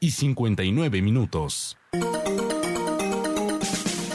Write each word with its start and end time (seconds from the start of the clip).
y 0.00 0.10
59 0.10 1.02
minutos. 1.02 1.76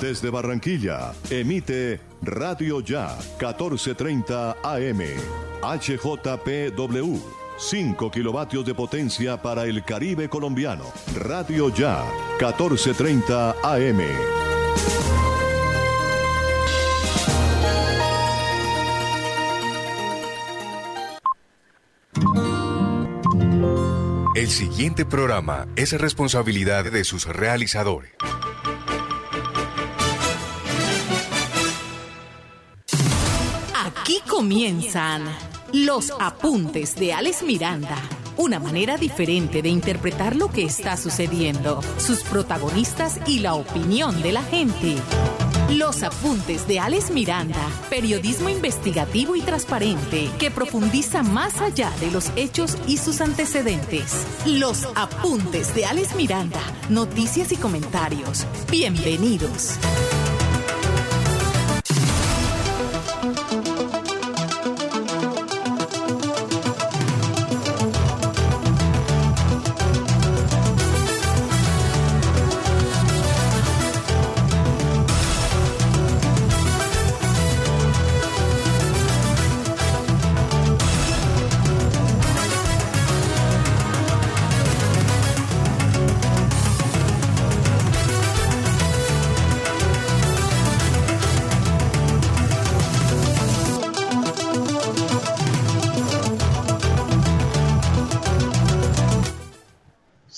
Desde 0.02 0.30
Barranquilla, 0.30 1.14
emite 1.30 2.02
Radio 2.22 2.82
Ya 2.82 3.18
1430 3.40 4.58
AM, 4.64 5.02
HJPW, 5.62 7.20
5 7.58 8.12
kilovatios 8.12 8.66
de 8.66 8.74
potencia 8.74 9.42
para 9.42 9.66
el 9.66 9.84
Caribe 9.86 10.28
colombiano. 10.28 10.86
Radio 11.16 11.70
Ya 11.70 12.04
1430 12.40 13.56
AM. 13.64 14.55
Siguiente 24.56 25.04
programa 25.06 25.68
es 25.76 25.92
responsabilidad 25.92 26.90
de 26.90 27.04
sus 27.04 27.26
realizadores. 27.26 28.14
Aquí 33.76 34.22
comienzan 34.26 35.24
los 35.74 36.14
apuntes 36.22 36.96
de 36.96 37.12
Alex 37.12 37.44
Miranda. 37.44 37.98
Una 38.38 38.60
manera 38.60 38.96
diferente 38.96 39.62
de 39.62 39.68
interpretar 39.68 40.38
lo 40.38 40.50
que 40.50 40.64
está 40.64 40.96
sucediendo, 40.96 41.82
sus 41.98 42.24
protagonistas 42.24 43.20
y 43.28 43.40
la 43.40 43.56
opinión 43.56 44.22
de 44.22 44.32
la 44.32 44.42
gente. 44.42 44.96
Los 45.70 46.04
apuntes 46.04 46.68
de 46.68 46.80
Alex 46.80 47.10
Miranda, 47.10 47.60
periodismo 47.90 48.50
investigativo 48.50 49.36
y 49.36 49.42
transparente 49.42 50.30
que 50.38 50.52
profundiza 50.52 51.24
más 51.24 51.60
allá 51.60 51.92
de 52.00 52.12
los 52.12 52.32
hechos 52.36 52.78
y 52.88 52.98
sus 52.98 53.20
antecedentes. 53.20 54.28
Los 54.46 54.88
apuntes 54.96 55.74
de 55.74 55.86
Alex 55.86 56.16
Miranda, 56.16 56.62
noticias 56.90 57.52
y 57.52 57.56
comentarios. 57.56 58.46
Bienvenidos. 58.70 59.80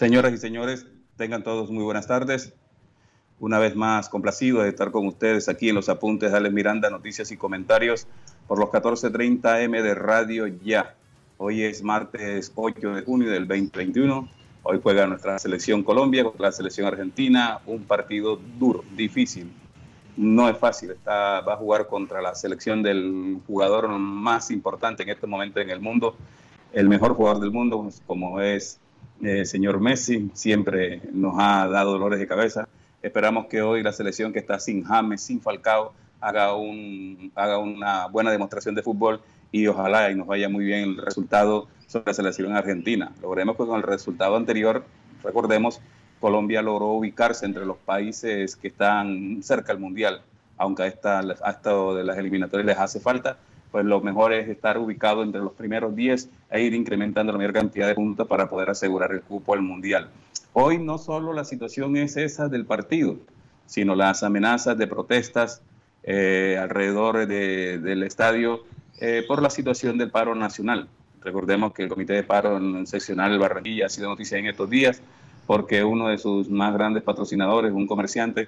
Señoras 0.07 0.31
y 0.31 0.37
señores, 0.37 0.85
tengan 1.17 1.43
todos 1.43 1.69
muy 1.69 1.83
buenas 1.83 2.07
tardes. 2.07 2.53
Una 3.41 3.59
vez 3.59 3.75
más, 3.75 4.07
complacido 4.07 4.61
de 4.61 4.69
estar 4.69 4.89
con 4.89 5.05
ustedes 5.05 5.49
aquí 5.49 5.67
en 5.67 5.75
los 5.75 5.89
apuntes 5.89 6.31
de 6.31 6.37
Alex 6.37 6.55
Miranda, 6.55 6.89
noticias 6.89 7.29
y 7.31 7.35
comentarios 7.35 8.07
por 8.47 8.57
los 8.57 8.69
14:30 8.69 9.63
M 9.63 9.81
de 9.81 9.95
Radio 9.95 10.47
Ya. 10.47 10.95
Hoy 11.35 11.61
es 11.63 11.83
martes 11.83 12.53
8 12.55 12.95
de 12.95 13.01
junio 13.01 13.29
del 13.29 13.49
2021. 13.49 14.29
Hoy 14.63 14.79
juega 14.81 15.07
nuestra 15.07 15.37
selección 15.39 15.83
Colombia 15.83 16.23
contra 16.23 16.45
la 16.45 16.51
selección 16.53 16.87
Argentina. 16.87 17.59
Un 17.65 17.83
partido 17.83 18.39
duro, 18.57 18.85
difícil. 18.95 19.51
No 20.15 20.47
es 20.47 20.57
fácil. 20.57 20.91
Está, 20.91 21.41
va 21.41 21.55
a 21.55 21.57
jugar 21.57 21.85
contra 21.87 22.21
la 22.21 22.33
selección 22.33 22.81
del 22.81 23.41
jugador 23.45 23.89
más 23.89 24.51
importante 24.51 25.03
en 25.03 25.09
este 25.09 25.27
momento 25.27 25.59
en 25.59 25.69
el 25.69 25.81
mundo, 25.81 26.15
el 26.71 26.87
mejor 26.87 27.13
jugador 27.13 27.41
del 27.41 27.51
mundo, 27.51 27.89
como 28.05 28.39
es 28.39 28.79
el 29.21 29.45
señor 29.45 29.79
Messi, 29.79 30.29
siempre 30.33 31.01
nos 31.11 31.35
ha 31.37 31.67
dado 31.67 31.91
dolores 31.93 32.19
de 32.19 32.27
cabeza. 32.27 32.67
Esperamos 33.01 33.47
que 33.47 33.61
hoy 33.61 33.83
la 33.83 33.93
selección 33.93 34.33
que 34.33 34.39
está 34.39 34.59
sin 34.59 34.83
James, 34.83 35.21
sin 35.21 35.41
Falcao, 35.41 35.93
haga 36.19 36.55
una 36.55 38.07
buena 38.07 38.31
demostración 38.31 38.75
de 38.75 38.81
fútbol 38.81 39.21
y 39.51 39.67
ojalá 39.67 40.11
y 40.11 40.15
nos 40.15 40.27
vaya 40.27 40.49
muy 40.49 40.65
bien 40.65 40.83
el 40.83 40.97
resultado 40.97 41.67
sobre 41.87 42.07
la 42.07 42.13
selección 42.13 42.55
argentina. 42.55 43.11
Logremos 43.21 43.55
que 43.55 43.65
con 43.65 43.77
el 43.77 43.83
resultado 43.83 44.35
anterior, 44.35 44.83
recordemos, 45.23 45.79
Colombia 46.19 46.61
logró 46.61 46.87
ubicarse 46.87 47.45
entre 47.45 47.65
los 47.65 47.77
países 47.77 48.55
que 48.55 48.67
están 48.67 49.41
cerca 49.43 49.73
del 49.73 49.81
Mundial, 49.81 50.21
aunque 50.57 50.83
a, 50.83 50.87
esta, 50.87 51.19
a 51.19 51.51
esto 51.51 51.95
de 51.95 52.03
las 52.03 52.17
eliminatorias 52.17 52.65
les 52.65 52.77
hace 52.77 52.99
falta, 52.99 53.37
pues 53.71 53.85
lo 53.85 54.01
mejor 54.01 54.33
es 54.33 54.47
estar 54.49 54.77
ubicado 54.77 55.23
entre 55.23 55.41
los 55.41 55.53
primeros 55.53 55.95
10 55.95 56.29
e 56.51 56.61
ir 56.61 56.73
incrementando 56.73 57.31
la 57.31 57.37
mayor 57.37 57.53
cantidad 57.53 57.87
de 57.87 57.95
puntos 57.95 58.27
para 58.27 58.49
poder 58.49 58.69
asegurar 58.69 59.11
el 59.11 59.21
cupo 59.21 59.53
al 59.53 59.61
Mundial. 59.61 60.09
Hoy 60.53 60.79
no 60.79 60.97
solo 60.97 61.33
la 61.33 61.43
situación 61.43 61.97
es 61.97 62.17
esa 62.17 62.47
del 62.47 62.65
partido, 62.65 63.17
sino 63.65 63.95
las 63.95 64.23
amenazas 64.23 64.77
de 64.77 64.87
protestas 64.87 65.61
eh, 66.03 66.57
alrededor 66.59 67.27
de, 67.27 67.79
del 67.79 68.03
estadio 68.03 68.63
eh, 68.99 69.23
por 69.27 69.41
la 69.41 69.49
situación 69.49 69.97
del 69.97 70.09
paro 70.09 70.33
nacional. 70.33 70.87
Recordemos 71.21 71.73
que 71.73 71.83
el 71.83 71.89
Comité 71.89 72.13
de 72.13 72.23
Paro 72.23 72.59
Seccional 72.85 73.37
Barranquilla 73.37 73.87
ha 73.87 73.89
sido 73.89 74.07
noticia 74.07 74.37
en 74.37 74.47
estos 74.47 74.69
días 74.69 75.01
porque 75.45 75.83
uno 75.83 76.07
de 76.07 76.17
sus 76.17 76.49
más 76.49 76.73
grandes 76.73 77.03
patrocinadores, 77.03 77.71
un 77.73 77.87
comerciante, 77.87 78.47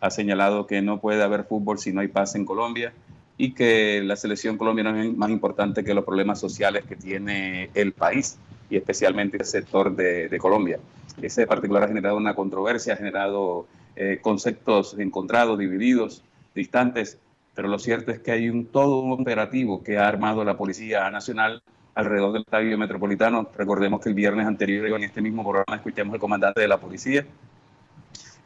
ha 0.00 0.10
señalado 0.10 0.66
que 0.66 0.82
no 0.82 1.00
puede 1.00 1.22
haber 1.22 1.44
fútbol 1.44 1.78
si 1.78 1.92
no 1.92 2.00
hay 2.00 2.08
paz 2.08 2.34
en 2.34 2.44
Colombia 2.44 2.92
y 3.38 3.52
que 3.52 4.02
la 4.04 4.16
selección 4.16 4.58
colombiana 4.58 5.02
es 5.02 5.16
más 5.16 5.30
importante 5.30 5.84
que 5.84 5.94
los 5.94 6.04
problemas 6.04 6.40
sociales 6.40 6.84
que 6.84 6.96
tiene 6.96 7.70
el 7.72 7.92
país 7.92 8.36
y 8.68 8.76
especialmente 8.76 9.36
el 9.38 9.44
sector 9.44 9.94
de, 9.94 10.36
Colombia. 10.38 10.80
Ese 11.22 11.46
particular 11.46 11.84
ha 11.84 11.88
generado 11.88 12.16
una 12.16 12.34
controversia, 12.34 12.94
ha 12.94 12.96
generado 12.96 13.66
eh, 13.96 14.18
conceptos 14.20 14.96
encontrados, 14.98 15.58
divididos, 15.58 16.24
distantes, 16.54 17.18
pero 17.54 17.68
lo 17.68 17.78
cierto 17.78 18.10
es 18.10 18.18
que 18.18 18.32
hay 18.32 18.48
un 18.48 18.66
todo 18.66 18.98
un 18.98 19.12
operativo 19.12 19.82
que 19.82 19.98
ha 19.98 20.08
armado 20.08 20.44
la 20.44 20.56
Policía 20.56 21.08
Nacional 21.10 21.62
alrededor 21.94 22.32
del 22.32 22.42
estadio 22.42 22.76
metropolitano. 22.76 23.48
Recordemos 23.56 24.00
que 24.00 24.08
el 24.08 24.14
viernes 24.16 24.46
anterior 24.46 24.86
en 24.88 25.04
este 25.04 25.20
mismo 25.20 25.42
programa 25.42 25.76
escuchamos 25.76 26.14
al 26.14 26.20
comandante 26.20 26.60
de 26.60 26.68
la 26.68 26.78
policía. 26.78 27.24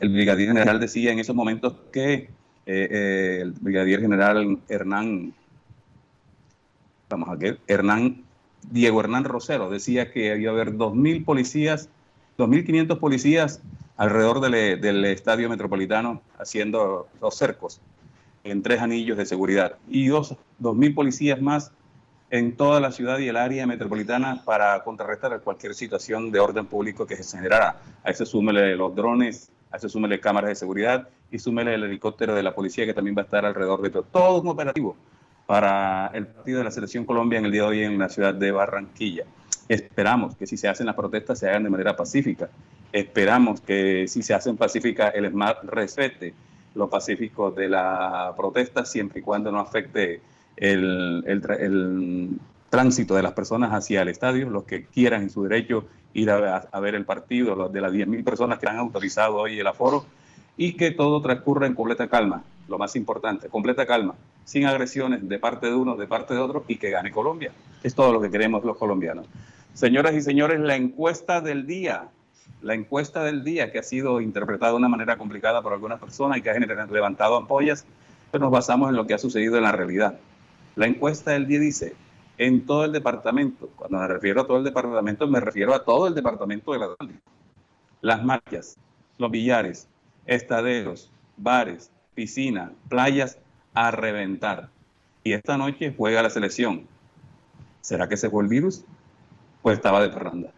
El 0.00 0.10
brigadier 0.10 0.48
general 0.48 0.80
decía 0.80 1.12
en 1.12 1.18
esos 1.18 1.36
momentos 1.36 1.74
que 1.92 2.30
eh, 2.66 2.88
eh, 2.90 3.38
el 3.42 3.52
brigadier 3.52 4.00
general 4.00 4.58
Hernán, 4.68 5.34
vamos 7.08 7.28
a 7.28 7.34
ver, 7.34 7.58
Hernán, 7.66 8.22
Diego 8.70 9.00
Hernán 9.00 9.24
Rosero 9.24 9.68
decía 9.68 10.12
que 10.12 10.30
había 10.30 10.50
haber 10.50 10.74
2.000 10.74 11.24
policías, 11.24 11.88
2.500 12.38 12.98
policías 12.98 13.60
alrededor 13.96 14.40
del, 14.40 14.80
del, 14.80 15.04
estadio 15.06 15.48
metropolitano 15.48 16.22
haciendo 16.38 17.08
los 17.20 17.36
cercos 17.36 17.80
en 18.44 18.62
tres 18.62 18.80
anillos 18.80 19.16
de 19.16 19.26
seguridad 19.26 19.76
y 19.88 20.06
dos, 20.06 20.36
2.000 20.60 20.94
policías 20.94 21.42
más 21.42 21.72
en 22.30 22.56
toda 22.56 22.80
la 22.80 22.92
ciudad 22.92 23.18
y 23.18 23.28
el 23.28 23.36
área 23.36 23.66
metropolitana 23.66 24.42
para 24.44 24.82
contrarrestar 24.84 25.38
cualquier 25.42 25.74
situación 25.74 26.30
de 26.30 26.40
orden 26.40 26.66
público 26.66 27.06
que 27.06 27.16
se 27.16 27.36
generara. 27.36 27.76
A 28.02 28.10
eso 28.10 28.24
súmele 28.24 28.74
los 28.74 28.94
drones, 28.94 29.50
a 29.70 29.76
eso 29.76 29.88
súmele 29.88 30.18
cámaras 30.18 30.48
de 30.48 30.54
seguridad 30.54 31.08
y 31.32 31.38
súmele 31.38 31.74
el 31.74 31.84
helicóptero 31.84 32.34
de 32.34 32.42
la 32.42 32.54
policía 32.54 32.84
que 32.86 32.94
también 32.94 33.16
va 33.16 33.22
a 33.22 33.24
estar 33.24 33.44
alrededor 33.44 33.80
de 33.80 33.90
todo. 33.90 34.40
Un 34.40 34.48
operativo 34.48 34.94
para 35.46 36.10
el 36.14 36.26
partido 36.26 36.58
de 36.58 36.64
la 36.64 36.70
Selección 36.70 37.04
Colombia 37.04 37.38
en 37.38 37.46
el 37.46 37.52
día 37.52 37.62
de 37.62 37.68
hoy 37.68 37.82
en 37.82 37.98
la 37.98 38.08
ciudad 38.08 38.34
de 38.34 38.52
Barranquilla. 38.52 39.24
Esperamos 39.68 40.36
que 40.36 40.46
si 40.46 40.56
se 40.56 40.68
hacen 40.68 40.86
las 40.86 40.94
protestas 40.94 41.38
se 41.38 41.48
hagan 41.48 41.64
de 41.64 41.70
manera 41.70 41.96
pacífica. 41.96 42.50
Esperamos 42.92 43.62
que 43.62 44.06
si 44.06 44.22
se 44.22 44.34
hacen 44.34 44.56
pacíficas 44.56 45.14
el 45.14 45.28
SMART 45.30 45.64
respete 45.64 46.34
lo 46.74 46.88
pacífico 46.88 47.50
de 47.50 47.68
la 47.68 48.32
protesta 48.36 48.84
siempre 48.84 49.20
y 49.20 49.22
cuando 49.22 49.50
no 49.50 49.60
afecte 49.60 50.20
el, 50.56 52.38
tránsito 52.68 53.14
de 53.14 53.22
las 53.22 53.32
personas 53.32 53.72
hacia 53.72 54.00
el 54.00 54.08
estadio, 54.08 54.48
los 54.48 54.64
que 54.64 54.84
quieran 54.86 55.22
en 55.22 55.30
su 55.30 55.42
derecho 55.42 55.84
ir 56.14 56.30
a, 56.30 56.56
a 56.56 56.80
ver 56.80 56.94
el 56.94 57.04
partido, 57.04 57.68
de 57.68 57.80
las 57.80 57.92
10.000 57.92 58.24
personas 58.24 58.58
que 58.58 58.66
han 58.66 58.78
autorizado 58.78 59.36
hoy 59.36 59.60
el 59.60 59.66
aforo, 59.66 60.06
y 60.56 60.74
que 60.74 60.90
todo 60.90 61.20
transcurra 61.22 61.66
en 61.66 61.74
completa 61.74 62.08
calma, 62.08 62.42
lo 62.68 62.78
más 62.78 62.96
importante, 62.96 63.48
completa 63.48 63.86
calma, 63.86 64.14
sin 64.44 64.66
agresiones 64.66 65.28
de 65.28 65.38
parte 65.38 65.66
de 65.66 65.74
uno, 65.74 65.96
de 65.96 66.06
parte 66.06 66.34
de 66.34 66.40
otro 66.40 66.64
y 66.68 66.76
que 66.76 66.90
gane 66.90 67.10
Colombia. 67.10 67.52
Es 67.82 67.94
todo 67.94 68.12
lo 68.12 68.20
que 68.20 68.30
queremos 68.30 68.64
los 68.64 68.76
colombianos. 68.76 69.26
Señoras 69.74 70.14
y 70.14 70.20
señores, 70.20 70.60
la 70.60 70.76
encuesta 70.76 71.40
del 71.40 71.66
día, 71.66 72.08
la 72.60 72.74
encuesta 72.74 73.24
del 73.24 73.42
día 73.42 73.72
que 73.72 73.78
ha 73.78 73.82
sido 73.82 74.20
interpretada 74.20 74.72
de 74.72 74.78
una 74.78 74.88
manera 74.88 75.16
complicada 75.16 75.62
por 75.62 75.72
algunas 75.72 75.98
personas 75.98 76.38
y 76.38 76.42
que 76.42 76.50
ha 76.50 76.58
levantado 76.58 77.36
ampollas, 77.36 77.86
pero 78.30 78.44
nos 78.44 78.52
basamos 78.52 78.90
en 78.90 78.96
lo 78.96 79.06
que 79.06 79.14
ha 79.14 79.18
sucedido 79.18 79.56
en 79.56 79.62
la 79.62 79.72
realidad. 79.72 80.18
La 80.76 80.86
encuesta 80.86 81.32
del 81.32 81.46
día 81.46 81.58
dice, 81.58 81.94
en 82.38 82.64
todo 82.66 82.84
el 82.84 82.92
departamento, 82.92 83.68
cuando 83.76 83.98
me 83.98 84.08
refiero 84.08 84.42
a 84.42 84.46
todo 84.46 84.58
el 84.58 84.64
departamento, 84.64 85.26
me 85.26 85.40
refiero 85.40 85.74
a 85.74 85.84
todo 85.84 86.06
el 86.06 86.14
departamento 86.14 86.72
de 86.72 86.78
la 86.78 86.88
las 88.00 88.24
marchas, 88.24 88.76
los 89.16 89.30
billares, 89.30 89.86
estaderos, 90.26 91.10
bares, 91.36 91.90
piscinas, 92.14 92.70
playas 92.88 93.38
a 93.74 93.90
reventar. 93.90 94.70
Y 95.24 95.32
esta 95.32 95.56
noche 95.56 95.94
juega 95.96 96.22
la 96.22 96.30
selección. 96.30 96.86
¿Será 97.80 98.08
que 98.08 98.16
se 98.16 98.30
fue 98.30 98.42
el 98.42 98.48
virus? 98.48 98.84
Pues 99.62 99.76
estaba 99.76 100.02
de 100.02 100.08
parranda. 100.08 100.50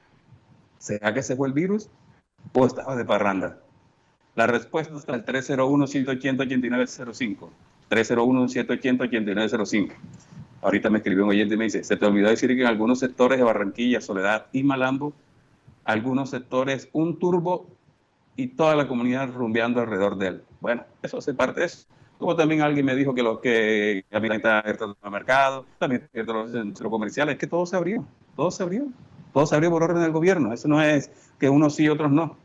¿Será 0.79 1.13
que 1.15 1.23
se 1.23 1.37
fue 1.37 1.49
el 1.49 1.55
virus? 1.55 1.89
¿O 2.53 2.67
estaba 2.67 2.97
de 2.97 3.05
parranda? 3.05 3.59
La 4.35 4.47
respuesta 4.47 4.97
está 4.97 5.15
el 5.15 5.25
301-180-8905. 5.25 7.49
301-180-8905. 7.91 9.93
Ahorita 10.63 10.91
me 10.91 10.99
escribió 10.99 11.25
un 11.25 11.31
oyente 11.31 11.55
y 11.55 11.59
me 11.59 11.65
dice, 11.65 11.85
se 11.85 11.97
te 11.97 12.07
olvidó 12.07 12.31
decir 12.31 12.49
que 12.49 12.63
en 12.63 12.67
algunos 12.67 12.99
sectores 12.99 13.39
de 13.39 13.45
Barranquilla, 13.45 14.01
Soledad 14.01 14.47
y 14.53 14.63
Malambo, 14.63 15.13
algunos 15.85 16.31
sectores 16.31 16.89
un 16.93 17.19
turbo 17.19 17.67
y 18.37 18.49
toda 18.49 18.75
la 18.75 18.89
comunidad 18.89 19.33
rumbeando 19.33 19.81
alrededor 19.81 20.17
de 20.17 20.27
él. 20.29 20.43
Bueno, 20.61 20.85
eso 21.03 21.19
hace 21.19 21.35
parte 21.35 21.61
de 21.61 21.67
eso. 21.67 21.87
Como 22.19 22.37
también 22.37 22.63
alguien 22.63 22.87
me 22.87 22.95
dijo 22.95 23.15
que 23.15 23.23
los 23.23 23.41
que 23.41 24.05
también 24.11 24.35
están 24.35 24.59
abiertos 24.59 24.97
los 25.03 25.13
mercados, 25.13 25.67
también 25.79 26.09
los 26.13 26.53
centros 26.53 26.91
comerciales, 26.91 27.39
que 27.39 27.47
todo 27.47 27.67
se 27.67 27.77
abrió, 27.77 28.05
todo 28.37 28.51
se 28.51 28.63
abrió, 28.63 28.87
todo 29.33 29.47
se 29.47 29.55
abrió 29.55 29.71
por 29.71 29.83
orden 29.83 30.03
del 30.03 30.13
gobierno. 30.13 30.53
Eso 30.53 30.69
no 30.69 30.81
es 30.81 31.11
que 31.39 31.49
unos 31.49 31.75
sí 31.75 31.85
y 31.85 31.89
otros 31.89 32.11
no. 32.11 32.37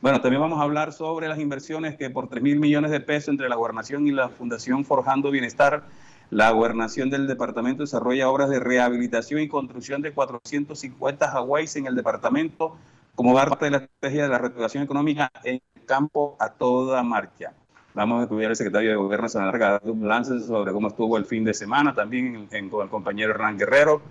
Bueno, 0.00 0.20
también 0.20 0.40
vamos 0.40 0.60
a 0.60 0.62
hablar 0.62 0.92
sobre 0.92 1.28
las 1.28 1.40
inversiones 1.40 1.96
que 1.96 2.08
por 2.08 2.28
3 2.28 2.42
mil 2.42 2.60
millones 2.60 2.92
de 2.92 3.00
pesos 3.00 3.30
entre 3.30 3.48
la 3.48 3.56
gobernación 3.56 4.06
y 4.06 4.12
la 4.12 4.28
Fundación 4.28 4.84
Forjando 4.84 5.30
Bienestar, 5.30 5.84
la 6.30 6.50
gobernación 6.50 7.10
del 7.10 7.26
departamento 7.26 7.82
desarrolla 7.82 8.28
obras 8.28 8.50
de 8.50 8.60
rehabilitación 8.60 9.40
y 9.40 9.48
construcción 9.48 10.02
de 10.02 10.12
450 10.12 11.28
Hawái 11.28 11.66
en 11.74 11.86
el 11.86 11.96
departamento 11.96 12.76
como 13.18 13.34
parte 13.34 13.64
de 13.64 13.72
la 13.72 13.78
estrategia 13.78 14.22
de 14.22 14.28
la 14.28 14.38
reactivación 14.38 14.84
económica 14.84 15.28
en 15.42 15.60
el 15.74 15.84
campo 15.86 16.36
a 16.38 16.50
toda 16.50 17.02
marcha. 17.02 17.52
Vamos 17.92 18.20
a 18.20 18.22
estudiar 18.22 18.50
el 18.52 18.56
secretario 18.56 18.90
de 18.90 18.96
Gobierno 18.96 19.24
Nacional 19.24 19.80
un 19.82 20.02
balance 20.02 20.38
sobre 20.38 20.70
cómo 20.70 20.86
estuvo 20.86 21.16
el 21.16 21.24
fin 21.24 21.42
de 21.42 21.52
semana, 21.52 21.92
también 21.92 22.46
con 22.70 22.84
el 22.84 22.88
compañero 22.88 23.32
Hernán 23.32 23.58
Guerrero. 23.58 24.02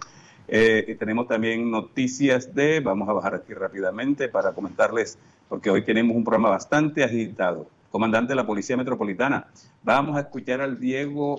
Eh, 0.49 0.97
tenemos 0.99 1.25
también 1.29 1.71
noticias 1.71 2.53
de, 2.53 2.81
vamos 2.81 3.07
a 3.07 3.13
bajar 3.13 3.33
aquí 3.35 3.53
rápidamente 3.53 4.27
para 4.27 4.51
comentarles, 4.51 5.17
porque 5.47 5.69
hoy 5.69 5.85
tenemos 5.85 6.13
un 6.13 6.25
programa 6.25 6.49
bastante 6.49 7.05
agitado. 7.05 7.69
Comandante 7.89 8.33
de 8.33 8.35
la 8.35 8.45
Policía 8.45 8.75
Metropolitana, 8.75 9.47
vamos 9.83 10.17
a 10.17 10.19
escuchar 10.19 10.59
al 10.59 10.81
Diego 10.81 11.37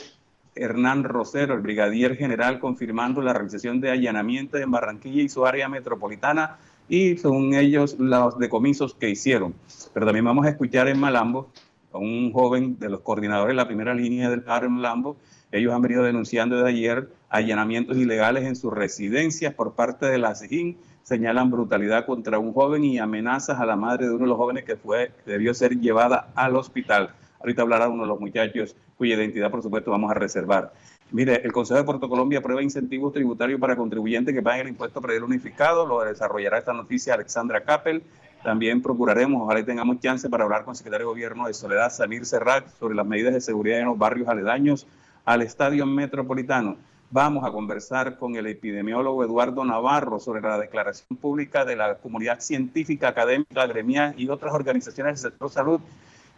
Hernán 0.55 1.05
Rosero, 1.05 1.53
el 1.53 1.61
brigadier 1.61 2.17
general, 2.17 2.61
confirmando 2.61 3.21
la 3.21 3.35
realización 3.35 3.82
de 3.82 3.91
allanamientos 3.91 4.59
en 4.59 4.71
Barranquilla 4.71 5.21
y 5.21 5.29
su 5.29 5.44
área 5.44 5.69
metropolitana 5.69 6.56
y 6.88 7.17
según 7.17 7.55
ellos 7.55 7.96
los 7.99 8.38
decomisos 8.38 8.94
que 8.94 9.11
hicieron. 9.11 9.55
Pero 9.93 10.06
también 10.06 10.25
vamos 10.25 10.46
a 10.46 10.50
escuchar 10.50 10.88
en 10.88 10.99
Malambo 10.99 11.49
a 11.93 11.99
un 11.99 12.32
joven 12.32 12.79
de 12.79 12.88
los 12.88 13.00
coordinadores 13.00 13.52
de 13.52 13.56
la 13.56 13.67
primera 13.67 13.94
línea 13.94 14.31
del 14.31 14.44
en 14.46 14.73
Malambo. 14.73 15.17
Ellos 15.50 15.73
han 15.73 15.82
venido 15.82 16.02
denunciando 16.02 16.56
desde 16.56 16.70
ayer 16.70 17.08
allanamientos 17.31 17.96
ilegales 17.96 18.44
en 18.44 18.56
sus 18.56 18.73
residencias 18.73 19.55
por 19.55 19.75
parte 19.75 20.06
de 20.06 20.19
la 20.19 20.35
SIGIN. 20.35 20.76
Señalan 21.02 21.50
brutalidad 21.50 22.05
contra 22.05 22.38
un 22.38 22.52
joven 22.52 22.85
y 22.85 22.99
amenazas 22.99 23.58
a 23.58 23.64
la 23.64 23.76
madre 23.76 24.06
de 24.06 24.12
uno 24.12 24.25
de 24.25 24.29
los 24.29 24.37
jóvenes 24.37 24.64
que 24.64 24.76
fue 24.76 25.12
debió 25.25 25.55
ser 25.55 25.79
llevada 25.81 26.29
al 26.35 26.56
hospital. 26.56 27.14
Ahorita 27.40 27.62
hablará 27.62 27.88
uno 27.88 28.02
de 28.02 28.08
los 28.08 28.20
muchachos 28.20 28.76
cuya 28.99 29.14
identidad, 29.14 29.50
por 29.50 29.62
supuesto, 29.62 29.90
vamos 29.90 30.11
a 30.11 30.14
reservar. 30.14 30.73
Mire, 31.11 31.41
el 31.43 31.53
Consejo 31.53 31.79
de 31.79 31.85
Puerto 31.85 32.07
Colombia 32.07 32.41
aprueba 32.41 32.63
incentivos 32.63 33.15
tributarios 33.15 33.59
para 33.59 33.77
contribuyentes 33.77 34.35
que 34.35 34.43
paguen 34.43 34.63
el 34.63 34.69
impuesto 34.69 35.01
predial 35.01 35.25
unificado. 35.25 35.87
Lo 35.87 36.03
desarrollará 36.03 36.59
esta 36.59 36.75
noticia 36.75 37.15
Alexandra 37.15 37.63
Capel. 37.63 38.03
También 38.45 38.83
procuraremos, 38.83 39.43
ojalá 39.43 39.65
tengamos 39.65 40.01
chance 40.01 40.29
para 40.29 40.45
hablar 40.45 40.65
con 40.65 40.73
el 40.73 40.77
secretario 40.77 41.07
de 41.07 41.13
Gobierno 41.13 41.47
de 41.47 41.55
Soledad, 41.55 41.91
Samir 41.91 42.27
Serrat, 42.27 42.69
sobre 42.79 42.95
las 42.95 43.07
medidas 43.07 43.33
de 43.33 43.41
seguridad 43.41 43.79
en 43.79 43.87
los 43.87 43.99
barrios 43.99 44.29
aledaños 44.29 44.87
al 45.25 45.41
estadio 45.41 45.87
metropolitano. 45.87 46.77
Vamos 47.11 47.43
a 47.45 47.53
conversar 47.53 48.19
con 48.19 48.37
el 48.37 48.47
epidemiólogo 48.47 49.25
Eduardo 49.25 49.65
Navarro 49.65 50.21
sobre 50.21 50.43
la 50.43 50.59
declaración 50.59 51.17
pública 51.17 51.65
de 51.65 51.75
la 51.75 51.97
comunidad 51.97 52.41
científica, 52.41 53.09
académica, 53.09 53.67
gremial 53.67 54.15
y 54.19 54.29
otras 54.29 54.53
organizaciones 54.53 55.23
del 55.23 55.33
sector 55.33 55.51
salud 55.51 55.81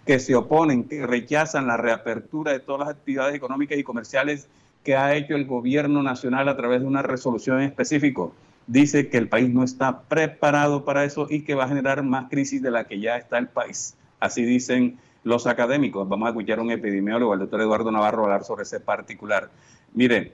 que 0.06 0.19
se 0.19 0.35
oponen, 0.35 0.85
que 0.85 1.06
rechazan 1.06 1.67
la 1.67 1.76
reapertura 1.76 2.52
de 2.52 2.61
todas 2.61 2.81
las 2.81 2.97
actividades 2.97 3.35
económicas 3.35 3.79
y 3.79 3.85
comerciales 3.85 4.49
que 4.85 4.97
ha 4.97 5.14
hecho 5.14 5.35
el 5.35 5.47
gobierno 5.47 6.02
nacional 6.02 6.49
a 6.49 6.56
través 6.56 6.81
de 6.81 6.87
una 6.87 7.02
resolución 7.02 7.61
específica. 7.61 8.23
Dice 8.67 9.08
que 9.08 9.19
el 9.19 9.29
país 9.29 9.50
no 9.50 9.62
está 9.62 10.02
preparado 10.02 10.85
para 10.85 11.05
eso 11.05 11.26
y 11.29 11.43
que 11.43 11.55
va 11.55 11.64
a 11.64 11.69
generar 11.69 12.02
más 12.02 12.31
crisis 12.31 12.62
de 12.62 12.70
la 12.70 12.85
que 12.85 13.00
ya 13.00 13.17
está 13.17 13.38
el 13.38 13.49
país. 13.49 13.94
Así 14.20 14.44
dicen 14.44 14.99
los 15.25 15.47
académicos. 15.47 16.08
Vamos 16.08 16.26
a 16.26 16.31
escuchar 16.31 16.61
a 16.61 16.62
un 16.62 16.70
epidemiólogo, 16.70 17.35
el 17.35 17.41
doctor 17.41 17.61
Eduardo 17.61 17.91
Navarro, 17.91 18.25
hablar 18.25 18.44
sobre 18.44 18.62
ese 18.62 18.81
particular. 18.81 19.50
Miren, 19.93 20.32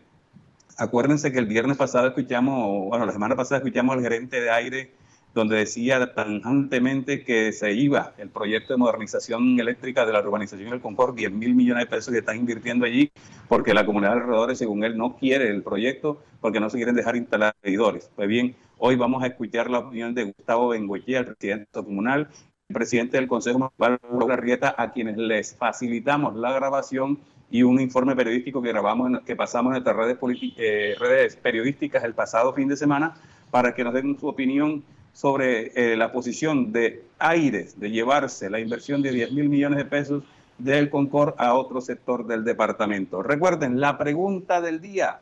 acuérdense 0.76 1.32
que 1.32 1.38
el 1.38 1.46
viernes 1.46 1.76
pasado 1.76 2.08
escuchamos, 2.08 2.88
bueno, 2.88 3.06
la 3.06 3.12
semana 3.12 3.34
pasada 3.34 3.58
escuchamos 3.58 3.96
al 3.96 4.02
gerente 4.02 4.40
de 4.40 4.50
aire 4.50 4.92
donde 5.36 5.58
decía 5.58 6.14
tangentemente 6.14 7.22
que 7.22 7.52
se 7.52 7.70
iba 7.74 8.14
el 8.16 8.30
proyecto 8.30 8.72
de 8.72 8.78
modernización 8.78 9.60
eléctrica 9.60 10.06
de 10.06 10.12
la 10.14 10.20
urbanización 10.20 10.70
del 10.70 10.80
Concord, 10.80 11.14
10 11.14 11.30
mil 11.30 11.54
millones 11.54 11.84
de 11.84 11.90
pesos 11.90 12.10
que 12.10 12.20
están 12.20 12.38
invirtiendo 12.38 12.86
allí, 12.86 13.12
porque 13.46 13.74
la 13.74 13.84
comunidad 13.84 14.12
de 14.14 14.20
alrededores, 14.22 14.56
según 14.56 14.82
él, 14.82 14.96
no 14.96 15.18
quiere 15.18 15.50
el 15.50 15.62
proyecto 15.62 16.22
porque 16.40 16.58
no 16.58 16.70
se 16.70 16.78
quieren 16.78 16.94
dejar 16.94 17.16
instalar 17.16 17.54
medidores. 17.62 18.10
Pues 18.16 18.28
bien, 18.28 18.56
hoy 18.78 18.96
vamos 18.96 19.22
a 19.22 19.26
escuchar 19.26 19.68
la 19.68 19.80
opinión 19.80 20.14
de 20.14 20.24
Gustavo 20.24 20.68
Bengochea, 20.68 21.20
el 21.20 21.26
presidente 21.26 21.68
comunal, 21.70 22.28
el 22.70 22.74
presidente 22.74 23.18
del 23.18 23.28
Consejo 23.28 23.58
Municipal, 23.58 23.98
Rieta, 24.38 24.74
a 24.78 24.90
quienes 24.90 25.18
les 25.18 25.54
facilitamos 25.54 26.34
la 26.34 26.50
grabación 26.54 27.18
y 27.50 27.62
un 27.62 27.78
informe 27.78 28.16
periodístico 28.16 28.62
que 28.62 28.70
grabamos, 28.70 29.20
que 29.26 29.36
pasamos 29.36 29.76
en 29.76 29.82
nuestras 29.84 29.96
redes, 29.96 30.18
eh, 30.56 30.94
redes 30.98 31.36
periodísticas 31.36 32.04
el 32.04 32.14
pasado 32.14 32.54
fin 32.54 32.68
de 32.68 32.76
semana, 32.78 33.12
para 33.50 33.74
que 33.74 33.84
nos 33.84 33.92
den 33.92 34.18
su 34.18 34.28
opinión 34.28 34.82
sobre 35.16 35.72
eh, 35.74 35.96
la 35.96 36.12
posición 36.12 36.72
de 36.72 37.02
Aires 37.18 37.80
de 37.80 37.90
llevarse 37.90 38.50
la 38.50 38.60
inversión 38.60 39.00
de 39.00 39.12
10 39.12 39.32
mil 39.32 39.48
millones 39.48 39.78
de 39.78 39.86
pesos 39.86 40.22
del 40.58 40.90
Concord 40.90 41.34
a 41.38 41.54
otro 41.54 41.80
sector 41.80 42.26
del 42.26 42.44
departamento. 42.44 43.22
Recuerden, 43.22 43.80
la 43.80 43.96
pregunta 43.96 44.60
del 44.60 44.82
día, 44.82 45.20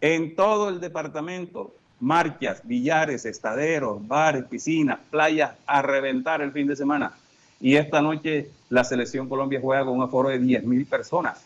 en 0.00 0.34
todo 0.36 0.70
el 0.70 0.80
departamento, 0.80 1.74
marchas, 2.00 2.62
billares, 2.64 3.26
estaderos, 3.26 4.06
bares, 4.08 4.44
piscinas, 4.44 5.00
playas, 5.10 5.52
a 5.66 5.82
reventar 5.82 6.40
el 6.40 6.52
fin 6.52 6.66
de 6.66 6.76
semana. 6.76 7.12
Y 7.60 7.76
esta 7.76 8.00
noche 8.00 8.48
la 8.70 8.84
selección 8.84 9.28
Colombia 9.28 9.60
juega 9.60 9.84
con 9.84 9.98
un 9.98 10.02
aforo 10.02 10.30
de 10.30 10.38
10 10.38 10.64
mil 10.64 10.86
personas. 10.86 11.42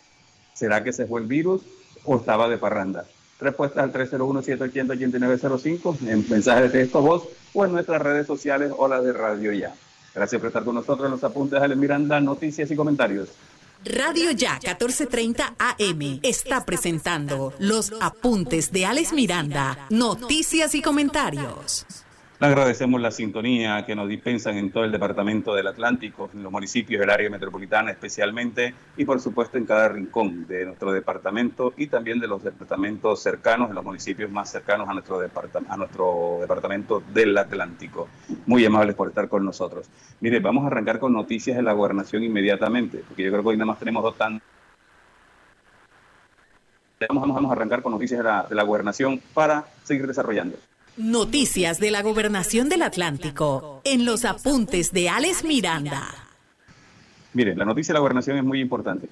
¿Será 0.55 0.85
que 0.85 0.93
se 0.93 1.07
fue 1.07 1.23
el 1.23 1.27
virus 1.27 1.63
o 2.05 2.17
estaba 2.17 2.49
de 2.49 2.57
parranda? 2.57 3.05
Respuesta 3.41 3.83
al 3.83 3.93
301-780-8905 3.93 6.09
en 6.09 6.29
mensaje 6.29 6.63
de 6.63 6.69
texto 6.69 7.01
voz 7.01 7.29
o 7.55 7.65
en 7.65 7.73
nuestras 7.73 8.03
redes 8.03 8.27
sociales 8.27 8.73
o 8.77 8.87
la 8.87 9.01
de 9.01 9.13
Radio 9.13 9.53
Ya. 9.53 9.75
Gracias 10.15 10.41
por 10.41 10.49
estar 10.49 10.65
con 10.65 10.75
nosotros 10.75 11.07
en 11.07 11.13
los 11.13 11.25
apuntes 11.25 11.61
de 11.61 11.77
Miranda, 11.77 12.21
noticias 12.21 12.71
y 12.71 12.77
comentarios. 12.77 13.29
Radio 13.85 14.33
Ya 14.33 14.55
1430 14.55 15.55
AM 15.59 16.21
está 16.23 16.67
presentando 16.67 17.55
los 17.59 17.93
apuntes 18.01 18.73
de 18.73 18.85
Alex 18.85 19.15
Miranda, 19.15 19.87
noticias 19.89 20.75
y 20.75 20.83
comentarios. 20.83 21.87
Le 22.41 22.47
agradecemos 22.47 22.99
la 23.03 23.11
sintonía 23.11 23.85
que 23.85 23.95
nos 23.95 24.09
dispensan 24.09 24.57
en 24.57 24.73
todo 24.73 24.85
el 24.85 24.91
departamento 24.91 25.55
del 25.55 25.67
Atlántico, 25.67 26.31
en 26.33 26.43
los 26.43 26.51
municipios 26.51 26.99
del 26.99 27.11
área 27.11 27.29
metropolitana 27.29 27.91
especialmente, 27.91 28.75
y 28.97 29.05
por 29.05 29.21
supuesto 29.21 29.59
en 29.59 29.67
cada 29.67 29.91
rincón 29.91 30.47
de 30.47 30.65
nuestro 30.65 30.91
departamento 30.91 31.75
y 31.77 31.89
también 31.89 32.19
de 32.19 32.27
los 32.27 32.43
departamentos 32.43 33.23
cercanos, 33.23 33.69
en 33.69 33.75
los 33.75 33.85
municipios 33.85 34.31
más 34.31 34.51
cercanos 34.51 34.89
a 34.89 34.95
nuestro, 34.95 35.21
departamento 36.41 37.03
del 37.13 37.37
Atlántico. 37.37 38.09
Muy 38.47 38.65
amables 38.65 38.95
por 38.95 39.09
estar 39.09 39.29
con 39.29 39.45
nosotros. 39.45 39.91
Mire, 40.21 40.41
vamos 40.41 40.65
a 40.65 40.69
arrancar 40.69 40.99
con 40.99 41.13
noticias 41.13 41.59
de 41.59 41.63
la 41.63 41.75
gobernación 41.75 42.25
inmediatamente, 42.25 43.05
porque 43.07 43.23
yo 43.23 43.31
creo 43.33 43.43
que 43.43 43.49
hoy 43.51 43.57
nada 43.59 43.67
más 43.67 43.79
tenemos 43.79 44.03
dos 44.03 44.17
tan... 44.17 44.41
Vamos, 47.07 47.29
vamos 47.29 47.51
a 47.51 47.53
arrancar 47.53 47.83
con 47.83 47.93
noticias 47.93 48.17
de 48.17 48.25
la, 48.25 48.47
de 48.49 48.55
la 48.55 48.63
gobernación 48.63 49.21
para 49.35 49.67
seguir 49.85 50.07
desarrollando. 50.07 50.57
Noticias 50.97 51.79
de 51.79 51.91
la 51.91 52.03
Gobernación 52.03 52.69
del 52.69 52.83
Atlántico 52.83 53.81
en 53.85 54.05
los 54.05 54.25
apuntes 54.25 54.93
de 54.93 55.09
Alex 55.09 55.45
Miranda. 55.45 56.09
Mire, 57.33 57.55
la 57.55 57.65
noticia 57.65 57.93
de 57.93 57.95
la 57.95 58.01
gobernación 58.01 58.37
es 58.37 58.45
muy 58.45 58.61
importante 58.61 59.09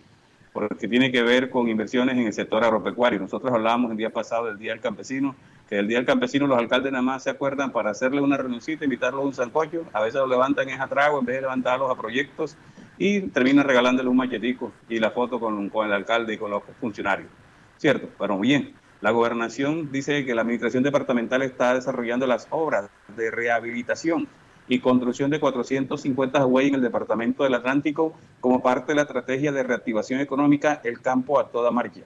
porque 0.53 0.89
tiene 0.89 1.13
que 1.13 1.23
ver 1.23 1.51
con 1.51 1.69
inversiones 1.69 2.17
en 2.17 2.27
el 2.27 2.33
sector 2.33 2.65
agropecuario. 2.65 3.21
Nosotros 3.21 3.53
hablábamos 3.53 3.93
el 3.93 3.97
día 3.97 4.11
pasado 4.11 4.47
del 4.47 4.59
Día 4.59 4.73
del 4.73 4.81
Campesino, 4.81 5.37
que 5.69 5.79
el 5.79 5.87
Día 5.87 5.99
del 5.99 6.07
Campesino 6.07 6.49
los 6.49 6.59
alcaldes 6.59 6.91
nada 6.91 7.03
más 7.03 7.23
se 7.23 7.31
acuerdan 7.31 7.71
para 7.71 7.91
hacerle 7.91 8.21
una 8.21 8.37
reunioncita, 8.37 8.85
invitarlos 8.85 9.23
a 9.23 9.27
un 9.27 9.35
sancocho, 9.35 9.85
a 9.93 10.01
veces 10.03 10.17
lo 10.21 10.27
levantan 10.27 10.69
en 10.69 10.81
atrago 10.81 11.21
en 11.21 11.27
vez 11.27 11.37
de 11.37 11.43
levantarlos 11.43 11.91
a 11.91 11.95
proyectos 11.95 12.57
y 12.99 13.21
terminan 13.21 13.65
regalándole 13.65 14.09
un 14.09 14.17
machetico 14.17 14.73
y 14.89 14.99
la 14.99 15.13
foto 15.13 15.39
con, 15.39 15.69
con 15.69 15.87
el 15.87 15.93
alcalde 15.93 16.35
y 16.35 16.39
con 16.39 16.51
los 16.51 16.63
funcionarios. 16.81 17.31
¿Cierto? 17.77 18.09
Pero 18.19 18.37
bien, 18.41 18.75
la 19.01 19.13
gobernación 19.13 19.93
dice 19.93 20.25
que 20.25 20.35
la 20.35 20.43
administración 20.43 20.83
departamental 20.83 21.43
está 21.43 21.75
desarrollando 21.75 22.27
las 22.27 22.49
obras 22.51 22.91
de 23.17 23.31
rehabilitación 23.31 24.27
y 24.67 24.81
construcción 24.81 25.31
de 25.31 25.39
450 25.39 26.45
Huawei 26.45 26.69
en 26.69 26.75
el 26.75 26.83
departamento 26.83 27.45
del 27.45 27.55
Atlántico 27.55 28.13
como 28.41 28.61
parte 28.61 28.93
de 28.93 28.97
la 28.97 29.03
estrategia 29.03 29.53
de 29.53 29.63
reactivación 29.63 30.21
económica 30.21 30.81
El 30.83 31.01
Campo 31.01 31.39
a 31.39 31.49
toda 31.49 31.71
marcha. 31.71 32.03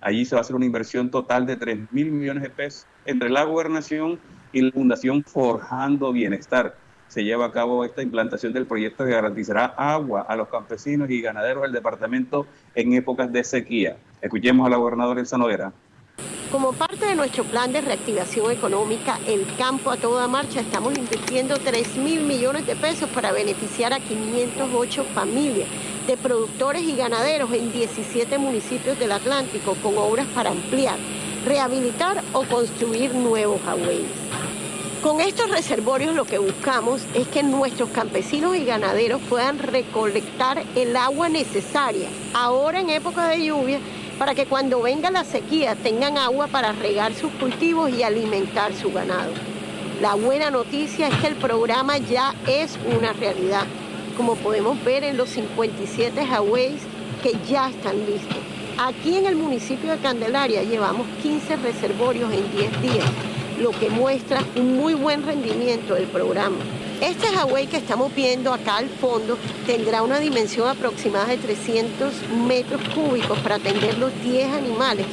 Allí 0.00 0.24
se 0.24 0.34
va 0.34 0.40
a 0.40 0.42
hacer 0.42 0.56
una 0.56 0.64
inversión 0.64 1.10
total 1.10 1.44
de 1.44 1.56
3 1.56 1.92
mil 1.92 2.10
millones 2.10 2.42
de 2.42 2.48
pesos 2.50 2.86
entre 3.04 3.28
la 3.28 3.44
gobernación 3.44 4.18
y 4.52 4.62
la 4.62 4.72
Fundación 4.72 5.22
Forjando 5.24 6.10
Bienestar. 6.10 6.74
Se 7.08 7.22
lleva 7.22 7.46
a 7.46 7.52
cabo 7.52 7.84
esta 7.84 8.02
implantación 8.02 8.54
del 8.54 8.66
proyecto 8.66 9.04
que 9.04 9.10
garantizará 9.10 9.66
agua 9.66 10.22
a 10.22 10.36
los 10.36 10.48
campesinos 10.48 11.10
y 11.10 11.20
ganaderos 11.20 11.64
del 11.64 11.72
departamento 11.72 12.46
en 12.74 12.94
épocas 12.94 13.30
de 13.30 13.44
sequía. 13.44 13.98
Escuchemos 14.22 14.66
a 14.66 14.70
la 14.70 14.76
gobernadora 14.76 15.20
Elsa 15.20 15.36
Noguera. 15.36 15.72
Como 16.50 16.72
parte 16.72 17.06
de 17.06 17.14
nuestro 17.14 17.44
plan 17.44 17.72
de 17.72 17.80
reactivación 17.80 18.50
económica, 18.50 19.20
el 19.28 19.46
campo 19.56 19.92
a 19.92 19.96
toda 19.96 20.26
marcha, 20.26 20.60
estamos 20.60 20.98
invirtiendo 20.98 21.56
3 21.56 21.96
mil 21.98 22.22
millones 22.22 22.66
de 22.66 22.74
pesos 22.74 23.08
para 23.10 23.30
beneficiar 23.30 23.92
a 23.92 24.00
508 24.00 25.04
familias 25.14 25.68
de 26.08 26.16
productores 26.16 26.82
y 26.82 26.96
ganaderos 26.96 27.52
en 27.52 27.70
17 27.70 28.36
municipios 28.38 28.98
del 28.98 29.12
Atlántico 29.12 29.76
con 29.80 29.96
obras 29.96 30.26
para 30.34 30.50
ampliar, 30.50 30.98
rehabilitar 31.46 32.20
o 32.32 32.42
construir 32.42 33.14
nuevos 33.14 33.60
agüeyes. 33.64 34.10
Con 35.04 35.20
estos 35.20 35.48
reservorios 35.48 36.14
lo 36.14 36.24
que 36.24 36.38
buscamos 36.38 37.00
es 37.14 37.26
que 37.28 37.42
nuestros 37.42 37.88
campesinos 37.88 38.54
y 38.56 38.64
ganaderos 38.64 39.22
puedan 39.30 39.58
recolectar 39.58 40.62
el 40.74 40.96
agua 40.96 41.28
necesaria 41.28 42.08
ahora 42.34 42.80
en 42.80 42.90
época 42.90 43.28
de 43.28 43.46
lluvia 43.46 43.78
para 44.20 44.34
que 44.34 44.44
cuando 44.44 44.82
venga 44.82 45.10
la 45.10 45.24
sequía 45.24 45.74
tengan 45.76 46.18
agua 46.18 46.46
para 46.46 46.72
regar 46.72 47.14
sus 47.14 47.32
cultivos 47.32 47.90
y 47.90 48.02
alimentar 48.02 48.74
su 48.74 48.92
ganado. 48.92 49.32
La 50.02 50.14
buena 50.14 50.50
noticia 50.50 51.08
es 51.08 51.14
que 51.14 51.28
el 51.28 51.36
programa 51.36 51.96
ya 51.96 52.34
es 52.46 52.78
una 52.94 53.14
realidad, 53.14 53.64
como 54.18 54.36
podemos 54.36 54.84
ver 54.84 55.04
en 55.04 55.16
los 55.16 55.30
57 55.30 56.20
Huaweis 56.20 56.82
que 57.22 57.32
ya 57.48 57.70
están 57.70 57.96
listos. 58.04 58.36
Aquí 58.76 59.16
en 59.16 59.24
el 59.24 59.36
municipio 59.36 59.92
de 59.92 59.96
Candelaria 59.96 60.64
llevamos 60.64 61.06
15 61.22 61.56
reservorios 61.56 62.30
en 62.30 62.52
10 62.52 62.82
días, 62.82 63.10
lo 63.58 63.70
que 63.70 63.88
muestra 63.88 64.44
un 64.54 64.76
muy 64.76 64.92
buen 64.92 65.24
rendimiento 65.24 65.94
del 65.94 66.08
programa. 66.08 66.58
Este 67.00 67.30
Huawei 67.30 67.66
que 67.66 67.78
estamos 67.78 68.14
viendo 68.14 68.52
acá 68.52 68.76
al 68.76 68.90
fondo 68.90 69.38
tendrá 69.66 70.02
una 70.02 70.18
dimensión 70.18 70.68
aproximada 70.68 71.28
de 71.28 71.38
300 71.38 72.12
metros 72.46 72.82
cúbicos 72.94 73.38
para 73.38 73.54
atender 73.54 73.96
los 73.96 74.12
10 74.22 74.52
animales 74.52 75.06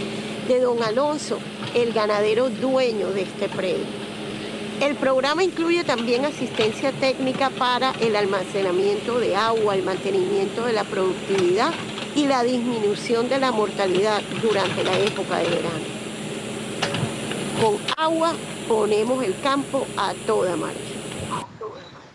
de 0.50 0.60
don 0.60 0.84
Alonso, 0.84 1.39
el 1.74 1.94
ganadero 1.94 2.50
dueño 2.50 3.12
de 3.12 3.22
este 3.22 3.48
predio. 3.48 3.86
El 4.82 4.96
programa 4.96 5.46
incluye 5.46 5.86
también 5.86 6.25
asistencia 6.25 6.91
técnica 6.91 7.51
para 7.51 7.94
el 8.01 8.17
almacenamiento 8.17 9.22
de 9.22 9.38
agua, 9.38 9.74
el 9.74 9.84
mantenimiento 9.84 10.65
de 10.65 10.74
la 10.74 10.84
productividad 10.84 11.72
y 12.17 12.27
la 12.27 12.44
disminución 12.44 13.29
de 13.29 13.39
la 13.39 13.53
mortalidad 13.53 14.22
durante 14.41 14.84
la 14.84 15.00
época 15.00 15.38
de 15.38 15.46
verano. 15.46 15.86
Con 17.62 17.77
agua 17.96 18.34
ponemos 18.67 19.24
el 19.24 19.39
campo 19.39 19.88
a 19.96 20.13
toda 20.25 20.58
marcha. 20.58 20.96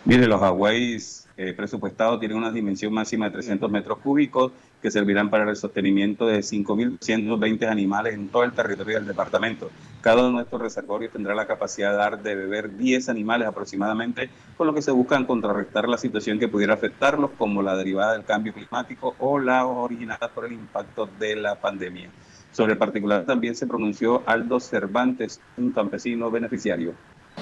Mire, 0.04 0.26
los 0.26 0.40
Hawái 0.40 0.98
eh, 1.36 1.54
presupuestados 1.54 2.18
tienen 2.18 2.36
una 2.36 2.50
dimensión 2.50 2.92
máxima 2.92 3.26
de 3.26 3.30
300 3.34 3.70
metros 3.70 3.98
cúbicos 3.98 4.50
que 4.82 4.90
servirán 4.90 5.30
para 5.30 5.48
el 5.48 5.54
sostenimiento 5.54 6.26
de 6.26 6.40
5.120 6.40 7.68
animales 7.68 8.14
en 8.14 8.28
todo 8.28 8.42
el 8.42 8.50
territorio 8.50 8.96
del 8.96 9.06
departamento. 9.06 9.70
Cada 10.00 10.26
uno 10.26 10.38
de 10.38 10.44
estos 10.44 10.60
reservorios 10.60 11.12
tendrá 11.12 11.36
la 11.36 11.46
capacidad 11.46 11.92
de 11.92 11.96
dar 11.98 12.20
de 12.20 12.34
beber 12.34 12.76
10 12.76 13.10
animales 13.10 13.46
aproximadamente, 13.46 14.28
con 14.56 14.66
lo 14.66 14.74
que 14.74 14.82
se 14.82 14.90
busca 14.90 15.24
contrarrestar 15.24 15.88
la 15.88 15.98
situación 15.98 16.40
que 16.40 16.48
pudiera 16.48 16.74
afectarlos, 16.74 17.30
como 17.38 17.62
la 17.62 17.76
derivada 17.76 18.14
del 18.14 18.24
cambio 18.24 18.52
climático 18.52 19.14
o 19.20 19.38
la 19.38 19.64
originada 19.66 20.28
por 20.34 20.46
el 20.46 20.52
impacto 20.54 21.08
de 21.20 21.36
la 21.36 21.60
pandemia. 21.60 22.10
Sobre 22.50 22.72
el 22.72 22.78
particular 22.78 23.24
también 23.24 23.54
se 23.54 23.68
pronunció 23.68 24.24
Aldo 24.26 24.58
Cervantes, 24.58 25.40
un 25.56 25.70
campesino 25.70 26.28
beneficiario. 26.28 26.92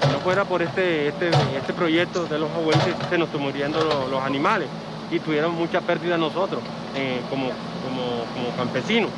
Si 0.01 0.07
no 0.11 0.19
fuera 0.19 0.45
por 0.45 0.61
este, 0.61 1.07
este, 1.07 1.29
este 1.57 1.73
proyecto 1.73 2.25
de 2.25 2.39
los 2.39 2.49
abuelos, 2.51 2.83
se 3.09 3.17
nos 3.17 3.29
están 3.29 3.71
los, 3.71 4.09
los, 4.09 4.23
animales 4.23 4.67
y 5.11 5.19
tuviéramos 5.19 5.57
mucha 5.57 5.81
pérdida 5.81 6.17
nosotros 6.17 6.61
eh, 6.95 7.21
como, 7.29 7.47
como, 7.47 8.55
campesinos. 8.57 9.09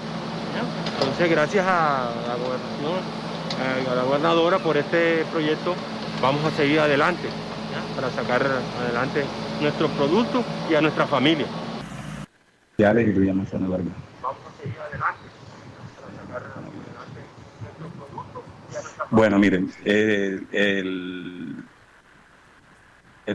Entonces, 0.99 1.29
gracias 1.29 1.65
a 1.67 2.09
la, 2.27 4.03
gobernadora 4.03 4.59
por 4.59 4.77
este 4.77 5.25
proyecto, 5.31 5.75
vamos 6.21 6.43
a 6.45 6.51
seguir 6.51 6.79
adelante 6.79 7.27
para 7.95 8.09
sacar 8.11 8.45
adelante 8.81 9.25
nuestros 9.61 9.89
productos 9.91 10.43
y 10.69 10.75
a 10.75 10.81
nuestra 10.81 11.07
familia 11.07 11.45
Vamos 14.21 14.39
a 14.47 14.61
seguir 14.61 14.79
adelante. 14.79 15.33
Bueno, 19.13 19.37
miren, 19.37 19.69
eh, 19.85 20.41
el, 20.51 21.63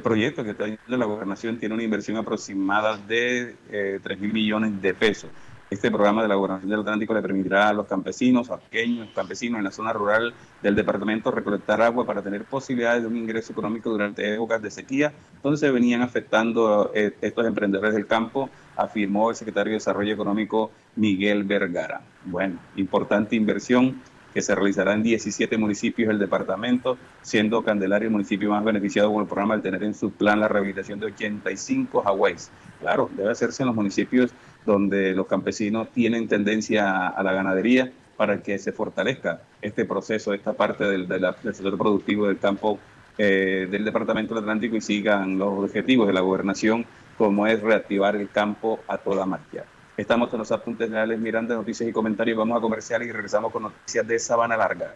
proyecto 0.02 0.42
que 0.42 0.50
está 0.50 0.64
de 0.64 0.78
la 0.88 1.04
gobernación 1.04 1.56
tiene 1.60 1.72
una 1.76 1.84
inversión 1.84 2.16
aproximada 2.16 2.96
de 2.96 3.54
eh, 3.70 4.00
3 4.02 4.18
mil 4.18 4.32
millones 4.32 4.82
de 4.82 4.92
pesos. 4.94 5.30
Este 5.70 5.88
programa 5.92 6.22
de 6.22 6.28
la 6.28 6.34
gobernación 6.34 6.68
del 6.68 6.80
Atlántico 6.80 7.14
le 7.14 7.22
permitirá 7.22 7.68
a 7.68 7.72
los 7.72 7.86
campesinos, 7.86 8.50
a 8.50 8.56
pequeños 8.58 9.08
campesinos 9.14 9.58
en 9.58 9.64
la 9.64 9.70
zona 9.70 9.92
rural 9.92 10.34
del 10.64 10.74
departamento 10.74 11.30
recolectar 11.30 11.80
agua 11.80 12.04
para 12.04 12.22
tener 12.22 12.42
posibilidades 12.42 13.02
de 13.02 13.08
un 13.08 13.16
ingreso 13.16 13.52
económico 13.52 13.88
durante 13.88 14.34
épocas 14.34 14.60
de 14.60 14.72
sequía, 14.72 15.12
donde 15.44 15.58
se 15.58 15.70
venían 15.70 16.02
afectando 16.02 16.90
eh, 16.92 17.14
estos 17.20 17.46
emprendedores 17.46 17.94
del 17.94 18.08
campo, 18.08 18.50
afirmó 18.74 19.30
el 19.30 19.36
secretario 19.36 19.70
de 19.70 19.76
Desarrollo 19.76 20.12
Económico 20.12 20.72
Miguel 20.96 21.44
Vergara. 21.44 22.00
Bueno, 22.24 22.58
importante 22.74 23.36
inversión 23.36 24.02
que 24.32 24.42
se 24.42 24.54
realizará 24.54 24.92
en 24.92 25.02
17 25.02 25.56
municipios 25.58 26.08
del 26.08 26.18
departamento, 26.18 26.98
siendo 27.22 27.62
Candelaria 27.62 28.06
el 28.06 28.12
municipio 28.12 28.50
más 28.50 28.64
beneficiado 28.64 29.12
con 29.12 29.22
el 29.22 29.26
programa 29.26 29.54
al 29.54 29.62
tener 29.62 29.82
en 29.82 29.94
su 29.94 30.10
plan 30.10 30.40
la 30.40 30.48
rehabilitación 30.48 31.00
de 31.00 31.06
85 31.06 32.02
Hawáis. 32.06 32.50
Claro, 32.80 33.10
debe 33.16 33.30
hacerse 33.30 33.62
en 33.62 33.68
los 33.68 33.76
municipios 33.76 34.30
donde 34.64 35.14
los 35.14 35.26
campesinos 35.26 35.88
tienen 35.92 36.28
tendencia 36.28 37.08
a 37.08 37.22
la 37.22 37.32
ganadería 37.32 37.90
para 38.16 38.42
que 38.42 38.58
se 38.58 38.72
fortalezca 38.72 39.42
este 39.62 39.84
proceso, 39.84 40.34
esta 40.34 40.52
parte 40.52 40.84
del, 40.84 41.06
del 41.08 41.34
sector 41.54 41.78
productivo 41.78 42.26
del 42.26 42.38
campo 42.38 42.78
eh, 43.16 43.66
del 43.68 43.84
Departamento 43.84 44.34
del 44.34 44.44
Atlántico 44.44 44.76
y 44.76 44.80
sigan 44.80 45.38
los 45.38 45.64
objetivos 45.64 46.06
de 46.06 46.12
la 46.12 46.20
gobernación, 46.20 46.86
como 47.16 47.46
es 47.48 47.60
reactivar 47.60 48.14
el 48.14 48.28
campo 48.28 48.78
a 48.86 48.98
toda 48.98 49.26
marcha. 49.26 49.64
Estamos 49.98 50.32
en 50.32 50.38
los 50.38 50.52
apuntes 50.52 50.86
generales 50.86 51.18
Miranda, 51.18 51.56
noticias 51.56 51.88
y 51.88 51.92
comentarios. 51.92 52.38
Vamos 52.38 52.56
a 52.56 52.60
comercial 52.60 53.02
y 53.02 53.10
regresamos 53.10 53.50
con 53.50 53.64
noticias 53.64 54.06
de 54.06 54.16
Sabana 54.20 54.56
Larga. 54.56 54.94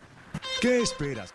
¿Qué 0.60 0.80
esperas? 0.80 1.34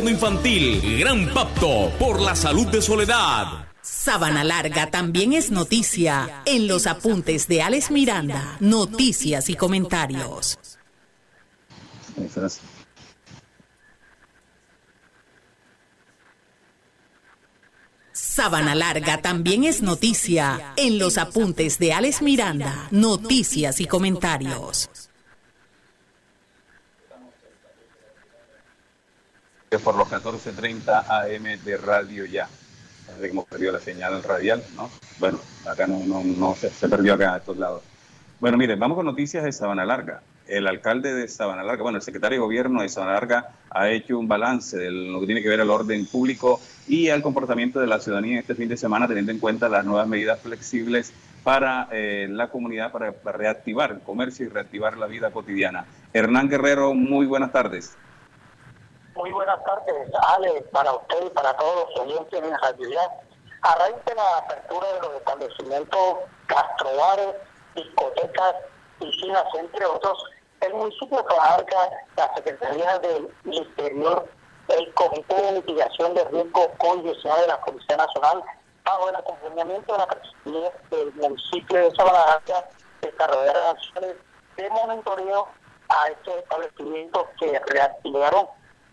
Infantil 0.09 0.79
infantil. 0.79 0.99
Gran 0.99 1.33
pacto 1.33 1.91
por 1.99 2.21
la 2.21 2.35
salud 2.35 2.67
de 2.67 2.81
Soledad. 2.81 3.67
Sábana 3.81 4.43
Larga 4.43 4.89
también 4.89 5.33
es 5.33 5.51
noticia 5.51 6.41
en 6.45 6.67
los 6.67 6.87
apuntes 6.87 7.47
de 7.47 7.61
Alex 7.61 7.91
Miranda, 7.91 8.57
noticias 8.59 9.49
y 9.49 9.55
comentarios. 9.55 10.57
Sabana 18.13 18.75
Larga 18.75 19.21
también 19.21 19.63
es 19.63 19.81
noticia 19.81 20.73
en 20.77 20.99
los 20.99 21.17
apuntes 21.17 21.79
de 21.79 21.93
Alex 21.93 22.21
Miranda, 22.21 22.87
noticias 22.91 23.79
y 23.79 23.85
comentarios. 23.85 25.10
Por 29.79 29.95
los 29.95 30.09
14.30 30.09 31.05
AM 31.07 31.63
de 31.63 31.77
Radio 31.77 32.25
Ya. 32.25 32.49
Parece 33.05 33.23
que 33.23 33.31
hemos 33.31 33.45
perdido 33.45 33.71
la 33.71 33.79
señal 33.79 34.21
radial, 34.21 34.61
¿no? 34.75 34.89
Bueno, 35.17 35.39
acá 35.65 35.87
no, 35.87 36.55
se 36.55 36.89
perdió 36.89 37.13
acá 37.13 37.35
a 37.35 37.37
estos 37.37 37.55
lados. 37.55 37.81
Bueno, 38.41 38.57
miren, 38.57 38.77
vamos 38.77 38.97
con 38.97 39.05
noticias 39.05 39.45
de 39.45 39.53
Sabana 39.53 39.85
Larga 39.85 40.21
el 40.51 40.67
alcalde 40.67 41.13
de 41.13 41.27
Sabana 41.29 41.63
Larga, 41.63 41.83
bueno, 41.83 41.97
el 41.97 42.01
secretario 42.01 42.37
de 42.37 42.41
gobierno 42.41 42.81
de 42.81 42.89
Sabana 42.89 43.13
Larga 43.13 43.51
ha 43.69 43.89
hecho 43.89 44.19
un 44.19 44.27
balance 44.27 44.77
de 44.77 44.91
lo 44.91 45.21
que 45.21 45.25
tiene 45.25 45.41
que 45.41 45.47
ver 45.47 45.61
al 45.61 45.69
orden 45.69 46.05
público 46.05 46.59
y 46.87 47.07
al 47.07 47.21
comportamiento 47.21 47.79
de 47.79 47.87
la 47.87 47.99
ciudadanía 47.99 48.39
este 48.39 48.55
fin 48.55 48.67
de 48.67 48.75
semana, 48.75 49.07
teniendo 49.07 49.31
en 49.31 49.39
cuenta 49.39 49.69
las 49.69 49.85
nuevas 49.85 50.07
medidas 50.07 50.41
flexibles 50.41 51.13
para 51.43 51.87
eh, 51.91 52.27
la 52.29 52.49
comunidad, 52.49 52.91
para, 52.91 53.13
reactivar 53.31 53.91
el 53.91 53.99
comercio 54.01 54.45
y 54.45 54.49
reactivar 54.49 54.97
la 54.97 55.07
vida 55.07 55.31
cotidiana. 55.31 55.85
Hernán 56.13 56.49
Guerrero, 56.49 56.93
muy 56.93 57.25
buenas 57.25 57.53
tardes. 57.53 57.95
Muy 59.15 59.31
buenas 59.31 59.61
tardes, 59.65 60.09
Ale, 60.29 60.61
para 60.71 60.93
usted 60.93 61.25
y 61.25 61.29
para 61.31 61.55
todos 61.57 61.89
los 61.89 61.99
oyentes 61.99 62.41
en 62.41 62.57
realidad. 62.57 63.11
A 63.61 63.75
raíz 63.75 63.97
de 64.05 64.15
la 64.15 64.37
apertura 64.37 64.87
de 64.93 65.01
los 65.01 65.13
establecimientos 65.15 66.17
gastrobares, 66.47 67.35
discotecas, 67.75 68.55
piscinas, 68.99 69.43
entre 69.53 69.85
otros, 69.85 70.23
el 70.61 70.73
municipio 70.73 71.25
Cajamarca, 71.25 71.89
la 72.15 72.33
Secretaría 72.35 72.99
del 72.99 73.29
Interior, 73.45 74.29
el 74.69 74.93
Comité 74.93 75.35
de 75.35 75.51
Mitigación 75.53 76.13
de 76.13 76.23
Riesgo 76.25 76.71
con 76.77 77.03
de 77.03 77.47
la 77.47 77.61
Policía 77.61 77.97
Nacional, 77.97 78.43
bajo 78.85 79.09
el 79.09 79.15
acompañamiento 79.15 79.91
de 79.91 79.99
la 79.99 80.07
Presidencia 80.07 80.71
del 80.89 81.13
municipio 81.15 81.77
de 81.77 81.95
Sabana 81.95 82.41
desarrollaron 83.01 83.75
acciones 83.75 84.15
de 84.55 84.69
monitoreo 84.69 85.47
a 85.89 86.07
estos 86.07 86.35
establecimientos 86.37 87.25
que 87.39 87.59
reactivaron 87.67 88.47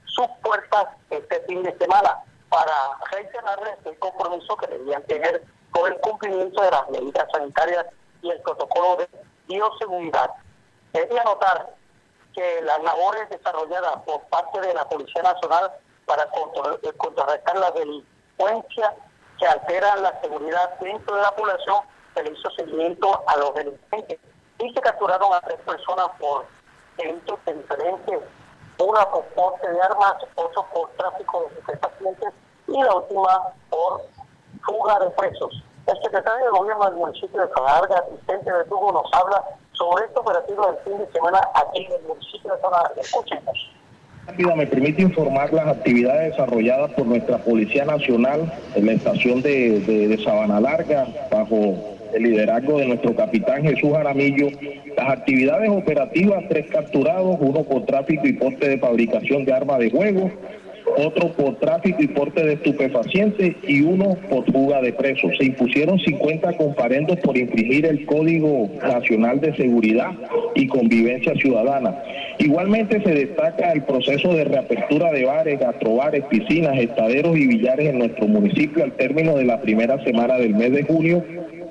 sus 0.08 0.26
puertas 0.42 0.86
este 1.10 1.40
fin 1.42 1.62
de 1.62 1.76
semana 1.78 2.18
para 2.48 2.72
reiterarles 3.12 3.78
el 3.84 3.98
compromiso 3.98 4.56
que 4.56 4.66
debían 4.66 5.02
tener 5.04 5.42
con 5.70 5.92
el 5.92 5.98
cumplimiento 6.00 6.62
de 6.62 6.70
las 6.70 6.88
medidas 6.90 7.28
sanitarias 7.32 7.86
y 8.22 8.30
el 8.30 8.40
protocolo 8.40 8.96
de 8.96 9.08
bioseguridad. 9.46 10.30
Quería 10.92 11.22
notar 11.24 11.74
que 12.34 12.62
las 12.62 12.82
labores 12.82 13.28
desarrolladas 13.30 14.02
por 14.04 14.22
parte 14.28 14.60
de 14.60 14.74
la 14.74 14.88
Policía 14.88 15.22
Nacional 15.22 15.72
para 16.06 16.24
eh, 16.24 16.92
contrarrestar 16.96 17.56
la 17.58 17.70
delincuencia 17.72 18.94
que 19.38 19.46
alteran 19.46 20.02
la 20.02 20.20
seguridad 20.20 20.78
dentro 20.80 21.16
de 21.16 21.22
la 21.22 21.30
población, 21.32 21.82
se 22.14 22.22
le 22.22 22.32
hizo 22.32 22.50
seguimiento 22.50 23.22
a 23.26 23.36
los 23.36 23.54
delincuentes 23.54 24.18
y 24.58 24.72
se 24.72 24.80
capturaron 24.80 25.32
a 25.32 25.40
tres 25.42 25.60
personas 25.60 26.08
por 26.18 26.46
delitos 26.96 27.38
diferentes, 27.46 28.20
una 28.78 29.04
por 29.11 29.25
porte 29.35 29.70
de 29.70 29.80
armas, 29.80 30.14
otro 30.35 30.64
por 30.73 30.90
tráfico 30.90 31.50
de 31.66 31.76
pacientes 31.76 32.32
y 32.68 32.82
la 32.82 32.94
última 32.94 33.52
por 33.70 34.02
fuga 34.62 34.99
de 35.00 35.11
presos. 35.11 35.62
El 35.87 35.97
secretario 36.02 36.44
de 36.44 36.50
Gobierno 36.50 36.85
del 36.85 36.94
municipio 36.94 37.40
de 37.40 37.50
Calarga, 37.50 38.04
Vicente 38.11 38.52
de 38.52 38.64
Tugo, 38.64 38.92
nos 38.92 39.12
habla 39.12 39.42
sobre 39.73 40.04
este 40.04 40.18
operativo 40.18 40.66
del 40.66 40.76
fin 40.85 40.99
de 40.99 41.12
semana 41.12 41.40
aquí 41.54 41.87
en 41.87 41.92
el 41.92 42.02
municipio 42.02 42.54
de 42.54 42.61
Calarga. 42.61 43.00
Escúchenos. 43.00 43.70
Me 44.37 44.66
permite 44.66 45.00
informar 45.00 45.52
las 45.54 45.66
actividades 45.68 46.32
desarrolladas 46.32 46.92
por 46.92 47.06
nuestra 47.06 47.38
Policía 47.38 47.87
Nacional 47.87 48.52
en 48.75 48.87
la 48.87 48.92
estación 48.92 49.40
de, 49.40 49.80
de, 49.80 50.23
Sabana 50.23 50.61
Larga, 50.61 51.06
bajo 51.30 51.97
el 52.14 52.22
liderazgo 52.22 52.78
de 52.78 52.87
nuestro 52.87 53.14
capitán 53.14 53.62
Jesús 53.62 53.92
Aramillo. 53.94 54.48
Las 54.96 55.11
actividades 55.11 55.70
operativas, 55.70 56.44
tres 56.48 56.66
capturados, 56.70 57.37
uno 57.40 57.62
por 57.64 57.85
tráfico 57.87 58.26
y 58.26 58.33
porte 58.35 58.68
de 58.68 58.78
fabricación 58.78 59.44
de 59.44 59.52
armas 59.52 59.78
de 59.78 59.90
juego, 59.90 60.30
otro 60.96 61.33
por 61.33 61.56
tráfico 61.56 62.02
y 62.02 62.09
porte 62.09 62.44
de 62.44 62.54
estupefacientes 62.54 63.56
y 63.66 63.83
uno 63.83 64.16
por 64.28 64.50
fuga 64.50 64.80
de 64.80 64.92
presos. 64.92 65.37
Se 65.38 65.44
impusieron 65.44 65.98
50 65.98 66.56
comparendos 66.56 67.18
por 67.20 67.37
infringir 67.37 67.87
el 67.87 68.04
Código 68.06 68.68
Nacional 68.83 69.40
de 69.40 69.54
Seguridad 69.56 70.11
y 70.54 70.66
Convivencia 70.66 71.35
Ciudadana. 71.35 71.96
Igualmente 72.38 73.03
se 73.03 73.11
destaca 73.11 73.72
el 73.72 73.83
proceso 73.83 74.33
de 74.33 74.44
reapertura 74.44 75.11
de 75.12 75.24
bares, 75.24 75.59
gastrobares, 75.59 76.24
piscinas, 76.27 76.79
estaderos 76.79 77.37
y 77.37 77.48
billares 77.48 77.88
en 77.88 77.98
nuestro 77.98 78.29
municipio 78.29 78.85
al 78.85 78.92
término 78.92 79.37
de 79.37 79.44
la 79.44 79.61
primera 79.61 80.03
semana 80.05 80.37
del 80.37 80.55
mes 80.55 80.72
de 80.72 80.85
junio. 80.85 81.24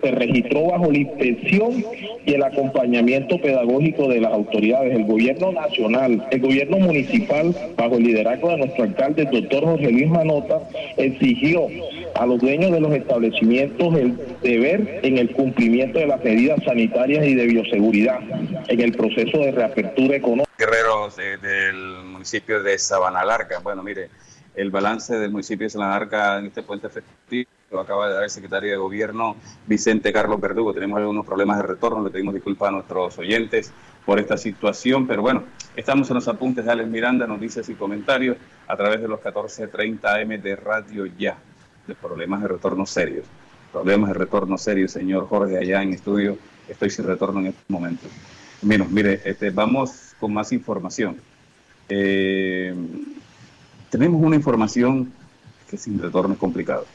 Se 0.03 0.11
registró 0.11 0.65
bajo 0.65 0.91
la 0.91 0.97
inspección 0.99 1.83
y 2.25 2.33
el 2.33 2.43
acompañamiento 2.43 3.39
pedagógico 3.39 4.09
de 4.09 4.21
las 4.21 4.31
autoridades, 4.31 4.93
el 4.93 5.05
gobierno 5.05 5.53
nacional, 5.53 6.23
el 6.29 6.39
gobierno 6.39 6.77
municipal, 6.79 7.55
bajo 7.75 7.97
el 7.97 8.03
liderazgo 8.03 8.51
de 8.51 8.57
nuestro 8.57 8.83
alcalde, 8.83 9.23
el 9.23 9.41
doctor 9.41 9.63
José 9.63 9.89
Luis 9.89 10.09
Manota, 10.09 10.59
exigió 10.97 11.67
a 12.19 12.25
los 12.25 12.39
dueños 12.39 12.71
de 12.71 12.79
los 12.79 12.91
establecimientos 12.93 13.95
el 13.95 14.17
deber 14.41 14.99
en 15.03 15.17
el 15.17 15.31
cumplimiento 15.31 15.99
de 15.99 16.07
las 16.07 16.23
medidas 16.23 16.63
sanitarias 16.63 17.25
y 17.25 17.35
de 17.35 17.45
bioseguridad 17.45 18.19
en 18.67 18.81
el 18.81 18.93
proceso 18.93 19.37
de 19.39 19.51
reapertura 19.51 20.15
económica. 20.15 20.49
Guerreros 20.57 21.17
eh, 21.19 21.37
del 21.41 22.03
municipio 22.05 22.63
de 22.63 22.77
Sabana 22.79 23.23
Larga. 23.23 23.59
Bueno, 23.59 23.83
mire, 23.83 24.09
el 24.55 24.71
balance 24.71 25.17
del 25.17 25.31
municipio 25.31 25.65
de 25.65 25.69
Sabana 25.69 25.99
Larga 25.99 26.39
en 26.39 26.47
este 26.47 26.63
puente 26.63 26.87
efectivo 26.87 27.49
lo 27.69 27.81
acaba 27.81 28.07
de 28.07 28.13
dar 28.13 28.23
el 28.23 28.29
secretario 28.29 28.71
de 28.71 28.77
Gobierno, 28.77 29.35
Vicente 29.65 30.13
Carlos 30.13 30.39
Verdugo. 30.39 30.73
Tenemos 30.73 30.97
algunos 30.97 31.25
problemas 31.25 31.57
de 31.57 31.63
retorno, 31.63 32.03
le 32.03 32.09
pedimos 32.09 32.33
disculpas 32.33 32.69
a 32.69 32.71
nuestros 32.71 33.17
oyentes 33.17 33.73
por 34.05 34.19
esta 34.19 34.37
situación, 34.37 35.05
pero 35.05 35.21
bueno, 35.21 35.43
estamos 35.75 36.09
en 36.09 36.15
los 36.15 36.27
apuntes 36.29 36.63
de 36.63 36.71
Alex 36.71 36.89
Miranda, 36.89 37.27
noticias 37.27 37.67
y 37.67 37.75
comentarios 37.75 38.37
a 38.67 38.77
través 38.77 39.01
de 39.01 39.09
los 39.09 39.19
14.30 39.19 40.23
AM 40.23 40.41
de 40.41 40.55
Radio 40.55 41.05
Ya, 41.05 41.37
de 41.87 41.95
problemas 41.95 42.41
de 42.41 42.49
retorno 42.49 42.85
serios. 42.85 43.25
Problemas 43.71 44.09
de 44.09 44.13
retorno 44.15 44.57
serios, 44.57 44.91
señor 44.91 45.27
Jorge, 45.27 45.57
allá 45.57 45.81
en 45.81 45.93
estudio, 45.93 46.37
estoy 46.67 46.89
sin 46.89 47.05
retorno 47.05 47.39
en 47.39 47.47
este 47.47 47.61
momento. 47.67 48.07
Menos, 48.61 48.89
mire, 48.89 49.21
este, 49.25 49.49
vamos 49.49 50.13
con 50.19 50.33
más 50.33 50.51
información. 50.51 51.17
Eh, 51.89 52.73
tenemos 53.89 54.21
una 54.21 54.35
información 54.35 55.11
que 55.69 55.77
sin 55.77 55.99
retorno 56.01 56.33
es 56.33 56.39
complicado 56.39 56.85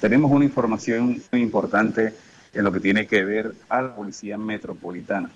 tenemos 0.00 0.30
una 0.30 0.44
información 0.44 1.22
muy 1.32 1.42
importante 1.42 2.14
en 2.52 2.64
lo 2.64 2.72
que 2.72 2.80
tiene 2.80 3.06
que 3.06 3.24
ver 3.24 3.54
a 3.68 3.82
la 3.82 3.94
Policía 3.94 4.38
Metropolitana. 4.38 5.30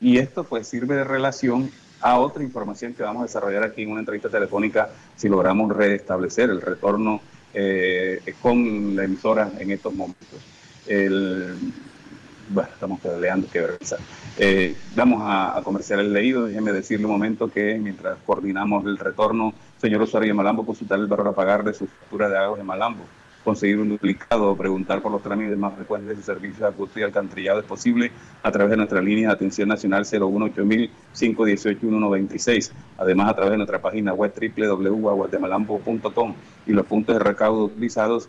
Y 0.00 0.18
esto 0.18 0.44
pues 0.44 0.68
sirve 0.68 0.96
de 0.96 1.04
relación 1.04 1.70
a 2.00 2.18
otra 2.18 2.42
información 2.42 2.92
que 2.92 3.02
vamos 3.02 3.20
a 3.20 3.26
desarrollar 3.26 3.62
aquí 3.62 3.82
en 3.82 3.90
una 3.90 4.00
entrevista 4.00 4.28
telefónica 4.28 4.90
si 5.16 5.28
logramos 5.28 5.74
restablecer 5.74 6.50
el 6.50 6.60
retorno 6.60 7.20
eh, 7.54 8.34
con 8.42 8.96
la 8.96 9.04
emisora 9.04 9.50
en 9.58 9.70
estos 9.70 9.94
momentos. 9.94 10.40
bueno, 10.86 12.68
estamos 12.72 13.00
peleando, 13.00 13.46
qué 13.50 13.60
vergüenza. 13.60 13.96
Eh, 14.36 14.76
vamos 14.94 15.22
a, 15.22 15.56
a 15.56 15.62
comerciar 15.62 16.00
el 16.00 16.12
leído. 16.12 16.46
Déjeme 16.46 16.72
decirle 16.72 17.06
un 17.06 17.12
momento 17.12 17.50
que 17.50 17.78
mientras 17.78 18.18
coordinamos 18.26 18.84
el 18.84 18.98
retorno, 18.98 19.54
señor 19.80 20.02
usuario 20.02 20.28
de 20.28 20.34
Malambo, 20.34 20.66
consultar 20.66 20.98
el 20.98 21.06
valor 21.06 21.28
a 21.28 21.32
pagar 21.32 21.64
de 21.64 21.72
su 21.72 21.86
factura 21.86 22.28
de 22.28 22.36
agua 22.36 22.58
de 22.58 22.64
Malambo 22.64 23.04
conseguir 23.44 23.78
un 23.78 23.90
duplicado, 23.90 24.56
preguntar 24.56 25.02
por 25.02 25.12
los 25.12 25.22
trámites 25.22 25.58
más 25.58 25.74
frecuentes 25.74 26.08
de 26.08 26.16
su 26.16 26.22
servicio 26.22 26.64
de 26.64 26.72
acueducto 26.72 26.98
y 26.98 27.02
alcantarillado 27.02 27.60
es 27.60 27.66
posible 27.66 28.10
a 28.42 28.50
través 28.50 28.70
de 28.70 28.78
nuestra 28.78 29.02
línea 29.02 29.28
de 29.28 29.34
atención 29.34 29.68
nacional 29.68 30.04
018-518-1126. 30.04 32.72
Además, 32.98 33.30
a 33.30 33.34
través 33.34 33.52
de 33.52 33.58
nuestra 33.58 33.80
página 33.80 34.12
web 34.14 34.32
www.aguasdemalambo.com 34.56 36.34
y 36.66 36.72
los 36.72 36.86
puntos 36.86 37.16
de 37.16 37.22
recaudo 37.22 37.66
utilizados, 37.66 38.28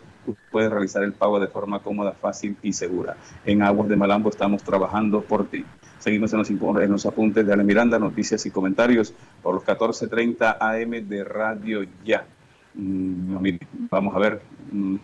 puedes 0.50 0.70
realizar 0.70 1.02
el 1.02 1.12
pago 1.12 1.40
de 1.40 1.48
forma 1.48 1.80
cómoda, 1.80 2.12
fácil 2.12 2.56
y 2.62 2.72
segura. 2.72 3.16
En 3.44 3.62
Aguas 3.62 3.88
de 3.88 3.96
Malambo 3.96 4.28
estamos 4.28 4.62
trabajando 4.62 5.22
por 5.22 5.46
ti. 5.46 5.64
Seguimos 5.98 6.32
en 6.32 6.90
los 6.90 7.06
apuntes 7.06 7.46
de 7.46 7.52
Ale 7.52 7.64
Miranda, 7.64 7.98
noticias 7.98 8.46
y 8.46 8.50
comentarios 8.50 9.12
por 9.42 9.54
los 9.54 9.64
14.30 9.64 10.56
AM 10.60 11.08
de 11.08 11.24
Radio 11.24 11.84
Ya. 12.04 12.26
Mm, 12.76 13.58
vamos 13.90 14.14
a 14.14 14.18
ver, 14.18 14.42
mm, 14.70 14.96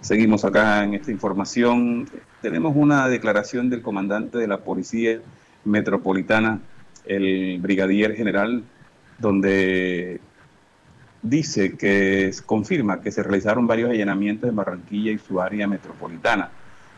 seguimos 0.00 0.44
acá 0.44 0.84
en 0.84 0.94
esta 0.94 1.10
información. 1.10 2.08
Tenemos 2.40 2.74
una 2.76 3.08
declaración 3.08 3.70
del 3.70 3.82
comandante 3.82 4.38
de 4.38 4.46
la 4.46 4.58
Policía 4.58 5.20
Metropolitana, 5.64 6.60
el 7.06 7.58
brigadier 7.60 8.14
general, 8.14 8.62
donde 9.18 10.20
dice 11.22 11.76
que 11.76 12.30
confirma 12.46 13.00
que 13.00 13.10
se 13.10 13.22
realizaron 13.22 13.66
varios 13.66 13.90
allanamientos 13.90 14.48
en 14.48 14.56
Barranquilla 14.56 15.12
y 15.12 15.18
su 15.18 15.40
área 15.40 15.66
metropolitana, 15.66 16.50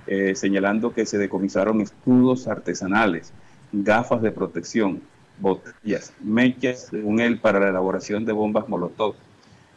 eh, 0.06 0.34
señalando 0.34 0.92
que 0.92 1.06
se 1.06 1.18
decomisaron 1.18 1.80
escudos 1.80 2.46
artesanales, 2.46 3.32
gafas 3.72 4.20
de 4.22 4.32
protección, 4.32 5.00
botellas, 5.40 6.12
mechas, 6.22 6.88
según 6.90 7.20
él, 7.20 7.38
para 7.40 7.58
la 7.58 7.70
elaboración 7.70 8.24
de 8.26 8.32
bombas 8.32 8.68
Molotov 8.68 9.16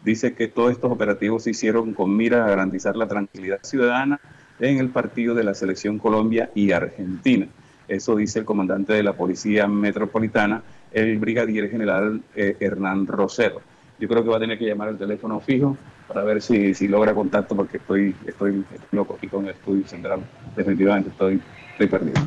dice 0.06 0.36
que 0.36 0.48
todos 0.48 0.72
estos 0.72 0.91
operativos 0.91 1.44
se 1.44 1.50
hicieron 1.50 1.94
con 1.94 2.15
mira 2.15 2.46
a 2.46 2.50
garantizar 2.50 2.96
la 2.96 3.08
tranquilidad 3.08 3.60
ciudadana 3.63 4.20
en 4.60 4.78
el 4.78 4.89
partido 4.89 5.34
de 5.34 5.44
la 5.44 5.54
selección 5.54 5.98
Colombia 5.98 6.52
y 6.54 6.72
Argentina. 6.72 7.48
Eso 7.88 8.15
dice 8.15 8.39
el 8.39 8.46
comandante 8.46 8.94
de 8.94 9.04
la 9.04 9.13
Policía 9.13 9.68
Metropolitana, 9.68 10.63
el 10.91 11.18
brigadier 11.18 11.70
general 11.70 12.22
eh, 12.36 12.56
Hernán 12.60 13.08
Rosero. 13.08 13.62
Yo 14.00 14.08
creo 14.08 14.24
que 14.24 14.30
va 14.30 14.38
a 14.38 14.39
tener 14.39 14.58
que 14.58 14.65
llamar 14.65 14.89
al 14.89 14.98
teléfono 14.98 15.39
fijo 15.39 15.76
para 16.08 16.24
ver 16.24 16.41
si, 16.41 16.74
si 16.74 16.88
logra 16.88 17.13
contacto 17.13 17.56
porque 17.56 17.78
estoy, 17.78 18.15
estoy, 18.26 18.63
loco 18.91 19.15
aquí 19.18 19.28
con 19.28 19.46
el 19.46 19.52
estudio 19.52 19.88
central. 19.88 20.22
Definitivamente 20.56 21.10
estoy, 21.10 21.41
estoy 21.72 21.88
perdido. 21.88 22.22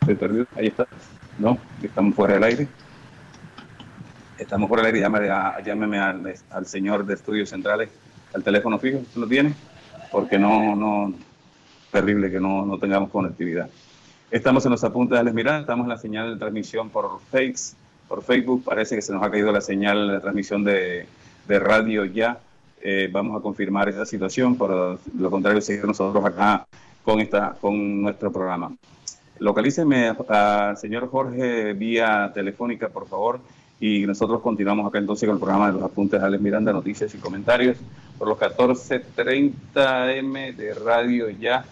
Estoy 0.00 0.14
perdido. 0.14 0.46
Ahí 0.56 0.66
está. 0.66 0.86
No, 1.38 1.58
estamos 1.82 2.14
fuera 2.14 2.34
del 2.34 2.44
aire. 2.44 2.68
Estamos 4.44 4.68
fuera 4.68 4.84
del 4.84 4.94
aire. 4.94 5.30
Llámeme 5.64 5.98
al, 5.98 6.66
señor 6.66 7.06
de 7.06 7.14
estudios 7.14 7.48
centrales 7.48 7.88
al 8.34 8.44
teléfono 8.44 8.78
fijo. 8.78 9.00
¿Lo 9.16 9.26
tiene? 9.26 9.54
Porque 10.12 10.38
no, 10.38 10.76
no, 10.76 11.14
terrible 11.90 12.30
que 12.30 12.38
no, 12.38 12.66
no 12.66 12.78
tengamos 12.78 13.08
conectividad. 13.08 13.70
Estamos 14.30 14.66
en 14.66 14.72
los 14.72 14.84
apuntes 14.84 15.16
de 15.16 15.20
Alex 15.20 15.34
Miranda, 15.34 15.60
estamos 15.60 15.84
en 15.84 15.88
la 15.88 15.96
señal 15.96 16.34
de 16.34 16.38
transmisión 16.38 16.90
por 16.90 17.20
Fakes, 17.30 17.74
por 18.06 18.22
Facebook. 18.22 18.64
Parece 18.64 18.96
que 18.96 19.00
se 19.00 19.14
nos 19.14 19.22
ha 19.22 19.30
caído 19.30 19.50
la 19.50 19.62
señal 19.62 20.08
de 20.08 20.20
transmisión 20.20 20.62
de, 20.62 21.06
de 21.48 21.58
radio 21.58 22.04
ya. 22.04 22.38
Eh, 22.82 23.08
vamos 23.10 23.38
a 23.38 23.42
confirmar 23.42 23.88
esta 23.88 24.04
situación, 24.04 24.58
por 24.58 24.98
lo 25.18 25.30
contrario, 25.30 25.62
seguir 25.62 25.86
nosotros 25.86 26.22
acá 26.22 26.66
con, 27.02 27.18
esta, 27.18 27.56
con 27.58 28.02
nuestro 28.02 28.30
programa. 28.30 28.76
Localíceme 29.38 30.14
al 30.28 30.76
señor 30.76 31.08
Jorge 31.08 31.72
vía 31.72 32.30
telefónica, 32.34 32.90
por 32.90 33.08
favor, 33.08 33.40
y 33.86 34.06
nosotros 34.06 34.40
continuamos 34.40 34.88
acá 34.88 34.96
entonces 34.96 35.26
con 35.26 35.36
el 35.36 35.40
programa 35.40 35.66
de 35.66 35.74
los 35.74 35.82
apuntes 35.82 36.18
de 36.18 36.26
Alex 36.26 36.42
Miranda, 36.42 36.72
noticias 36.72 37.14
y 37.14 37.18
comentarios 37.18 37.76
por 38.16 38.28
los 38.28 38.38
14.30 38.38 40.16
M 40.16 40.52
de 40.54 40.72
Radio 40.72 41.28
Ya. 41.28 41.66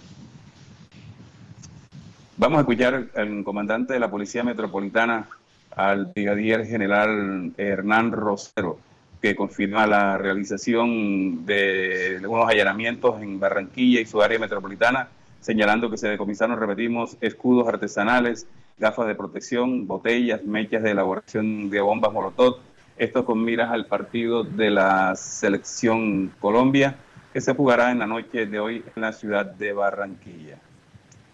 Vamos 2.37 2.59
a 2.59 2.61
escuchar 2.61 3.07
al 3.17 3.43
comandante 3.45 3.95
de 3.95 3.99
la 3.99 4.11
Policía 4.11 4.45
Metropolitana, 4.45 5.27
al 5.75 6.05
brigadier 6.05 6.67
general 6.67 7.55
Hernán 7.57 8.13
Rosero, 8.13 8.79
que 9.23 9.35
confirma 9.35 9.87
la 9.87 10.19
realización 10.19 11.47
de 11.47 12.21
unos 12.29 12.47
allanamientos 12.47 13.23
en 13.23 13.41
Barranquilla 13.41 14.03
y 14.03 14.05
su 14.05 14.21
área 14.21 14.39
metropolitana, 14.39 15.09
señalando 15.41 15.91
que 15.91 15.97
se 15.97 16.09
decomisaron, 16.09 16.61
repetimos, 16.61 17.17
escudos 17.23 17.67
artesanales, 17.67 18.47
gafas 18.79 19.07
de 19.07 19.15
protección, 19.15 19.87
botellas, 19.87 20.45
mechas 20.45 20.83
de 20.83 20.91
elaboración 20.91 21.71
de 21.71 21.81
bombas 21.81 22.13
molotov, 22.13 22.57
esto 22.97 23.25
con 23.25 23.43
miras 23.45 23.71
al 23.71 23.87
partido 23.87 24.45
de 24.45 24.71
la 24.71 25.15
selección 25.17 26.33
Colombia, 26.41 26.97
que 27.33 27.41
se 27.41 27.55
jugará 27.55 27.91
en 27.91 28.01
la 28.01 28.07
noche 28.07 28.47
de 28.47 28.61
hoy 28.61 28.85
en 28.95 29.03
la 29.03 29.13
ciudad 29.13 29.47
de 29.47 29.73
Barranquilla 29.73 30.59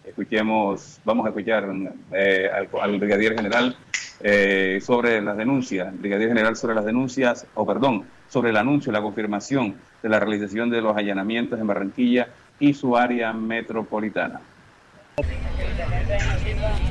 escuchemos, 0.09 0.99
vamos 1.05 1.25
a 1.25 1.29
escuchar 1.29 1.69
eh, 2.11 2.49
al, 2.81 2.99
brigadier 2.99 3.35
general 3.35 3.75
eh, 4.21 4.79
sobre 4.81 5.21
las 5.21 5.37
denuncias, 5.37 5.97
brigadier 5.99 6.29
general 6.29 6.55
sobre 6.55 6.75
las 6.75 6.85
denuncias, 6.85 7.45
o 7.53 7.65
perdón, 7.65 8.05
sobre 8.27 8.49
el 8.49 8.57
anuncio, 8.57 8.91
la 8.91 9.01
confirmación 9.01 9.75
de 10.01 10.09
la 10.09 10.19
realización 10.19 10.69
de 10.69 10.81
los 10.81 10.97
allanamientos 10.97 11.59
en 11.59 11.67
Barranquilla 11.67 12.27
y 12.59 12.73
su 12.73 12.97
área 12.97 13.33
metropolitana. 13.33 14.41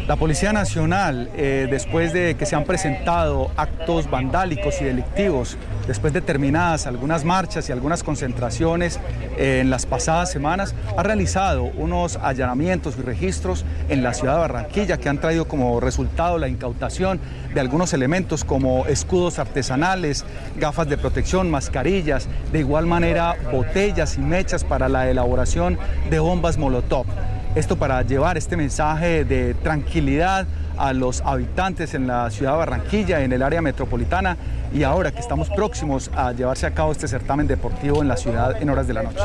La 0.06 0.16
Policía 0.16 0.54
Nacional, 0.54 1.28
eh, 1.36 1.66
después 1.70 2.14
de 2.14 2.34
que 2.34 2.46
se 2.46 2.56
han 2.56 2.64
presentado 2.64 3.50
actos 3.56 4.08
vandálicos 4.10 4.80
y 4.80 4.84
delictivos, 4.84 5.58
después 5.86 6.14
de 6.14 6.22
terminadas 6.22 6.86
algunas 6.86 7.26
marchas 7.26 7.68
y 7.68 7.72
algunas 7.72 8.02
concentraciones 8.02 9.00
eh, 9.36 9.58
en 9.60 9.68
las 9.68 9.84
pasadas 9.84 10.30
semanas, 10.30 10.74
ha 10.96 11.02
realizado 11.02 11.64
unos 11.64 12.16
allanamientos 12.16 12.96
y 12.98 13.02
registros 13.02 13.66
en 13.90 14.02
la 14.02 14.14
ciudad 14.14 14.34
de 14.34 14.40
Barranquilla 14.40 14.96
que 14.96 15.10
han 15.10 15.20
traído 15.20 15.46
como 15.46 15.78
resultado 15.78 16.38
la 16.38 16.48
incautación 16.48 17.20
de 17.52 17.60
algunos 17.60 17.92
elementos 17.92 18.44
como 18.44 18.86
escudos 18.86 19.38
artesanales, 19.38 20.24
gafas 20.56 20.88
de 20.88 20.96
protección, 20.96 21.50
mascarillas, 21.50 22.28
de 22.50 22.60
igual 22.60 22.86
manera 22.86 23.36
botellas 23.52 24.16
y 24.16 24.20
mechas 24.20 24.64
para 24.64 24.88
la 24.88 25.10
elaboración 25.10 25.78
de 26.08 26.18
bombas 26.18 26.56
Molotov. 26.56 27.04
Esto 27.54 27.76
para 27.76 28.02
llevar 28.02 28.36
este 28.36 28.56
mensaje 28.56 29.24
de 29.24 29.54
tranquilidad 29.54 30.46
a 30.76 30.92
los 30.92 31.22
habitantes 31.22 31.94
en 31.94 32.06
la 32.06 32.30
ciudad 32.30 32.52
de 32.52 32.58
Barranquilla, 32.58 33.22
en 33.22 33.32
el 33.32 33.42
área 33.42 33.62
metropolitana 33.62 34.36
y 34.72 34.82
ahora 34.82 35.10
que 35.12 35.18
estamos 35.18 35.48
próximos 35.50 36.10
a 36.14 36.32
llevarse 36.32 36.66
a 36.66 36.74
cabo 36.74 36.92
este 36.92 37.08
certamen 37.08 37.46
deportivo 37.46 38.02
en 38.02 38.08
la 38.08 38.16
ciudad 38.16 38.60
en 38.62 38.70
horas 38.70 38.86
de 38.86 38.94
la 38.94 39.02
noche. 39.02 39.22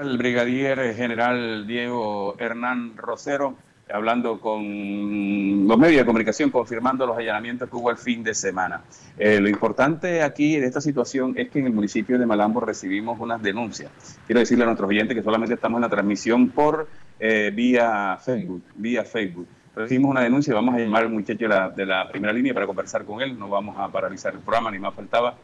El 0.00 0.18
brigadier 0.18 0.94
general 0.94 1.66
Diego 1.66 2.36
Hernán 2.38 2.96
Rosero 2.96 3.56
hablando 3.92 4.40
con 4.40 5.68
los 5.68 5.78
medios 5.78 6.00
de 6.00 6.06
comunicación, 6.06 6.50
confirmando 6.50 7.06
los 7.06 7.16
allanamientos 7.18 7.68
que 7.68 7.76
hubo 7.76 7.90
el 7.90 7.96
fin 7.96 8.22
de 8.22 8.34
semana. 8.34 8.82
Eh, 9.18 9.40
lo 9.40 9.48
importante 9.48 10.22
aquí 10.22 10.58
de 10.58 10.66
esta 10.66 10.80
situación 10.80 11.34
es 11.36 11.50
que 11.50 11.58
en 11.58 11.66
el 11.66 11.72
municipio 11.72 12.18
de 12.18 12.26
Malambo 12.26 12.60
recibimos 12.60 13.20
unas 13.20 13.42
denuncias. 13.42 13.90
Quiero 14.26 14.40
decirle 14.40 14.64
a 14.64 14.66
nuestros 14.66 14.88
oyentes 14.88 15.16
que 15.16 15.22
solamente 15.22 15.54
estamos 15.54 15.78
en 15.78 15.82
la 15.82 15.88
transmisión 15.88 16.48
por 16.48 16.88
eh, 17.20 17.52
vía 17.54 18.18
Facebook, 18.22 18.62
vía 18.76 19.04
Facebook. 19.04 19.46
Recibimos 19.76 20.12
una 20.12 20.22
denuncia 20.22 20.52
y 20.52 20.54
vamos 20.54 20.74
a 20.74 20.78
llamar 20.78 21.02
al 21.02 21.10
muchacho 21.10 21.40
de 21.40 21.48
la, 21.48 21.68
de 21.68 21.84
la 21.84 22.08
primera 22.08 22.32
línea 22.32 22.54
para 22.54 22.66
conversar 22.66 23.04
con 23.04 23.20
él. 23.20 23.38
No 23.38 23.48
vamos 23.48 23.76
a 23.78 23.88
paralizar 23.88 24.32
el 24.32 24.40
programa, 24.40 24.70
ni 24.70 24.78
más 24.78 24.94
faltaba. 24.94 25.34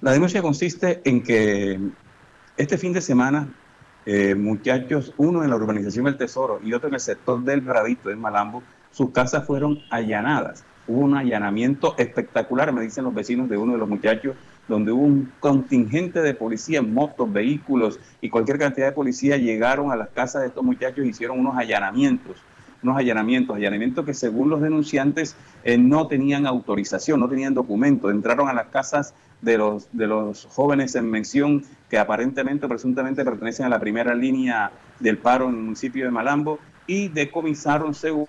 La 0.00 0.12
denuncia 0.12 0.40
consiste 0.40 1.02
en 1.04 1.22
que 1.22 1.78
este 2.56 2.78
fin 2.78 2.92
de 2.92 3.02
semana 3.02 3.48
eh, 4.06 4.34
muchachos, 4.34 5.12
uno 5.16 5.44
en 5.44 5.50
la 5.50 5.56
urbanización 5.56 6.06
del 6.06 6.16
Tesoro 6.16 6.60
y 6.64 6.72
otro 6.72 6.88
en 6.88 6.94
el 6.94 7.00
sector 7.00 7.42
del 7.42 7.60
Bravito, 7.60 8.08
del 8.08 8.18
Malambo, 8.18 8.62
sus 8.90 9.10
casas 9.10 9.46
fueron 9.46 9.80
allanadas. 9.90 10.64
Hubo 10.86 11.00
un 11.00 11.16
allanamiento 11.16 11.94
espectacular, 11.98 12.72
me 12.72 12.82
dicen 12.82 13.04
los 13.04 13.14
vecinos 13.14 13.48
de 13.48 13.56
uno 13.56 13.74
de 13.74 13.78
los 13.78 13.88
muchachos, 13.88 14.34
donde 14.66 14.92
hubo 14.92 15.04
un 15.04 15.32
contingente 15.40 16.22
de 16.22 16.34
policía 16.34 16.82
motos, 16.82 17.32
vehículos 17.32 18.00
y 18.20 18.30
cualquier 18.30 18.58
cantidad 18.58 18.86
de 18.86 18.92
policía 18.92 19.36
llegaron 19.36 19.92
a 19.92 19.96
las 19.96 20.08
casas 20.08 20.42
de 20.42 20.48
estos 20.48 20.64
muchachos 20.64 21.04
y 21.04 21.08
hicieron 21.08 21.38
unos 21.38 21.56
allanamientos 21.56 22.36
unos 22.82 22.96
allanamientos, 22.96 23.56
allanamientos 23.56 24.04
que 24.04 24.14
según 24.14 24.50
los 24.50 24.60
denunciantes 24.60 25.36
eh, 25.64 25.76
no 25.76 26.06
tenían 26.06 26.46
autorización, 26.46 27.20
no 27.20 27.28
tenían 27.28 27.54
documento, 27.54 28.10
entraron 28.10 28.48
a 28.48 28.54
las 28.54 28.68
casas 28.68 29.14
de 29.42 29.58
los, 29.58 29.88
de 29.92 30.06
los 30.06 30.46
jóvenes 30.46 30.94
en 30.94 31.10
mención 31.10 31.64
que 31.88 31.98
aparentemente, 31.98 32.68
presuntamente 32.68 33.24
pertenecen 33.24 33.66
a 33.66 33.68
la 33.68 33.80
primera 33.80 34.14
línea 34.14 34.70
del 34.98 35.18
paro 35.18 35.48
en 35.48 35.56
el 35.56 35.62
municipio 35.62 36.04
de 36.04 36.10
Malambo 36.10 36.58
y 36.86 37.08
decomisaron, 37.08 37.94
según 37.94 38.28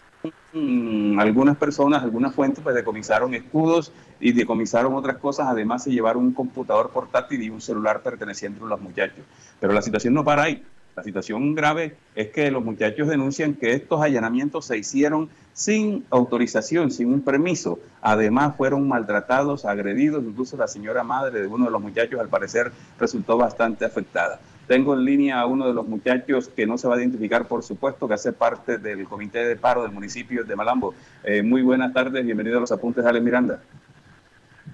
algunas 1.20 1.58
personas, 1.58 2.04
algunas 2.04 2.34
fuentes, 2.34 2.64
pues 2.64 2.76
decomisaron 2.76 3.34
escudos 3.34 3.92
y 4.20 4.32
decomisaron 4.34 4.94
otras 4.94 5.18
cosas. 5.18 5.48
Además, 5.48 5.84
se 5.84 5.92
llevaron 5.92 6.24
un 6.24 6.34
computador 6.34 6.92
portátil 6.92 7.42
y 7.42 7.50
un 7.50 7.62
celular 7.62 8.02
perteneciente 8.02 8.64
a 8.64 8.68
los 8.68 8.82
muchachos. 8.82 9.26
Pero 9.60 9.74
la 9.74 9.82
situación 9.82 10.14
no 10.14 10.24
para 10.24 10.44
ahí. 10.44 10.64
La 10.96 11.04
situación 11.04 11.56
grave 11.56 11.96
es 12.16 12.30
que 12.30 12.52
los 12.52 12.64
muchachos 12.64 13.08
denuncian 13.08 13.54
que 13.54 13.74
estos 13.74 14.02
allanamientos 14.02 14.66
se 14.66 14.78
hicieron 14.78 15.30
sin 15.54 16.06
autorización, 16.10 16.92
sin 16.92 17.14
un 17.14 17.22
permiso. 17.22 17.80
Además, 18.02 18.56
fueron 18.58 18.88
maltratados, 18.88 19.66
agredidos. 19.66 20.24
Incluso 20.24 20.58
la 20.58 20.68
señora 20.68 21.04
madre 21.04 21.42
de 21.42 21.48
uno 21.48 21.66
de 21.66 21.72
los 21.72 21.82
muchachos, 21.82 22.20
al 22.20 22.28
parecer, 22.28 22.72
resultó 23.00 23.38
bastante 23.38 23.86
afectada. 23.86 24.40
Tengo 24.68 24.94
en 24.94 25.06
línea 25.06 25.40
a 25.40 25.46
uno 25.46 25.68
de 25.68 25.74
los 25.74 25.88
muchachos 25.88 26.50
que 26.50 26.66
no 26.66 26.78
se 26.78 26.88
va 26.88 26.96
a 26.96 26.98
identificar, 26.98 27.48
por 27.48 27.64
supuesto, 27.64 28.08
que 28.08 28.14
hace 28.14 28.34
parte 28.34 28.78
del 28.78 29.06
comité 29.06 29.46
de 29.46 29.56
paro 29.56 29.84
del 29.84 29.92
municipio 29.92 30.44
de 30.44 30.56
Malambo. 30.56 30.94
Eh, 31.24 31.42
muy 31.42 31.62
buenas 31.62 31.94
tardes, 31.94 32.24
bienvenido 32.26 32.58
a 32.58 32.62
los 32.62 32.72
apuntes 32.72 33.04
de 33.04 33.10
Ale 33.10 33.22
Miranda. 33.22 33.62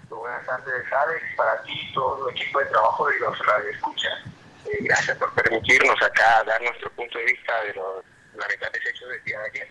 Buenas 0.10 0.46
tardes, 0.46 0.84
Alex, 0.92 1.24
para 1.38 1.64
ti, 1.64 1.74
todo 1.94 2.30
el 2.30 2.36
equipo 2.36 2.60
de 2.60 2.66
trabajo 2.66 3.08
de 3.08 3.20
los 3.20 3.40
radioescuchas. 3.46 4.37
Eh, 4.68 4.78
gracias 4.82 5.18
por 5.18 5.34
permitirnos 5.34 5.96
acá 6.02 6.44
dar 6.46 6.62
nuestro 6.62 6.90
punto 6.92 7.18
de 7.18 7.26
vista 7.26 7.54
de 7.64 7.74
los 7.74 8.04
lamentables 8.36 8.82
hechos 8.86 9.10
del 9.10 9.24
día 9.24 9.40
de 9.40 9.50
ayer. 9.50 9.68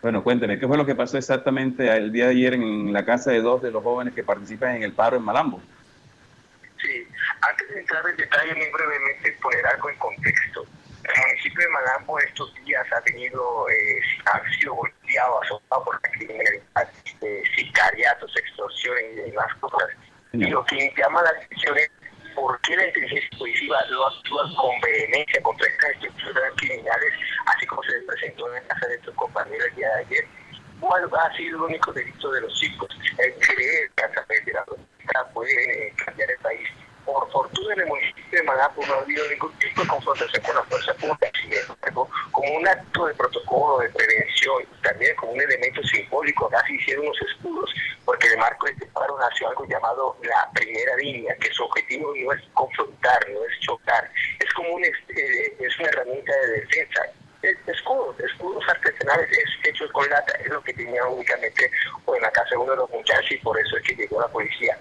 Bueno, 0.00 0.22
cuénteme, 0.22 0.58
¿qué 0.58 0.66
fue 0.66 0.76
lo 0.76 0.86
que 0.86 0.94
pasó 0.94 1.18
exactamente 1.18 1.88
el 1.94 2.12
día 2.12 2.26
de 2.26 2.30
ayer 2.30 2.54
en 2.54 2.92
la 2.92 3.04
casa 3.04 3.32
de 3.32 3.40
dos 3.40 3.60
de 3.62 3.70
los 3.70 3.82
jóvenes 3.82 4.14
que 4.14 4.22
participan 4.22 4.76
en 4.76 4.84
el 4.84 4.92
paro 4.92 5.16
en 5.16 5.24
Malambo? 5.24 5.60
Sí, 6.80 7.06
antes 7.40 7.68
de 7.68 7.80
entrar 7.80 8.08
en 8.08 8.16
detalle, 8.16 8.54
muy 8.54 8.70
brevemente 8.70 9.32
poner 9.42 9.66
algo 9.66 9.90
en 9.90 9.96
contexto. 9.96 10.64
El 11.02 11.22
municipio 11.26 11.64
de 11.64 11.68
Malambo 11.70 12.18
estos 12.20 12.54
días 12.64 12.86
ha 12.92 13.00
tenido, 13.00 13.68
eh, 13.70 14.00
ha 14.26 14.40
sido 14.58 14.74
golpeado, 14.74 15.42
azotado 15.42 15.84
por 15.84 16.00
la 16.00 16.10
criminalidad, 16.10 16.90
eh, 17.22 17.42
sicariatos, 17.56 18.36
extorsiones 18.36 19.04
y 19.12 19.30
demás 19.30 19.52
cosas. 19.60 19.88
Y 20.32 20.46
lo 20.46 20.64
que 20.66 20.92
llama 20.96 21.22
la 21.22 21.30
atención 21.30 21.76
es 21.78 21.90
por 22.40 22.60
qué 22.62 22.76
la 22.76 22.86
inteligencia 22.86 23.38
policiva 23.38 23.78
no 23.90 24.06
actúa 24.06 24.54
con 24.54 24.80
vehemencia 24.80 25.42
contra 25.42 25.66
estas 25.66 25.90
estructuras 25.90 26.52
criminales, 26.56 27.12
así 27.46 27.66
como 27.66 27.82
se 27.82 28.00
presentó 28.06 28.46
en 28.48 28.54
la 28.54 28.68
casa 28.68 28.86
de 28.86 28.98
tu 28.98 29.14
compañero 29.14 29.64
el 29.64 29.74
día 29.74 29.88
de 29.88 30.00
ayer. 30.04 30.24
¿Cuál 30.80 31.10
ha 31.12 31.36
sido 31.36 31.56
el 31.58 31.62
único 31.64 31.92
delito 31.92 32.30
de 32.30 32.40
los 32.42 32.54
chicos? 32.54 32.88
El 33.18 33.34
creer 33.34 33.90
que 33.96 34.04
a 34.04 34.10
través 34.12 34.44
de 34.44 34.52
la 34.52 34.64
amistad 34.68 35.32
puede 35.34 35.92
cambiar 36.04 36.30
el 36.30 36.38
país. 36.38 36.68
Por 37.08 37.30
fortuna 37.32 37.72
en 37.72 37.80
el 37.80 37.86
municipio 37.86 38.38
de 38.38 38.42
Manapo 38.42 38.84
no 38.86 38.92
ha 38.92 38.98
habido 38.98 39.26
ningún 39.30 39.50
tipo 39.58 39.80
de 39.80 39.88
confrontación 39.88 40.42
con 40.42 40.54
la 40.54 40.62
fuerza 40.64 40.92
pública, 40.92 41.30
como 42.32 42.54
un 42.54 42.68
acto 42.68 43.06
de 43.06 43.14
protocolo, 43.14 43.78
de 43.78 43.88
prevención, 43.88 44.62
también 44.82 45.16
como 45.16 45.32
un 45.32 45.40
elemento 45.40 45.82
simbólico, 45.84 46.46
acá 46.46 46.62
se 46.66 46.74
hicieron 46.74 47.06
unos 47.06 47.16
escudos, 47.22 47.74
porque 48.04 48.26
el 48.26 48.36
marco 48.36 48.66
de 48.66 48.72
este 48.72 48.86
paro 48.88 49.16
nació 49.18 49.48
algo 49.48 49.66
llamado 49.66 50.18
la 50.22 50.50
primera 50.52 50.96
línea, 50.96 51.34
que 51.36 51.50
su 51.50 51.64
objetivo 51.64 52.12
no 52.14 52.32
es 52.34 52.42
confrontar, 52.52 53.26
no 53.30 53.42
es 53.42 53.58
chocar, 53.60 54.10
es 54.38 54.52
como 54.52 54.74
un, 54.74 54.84
es 54.84 55.78
una 55.78 55.88
herramienta 55.88 56.32
de 56.36 56.60
defensa 56.60 57.02
escudos, 57.42 58.18
escudos 58.20 58.64
artesanales 58.68 59.28
hechos 59.64 59.90
con 59.92 60.08
lata, 60.08 60.32
es 60.38 60.48
lo 60.48 60.62
que 60.62 60.72
tenía 60.74 61.04
únicamente 61.06 61.70
en 62.06 62.22
la 62.22 62.30
casa 62.30 62.50
de 62.50 62.56
uno 62.56 62.72
de 62.72 62.78
los 62.78 62.90
muchachos 62.90 63.30
y 63.30 63.36
por 63.38 63.58
eso 63.58 63.76
es 63.76 63.82
que 63.84 63.94
llegó 63.94 64.20
la 64.20 64.28
policía. 64.28 64.76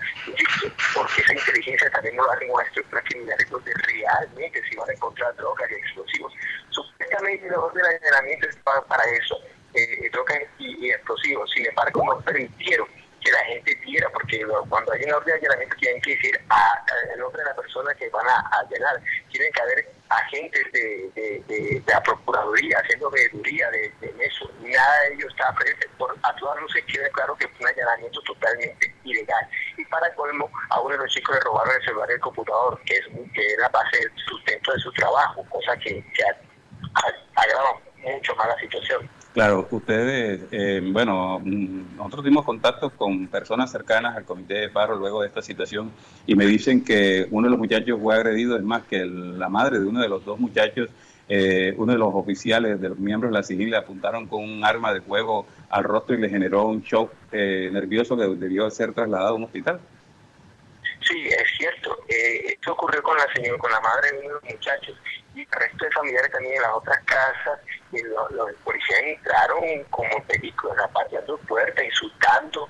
Porque 0.95 1.21
esa 1.21 1.33
inteligencia 1.33 1.89
también 1.91 2.15
no 2.15 2.25
la 2.25 2.37
tengo 2.39 2.59
a 2.59 2.63
estructuras 2.63 3.03
criminales 3.05 3.49
donde 3.49 3.73
realmente 3.73 4.61
se 4.63 4.73
iban 4.73 4.89
a 4.89 4.93
encontrar 4.93 5.35
drogas 5.35 5.69
y 5.71 5.75
explosivos. 5.75 6.33
Supuestamente 6.69 7.47
los 7.49 7.63
orden 7.63 7.83
de 7.83 8.07
allanamiento 8.07 8.49
estaban 8.49 8.83
para 8.85 9.03
eso, 9.05 9.39
eh, 9.73 10.09
drogas 10.11 10.39
y, 10.57 10.89
explosivos, 10.89 11.51
sin 11.51 11.67
embargo 11.67 12.03
no 12.05 12.19
permitieron 12.21 12.87
que 13.23 13.32
la 13.32 13.43
gente 13.45 13.75
viera, 13.86 14.10
porque 14.10 14.45
cuando 14.69 14.91
hay 14.93 15.03
una 15.03 15.17
orden 15.17 15.39
de 15.39 15.47
allanamiento 15.47 15.75
tienen 15.77 16.01
que 16.01 16.15
decir 16.15 16.39
a, 16.49 16.86
el 17.13 17.19
nombre 17.19 17.41
de 17.41 17.49
la 17.49 17.56
persona 17.56 17.93
que 17.95 18.10
van 18.10 18.27
a 18.27 18.39
allanar, 18.60 19.01
tienen 19.32 19.51
que 19.51 19.62
haber 19.62 19.97
agentes 20.10 20.71
de, 20.71 21.43
de, 21.47 21.84
la 21.88 22.01
Procuraduría 22.01 22.80
haciendo 22.80 23.10
veeduría 23.10 23.69
de, 23.71 23.93
eso. 24.19 24.49
Nada 24.62 25.01
de 25.01 25.15
ello 25.15 25.27
estaba 25.30 25.53
presente. 25.56 25.88
Por, 25.97 26.15
a 26.23 26.36
todas 26.36 26.62
luces 26.62 26.84
queda 26.86 27.10
claro 27.10 27.36
que 27.36 27.47
fue 27.49 27.62
un 27.62 27.67
allanamiento 27.67 28.21
totalmente 28.21 28.93
ilegal. 29.03 29.49
Y 29.77 29.86
para 29.86 30.13
colmo, 30.15 30.49
a 30.69 30.80
uno 30.82 30.95
de 30.95 31.03
los 31.03 31.13
chicos 31.13 31.36
le 31.36 31.41
robaron 31.41 31.75
el 31.75 31.84
celular 31.84 32.10
y 32.10 32.13
el 32.13 32.19
computador, 32.19 32.80
que 32.86 32.95
es 32.95 33.06
que 33.34 33.53
era 33.53 33.69
base 33.69 33.97
del 33.97 34.12
sustento 34.25 34.71
de 34.73 34.80
su 34.80 34.91
trabajo, 34.93 35.45
cosa 35.49 35.75
que, 35.77 36.03
que 36.13 36.23
agrava 37.36 37.80
mucho 37.97 38.36
más 38.36 38.47
la 38.47 38.60
situación. 38.60 39.10
Claro, 39.38 39.67
ustedes, 39.69 40.47
eh, 40.50 40.82
bueno, 40.84 41.39
mm, 41.39 41.95
nosotros 41.95 42.23
tuvimos 42.23 42.43
contacto 42.43 42.89
con 42.89 43.28
personas 43.28 43.71
cercanas 43.71 44.17
al 44.17 44.26
comité 44.26 44.56
de 44.56 44.69
paro 44.69 44.95
luego 44.95 45.21
de 45.21 45.28
esta 45.28 45.43
situación 45.43 45.91
y 46.26 46.34
me 46.34 46.47
dicen 46.47 46.84
que 46.84 47.28
uno 47.30 47.45
de 47.45 47.52
los 47.52 47.60
muchachos 47.60 48.00
fue 48.02 48.15
agredido, 48.15 48.58
es 48.58 48.63
más 48.63 48.82
que 48.86 49.06
la 49.06 49.47
madre 49.47 49.78
de 49.78 49.86
uno 49.86 50.02
de 50.02 50.10
los 50.10 50.26
dos 50.26 50.39
muchachos, 50.39 50.89
eh, 51.30 51.76
uno 51.78 51.93
de 51.93 52.00
los 52.00 52.10
oficiales, 52.15 52.82
de 52.82 52.89
los 52.89 52.97
miembros 52.97 53.32
de 53.32 53.38
la 53.38 53.43
CIGIL, 53.43 53.69
le 53.69 53.78
apuntaron 53.78 54.26
con 54.26 54.43
un 54.43 54.65
arma 54.65 54.91
de 54.91 55.02
fuego 55.02 55.45
al 55.69 55.84
rostro 55.84 56.15
y 56.15 56.19
le 56.21 56.30
generó 56.30 56.65
un 56.65 56.82
shock 56.82 57.13
eh, 57.32 57.69
nervioso 57.71 58.17
que 58.17 58.23
debió 58.23 58.67
ser 58.71 58.91
trasladado 58.95 59.34
a 59.34 59.36
un 59.36 59.43
hospital. 59.43 59.80
Sí, 61.08 61.28
es 61.28 61.47
cierto. 61.60 61.95
esto 62.08 62.73
ocurrió 62.73 63.04
con 63.04 63.15
la 63.15 63.32
señora, 63.36 63.60
con 63.60 63.71
la 63.71 63.82
madre 63.82 64.13
de 64.13 64.17
uno 64.17 64.28
de 64.30 64.34
los 64.34 64.43
muchachos 64.45 64.95
resto 65.45 65.86
de 65.86 65.91
familiares 65.91 66.32
también 66.32 66.56
en 66.56 66.62
las 66.62 66.73
otras 66.73 67.00
casas 67.06 67.60
los, 67.91 68.54
policías 68.63 69.00
entraron 69.02 69.84
como 69.89 70.23
películas, 70.26 70.89
pateando 70.93 71.38
puertas, 71.39 71.86
insultando, 71.86 72.69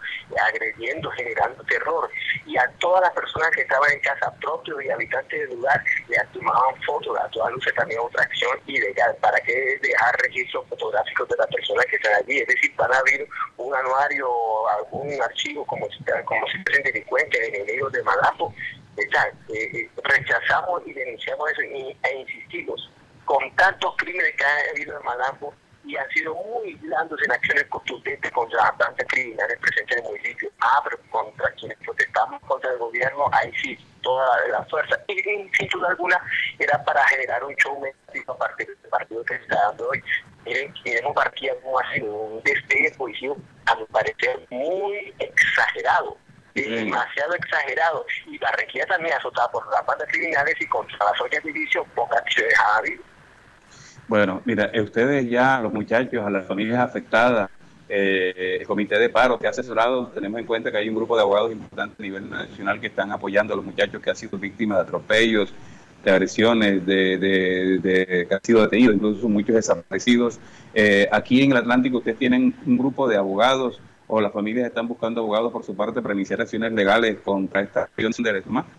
agrediendo, 0.50 1.10
generando 1.12 1.64
terror. 1.64 2.10
Y 2.46 2.58
a 2.58 2.70
todas 2.80 3.02
las 3.02 3.12
personas 3.12 3.50
que 3.52 3.62
estaban 3.62 3.92
en 3.92 4.00
casa, 4.02 4.34
propios 4.40 4.84
y 4.84 4.90
habitantes 4.90 5.40
del 5.40 5.58
lugar, 5.58 5.84
le 6.08 6.18
tomaban 6.34 6.82
fotos, 6.84 7.18
a 7.20 7.28
todas 7.30 7.52
luces 7.52 7.74
también 7.76 8.00
otra 8.00 8.24
acción 8.24 8.60
ilegal. 8.68 9.16
¿Para 9.22 9.40
qué 9.42 9.80
dejar 9.82 10.16
registros 10.22 10.68
fotográficos 10.70 11.28
de 11.30 11.36
las 11.38 11.48
personas 11.48 11.86
que 11.88 11.96
están 11.96 12.14
allí? 12.14 12.40
Es 12.40 12.48
decir, 12.48 12.74
van 12.76 12.94
a 12.94 12.98
abrir 12.98 13.28
un 13.58 13.76
anuario 13.76 14.30
o 14.30 14.68
algún 14.70 15.22
archivo 15.22 15.66
como 15.66 15.88
si, 15.90 16.04
como 16.26 16.48
si 16.48 16.58
fuesen 16.64 16.84
delincuentes, 16.84 17.50
enemigos 17.50 17.92
de 17.92 18.04
Malapo. 18.04 18.54
Eh, 18.98 19.70
eh, 19.74 19.90
rechazamos 20.04 20.82
y 20.88 20.94
denunciamos 20.94 21.52
eso 21.52 21.62
e 21.62 22.16
insistimos 22.16 22.92
con 23.26 23.56
tantos 23.56 23.96
crímenes 23.98 24.34
que 24.36 24.44
ha 24.44 24.72
habido 24.72 24.98
en 24.98 25.06
Malambo 25.06 25.54
y 25.86 25.96
han 25.96 26.10
sido 26.10 26.34
muy 26.34 26.74
blandos 26.76 27.20
en 27.24 27.32
acciones 27.32 27.66
contundentes 27.66 28.32
contra 28.32 28.74
las 28.78 29.06
criminales 29.08 29.58
presentes 29.60 29.98
en 29.98 30.04
el 30.04 30.10
municipio. 30.10 30.52
Ah, 30.60 30.84
contra 31.12 31.52
quienes 31.52 31.78
protestamos 31.78 32.42
contra 32.42 32.72
el 32.72 32.78
gobierno, 32.80 33.26
ahí 33.32 33.52
sí, 33.62 33.78
toda 34.02 34.48
la 34.48 34.64
fuerza. 34.66 35.00
Y 35.08 35.22
sin 35.22 35.68
duda 35.72 35.90
alguna 35.90 36.20
era 36.60 36.84
para 36.84 37.08
generar 37.08 37.44
un 37.44 37.56
show 37.56 37.80
mediático 37.80 38.34
a 38.34 38.38
partir 38.38 38.68
del 38.68 38.90
partido 38.90 39.24
que 39.24 39.38
se 39.38 39.44
está 39.44 39.62
dando 39.68 39.90
hoy. 39.90 40.04
Miren, 40.44 40.74
queremos 40.84 41.14
partir 41.14 41.52
como 41.64 41.80
ha 41.80 41.94
sido 41.94 42.12
un 42.12 42.44
despegue 42.44 42.92
policía, 42.98 43.32
a 43.68 43.76
mi 43.76 43.86
parecer, 43.86 44.46
muy 44.50 45.14
exagerado 45.20 46.18
demasiado 46.64 47.34
exagerado 47.36 48.06
y 48.26 48.38
la 48.38 48.52
requía 48.52 48.86
también 48.86 49.14
azotada 49.16 49.50
por 49.52 49.70
las 49.72 49.86
bandas 49.86 50.08
criminales 50.10 50.56
y 50.60 50.68
contra 50.68 50.98
las 51.00 51.20
ollas 51.22 51.44
de 51.44 51.52
vicio 51.52 51.86
poca 51.96 52.18
acción 52.18 52.48
ha 52.58 52.78
habido. 52.78 53.04
Bueno, 54.08 54.42
mira, 54.46 54.70
eh, 54.74 54.82
ustedes 54.82 55.30
ya, 55.30 55.60
los 55.60 55.74
muchachos, 55.74 56.26
a 56.26 56.30
las 56.30 56.48
familias 56.48 56.80
afectadas, 56.80 57.50
eh, 57.90 58.58
el 58.60 58.68
comité 58.68 58.98
de 59.00 59.10
paro 59.10 59.38
que 59.38 59.48
ha 59.48 59.50
asesorado, 59.50 60.08
tenemos 60.08 60.40
en 60.40 60.46
cuenta 60.46 60.72
que 60.72 60.78
hay 60.78 60.90
un 60.90 60.96
grupo 60.96 61.16
de 61.16 61.24
abogados 61.24 61.52
importantes 61.52 62.00
a 62.00 62.04
nivel 62.04 62.30
nacional 62.30 62.80
que 62.80 62.88
están 62.88 63.12
apoyando 63.12 63.54
a 63.54 63.58
los 63.58 63.66
muchachos 63.66 64.02
que 64.02 64.10
han 64.10 64.16
sido 64.16 64.38
víctimas 64.38 64.78
de 64.78 64.84
atropellos, 64.84 65.54
de 66.04 66.12
agresiones, 66.12 66.86
de, 66.86 67.18
de, 67.18 68.26
que 68.28 68.34
han 68.34 68.44
sido 68.44 68.62
detenidos, 68.62 68.96
incluso 68.96 69.28
muchos 69.28 69.56
desaparecidos. 69.56 70.40
Eh, 70.74 71.08
aquí 71.12 71.42
en 71.42 71.52
el 71.52 71.58
Atlántico 71.58 71.98
ustedes 71.98 72.18
tienen 72.18 72.56
un 72.66 72.78
grupo 72.78 73.08
de 73.08 73.18
abogados 73.18 73.80
o 74.08 74.22
las 74.22 74.32
familias 74.32 74.68
están 74.68 74.88
buscando 74.88 75.22
abogados 75.22 75.52
por 75.52 75.64
su 75.64 75.76
parte 75.76 76.02
para 76.02 76.14
iniciar 76.14 76.42
acciones 76.42 76.72
legales 76.72 77.18
contra 77.24 77.62
esta 77.62 77.84
acción 77.84 78.12
de 78.18 78.24
derechos 78.24 78.50
humanos. 78.50 78.72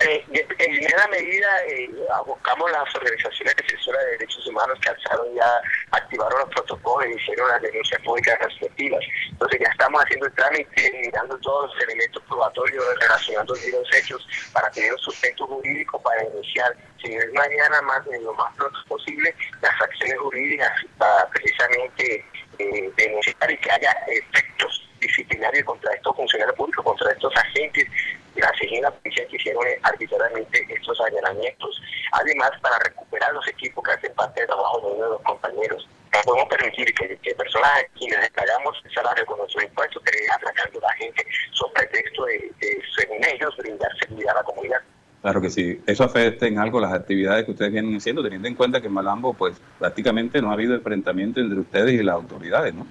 Eh, 0.00 0.24
en 0.30 0.46
primera 0.46 1.08
medida 1.08 1.48
eh, 1.66 1.90
buscamos 2.26 2.70
las 2.70 2.94
organizaciones 2.94 3.56
defensoras 3.56 4.04
de 4.04 4.10
derechos 4.12 4.46
humanos 4.46 4.78
que 4.80 4.90
alzaron 4.90 5.34
ya, 5.34 5.62
activaron 5.92 6.40
los 6.40 6.50
protocolos 6.50 7.08
y 7.08 7.14
hicieron 7.14 7.48
las 7.48 7.62
denuncias 7.62 8.00
públicas 8.02 8.38
respectivas. 8.40 9.00
Entonces 9.30 9.60
ya 9.60 9.70
estamos 9.70 10.02
haciendo 10.02 10.26
el 10.26 10.34
trámite, 10.34 11.00
mirando 11.02 11.38
todos 11.38 11.72
los 11.72 11.84
elementos 11.84 12.22
probatorios, 12.28 12.84
relacionando 13.00 13.54
los 13.54 13.96
hechos 13.96 14.28
para 14.52 14.70
tener 14.70 14.92
un 14.92 14.98
sustento 14.98 15.46
jurídico 15.46 16.00
para 16.02 16.24
iniciar, 16.24 16.76
si 17.02 17.14
es 17.14 17.32
mañana, 17.32 17.80
más 17.82 18.04
de 18.04 18.20
lo 18.20 18.34
más 18.34 18.54
pronto 18.56 18.78
posible, 18.86 19.34
las 19.62 19.80
acciones 19.80 20.18
jurídicas 20.18 20.72
para 20.98 21.26
precisamente 21.30 22.24
eh, 22.60 22.92
denunciar 22.96 23.50
y 23.50 23.56
que 23.58 23.70
haya 23.70 23.92
efectos 24.06 24.88
disciplinarios 25.00 25.64
contra 25.64 25.94
estos 25.94 26.14
funcionarios 26.14 26.56
públicos, 26.56 26.84
contra 26.84 27.10
estos 27.12 27.34
agentes 27.36 27.86
de 28.34 28.40
la 28.42 28.52
la 28.82 28.90
policía 28.90 29.26
que 29.26 29.36
hicieron 29.36 29.64
arbitrariamente 29.82 30.66
estos 30.68 31.00
allanamientos. 31.00 31.80
Además, 32.12 32.50
para 32.60 32.78
recuperar 32.78 33.32
los 33.32 33.46
equipos 33.48 33.84
que 33.84 33.92
hacen 33.92 34.14
parte 34.14 34.40
del 34.40 34.48
trabajo 34.48 34.80
de 34.80 34.86
uno 34.94 35.04
de 35.04 35.10
los 35.10 35.22
compañeros. 35.22 35.88
No 36.12 36.20
podemos 36.22 36.48
permitir 36.48 36.92
que, 36.94 37.34
personas 37.34 37.84
quienes 37.96 38.20
desplegamos 38.20 38.76
salario 38.92 39.24
con 39.26 39.38
nuestros 39.38 39.64
impuestos 39.64 40.02
estén 40.04 40.30
atracando 40.32 40.78
a 40.80 40.82
la 40.82 40.92
gente 40.94 41.24
sobre 41.52 41.86
pretexto 41.86 42.24
de, 42.24 42.52
de, 42.60 42.82
según 42.96 43.24
ellos, 43.24 43.56
brindar 43.56 43.90
seguridad 43.98 44.36
a 44.36 44.40
la 44.40 44.44
comunidad. 44.44 44.82
Claro 45.22 45.40
que 45.40 45.50
sí. 45.50 45.80
Eso 45.86 46.04
afecta 46.04 46.46
en 46.46 46.58
algo 46.58 46.80
las 46.80 46.92
actividades 46.92 47.44
que 47.44 47.50
ustedes 47.50 47.72
vienen 47.72 47.96
haciendo, 47.96 48.22
teniendo 48.22 48.48
en 48.48 48.54
cuenta 48.54 48.80
que 48.80 48.86
en 48.86 48.94
Malambo, 48.94 49.34
pues 49.34 49.60
prácticamente 49.78 50.40
no 50.40 50.50
ha 50.50 50.54
habido 50.54 50.74
enfrentamiento 50.74 51.40
entre 51.40 51.60
ustedes 51.60 51.92
y 51.92 52.02
las 52.02 52.14
autoridades, 52.14 52.74
¿no? 52.74 52.86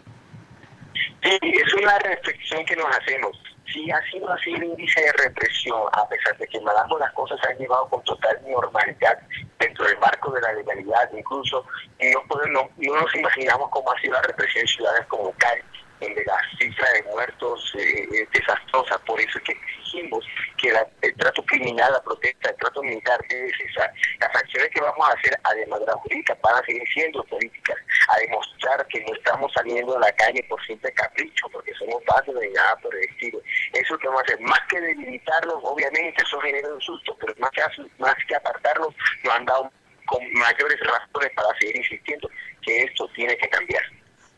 Sí, 1.23 1.39
es 1.41 1.73
una 1.73 1.97
reflexión 1.99 2.63
que 2.65 2.75
nos 2.75 2.85
hacemos. 2.95 3.31
Si 3.73 3.89
ha 3.91 4.01
sido 4.11 4.31
así 4.31 4.51
el 4.53 4.63
índice 4.63 5.01
de 5.01 5.11
represión, 5.23 5.81
a 5.93 6.07
pesar 6.07 6.37
de 6.37 6.47
que 6.47 6.57
en 6.57 6.63
Malambo 6.63 6.97
las 6.99 7.11
cosas 7.13 7.39
se 7.43 7.51
han 7.51 7.57
llevado 7.57 7.87
con 7.89 8.03
total 8.03 8.37
normalidad 8.47 9.19
dentro 9.59 9.85
del 9.85 9.97
marco 9.99 10.31
de 10.31 10.41
la 10.41 10.53
legalidad, 10.53 11.09
incluso 11.15 11.65
no, 12.13 12.23
podemos, 12.27 12.65
no, 12.77 12.95
nos 12.95 13.15
imaginamos 13.15 13.69
cómo 13.69 13.91
ha 13.91 13.99
sido 13.99 14.13
la 14.13 14.21
represión 14.21 14.61
en 14.61 14.67
ciudades 14.67 15.05
como 15.07 15.31
Cali 15.33 15.61
donde 15.99 16.23
la 16.25 16.39
cifra 16.57 16.87
de 16.93 17.03
muertos 17.03 17.73
eh, 17.77 18.07
es 18.11 18.31
desastrosa. 18.31 18.97
Por 18.99 19.19
eso 19.19 19.37
es 19.37 19.43
que 19.43 19.51
exigimos 19.51 20.25
que 20.57 20.69
el 21.01 21.15
trato 21.15 21.43
criminal, 21.45 21.91
la 21.91 22.01
protesta, 22.01 22.49
el 22.49 22.55
trato 22.57 22.81
militar 22.83 23.19
debe 23.29 23.51
cesar. 23.57 23.91
Las 24.19 24.35
acciones 24.35 24.69
que 24.69 24.81
vamos 24.81 25.09
a 25.09 25.13
hacer, 25.13 25.37
además 25.43 25.79
de 25.79 25.85
la 25.87 25.93
jurídica, 25.93 26.37
van 26.41 26.61
a 26.61 26.65
seguir 26.65 26.83
siendo 26.93 27.23
políticas, 27.25 27.77
a 28.09 28.19
demostrar 28.19 28.85
que 28.87 29.01
no 29.01 29.13
estamos 29.13 29.51
saliendo 29.53 29.97
a 29.97 29.99
la 29.99 30.11
calle 30.13 30.43
por 30.49 30.63
simple 30.65 30.91
capricho, 30.93 31.47
porque 31.51 31.73
somos 31.75 32.01
parte 32.03 32.33
de 32.33 32.49
nada 32.49 32.75
por 32.77 32.95
el 32.95 33.03
estilo. 33.09 33.41
Eso 33.73 33.97
que 33.97 34.07
vamos 34.07 34.21
a 34.21 34.25
hacer, 34.25 34.39
más 34.41 34.61
que 34.69 34.79
debilitarlos, 34.79 35.59
obviamente 35.63 36.23
eso 36.23 36.39
genera 36.41 36.73
un 36.73 36.81
susto, 36.81 37.15
pero 37.19 37.33
más 37.39 37.51
que, 37.51 37.61
más 37.97 38.15
que 38.27 38.35
apartarlos, 38.35 38.95
nos 39.23 39.33
han 39.33 39.45
dado 39.45 39.71
con 40.05 40.33
mayores 40.33 40.79
razones 40.79 41.31
para 41.35 41.59
seguir 41.59 41.77
insistiendo 41.77 42.29
que 42.63 42.83
esto 42.83 43.07
tiene 43.15 43.37
que 43.37 43.47
cambiar. 43.49 43.83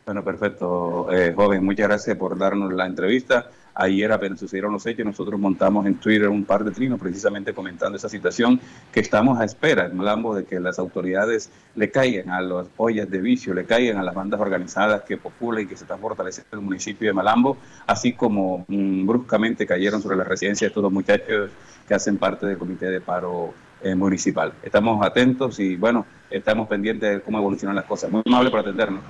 Bueno, 0.06 0.24
perfecto, 0.24 1.12
eh, 1.12 1.34
joven. 1.36 1.64
Muchas 1.64 1.88
gracias 1.88 2.18
por 2.18 2.38
darnos 2.38 2.74
la 2.74 2.86
entrevista. 2.88 3.50
Ayer 3.74 4.12
apenas 4.12 4.40
sucedieron 4.40 4.74
los 4.74 4.86
hechos, 4.86 5.06
nosotros 5.06 5.40
montamos 5.40 5.86
en 5.86 5.96
Twitter 5.96 6.28
un 6.28 6.44
par 6.44 6.64
de 6.64 6.72
trinos 6.72 7.00
precisamente 7.00 7.54
comentando 7.54 7.98
esa 7.98 8.10
situación 8.10 8.60
que 8.92 9.00
estamos 9.00 9.40
a 9.40 9.46
espera 9.46 9.86
en 9.86 9.96
Malambo 9.96 10.36
de 10.36 10.44
que 10.44 10.60
las 10.60 10.78
autoridades 10.78 11.50
le 11.76 11.90
caigan 11.90 12.32
a 12.32 12.42
las 12.42 12.68
ollas 12.76 13.10
de 13.10 13.20
vicio, 13.22 13.54
le 13.54 13.66
caigan 13.66 13.98
a 13.98 14.04
las 14.04 14.14
bandas 14.14 14.42
organizadas 14.42 15.04
que 15.04 15.16
populan 15.16 15.64
y 15.64 15.68
que 15.68 15.78
se 15.78 15.86
están 15.86 16.00
fortaleciendo 16.00 16.50
en 16.52 16.60
el 16.60 16.66
municipio 16.66 17.08
de 17.08 17.14
Malambo, 17.14 17.58
así 17.88 18.12
como 18.12 18.66
mm, 18.68 19.08
bruscamente 19.08 19.66
cayeron 19.66 20.02
sobre 20.02 20.18
la 20.18 20.26
residencia 20.26 20.66
de 20.66 20.70
estos 20.70 20.84
dos 20.84 20.92
muchachos 20.92 21.52
que 21.88 21.94
hacen 21.94 22.18
parte 22.18 22.48
del 22.48 22.58
comité 22.58 22.88
de 22.88 23.00
paro 23.00 23.54
eh, 23.82 23.96
municipal. 23.96 24.52
Estamos 24.64 25.06
atentos 25.06 25.60
y 25.60 25.78
bueno, 25.78 26.06
estamos 26.30 26.68
pendientes 26.68 27.10
de 27.10 27.22
cómo 27.22 27.38
evolucionan 27.38 27.76
las 27.76 27.86
cosas. 27.86 28.12
Muy 28.12 28.22
amable 28.26 28.52
por 28.52 28.60
atendernos. 28.60 29.02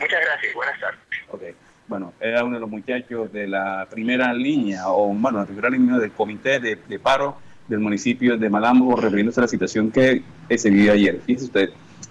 Muchas 0.00 0.20
gracias, 0.20 0.54
buenas 0.54 0.80
tardes. 0.80 0.98
Okay 1.28 1.54
bueno, 1.90 2.14
era 2.20 2.44
uno 2.44 2.54
de 2.54 2.60
los 2.60 2.70
muchachos 2.70 3.32
de 3.32 3.48
la 3.48 3.86
primera 3.90 4.32
línea, 4.32 4.88
o 4.88 5.12
bueno, 5.12 5.40
la 5.40 5.44
primera 5.44 5.68
línea 5.68 5.98
del 5.98 6.12
comité 6.12 6.60
de, 6.60 6.98
paro 7.00 7.36
del 7.66 7.80
municipio 7.80 8.38
de 8.38 8.48
Malambo, 8.48 8.94
refiriéndose 8.94 9.40
a 9.40 9.42
la 9.42 9.48
situación 9.48 9.90
que 9.90 10.22
se 10.56 10.70
vivió 10.70 10.92
ayer. 10.92 11.20
Fíjese 11.26 11.46
usted, 11.46 11.70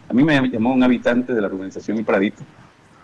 a 0.10 0.14
mí 0.14 0.22
me 0.22 0.50
llamó 0.50 0.74
un 0.74 0.84
habitante 0.84 1.34
de 1.34 1.40
la 1.40 1.48
urbanización 1.48 1.98
El 1.98 2.04
Pradito 2.04 2.44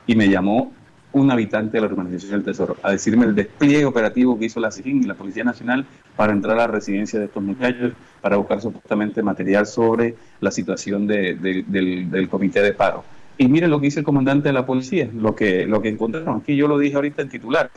y 0.06 0.16
me 0.18 0.28
llamó 0.28 0.74
un 1.14 1.32
habitante 1.32 1.78
de 1.78 1.82
la 1.82 1.88
urbanización 1.88 2.32
del 2.32 2.44
Tesoro 2.44 2.76
a 2.84 2.92
decirme 2.92 3.26
el 3.26 3.36
despliegue 3.36 3.86
operativo 3.86 4.38
que 4.38 4.46
hizo 4.46 4.60
la 4.60 4.70
SIGIN 4.70 5.02
y 5.04 5.08
la 5.08 5.16
Policía 5.16 5.46
Nacional 5.46 5.86
para 6.18 6.34
entrar 6.34 6.56
a 6.56 6.64
la 6.64 6.68
residencia 6.68 7.18
de 7.20 7.26
estos 7.28 7.42
muchachos 7.42 7.94
para 8.20 8.36
buscar 8.36 8.60
supuestamente 8.60 9.24
material 9.24 9.66
sobre 9.66 10.16
la 10.42 10.52
situación 10.52 11.08
del, 11.08 11.42
del 11.72 12.28
comité 12.30 12.62
de 12.62 12.74
paro. 12.74 13.06
Y 13.38 13.48
miren 13.48 13.70
lo 13.70 13.80
que 13.80 13.88
dice 13.88 14.00
el 14.00 14.06
comandante 14.06 14.50
de 14.50 14.54
la 14.54 14.66
policía, 14.66 15.10
lo 15.14 15.36
que, 15.36 15.66
lo 15.66 15.82
que 15.82 15.90
encontraron. 15.90 16.38
Aquí 16.38 16.56
yo 16.56 16.68
lo 16.68 16.78
dije 16.78 16.96
ahorita 16.96 17.22
en 17.22 17.30
titular. 17.30 17.70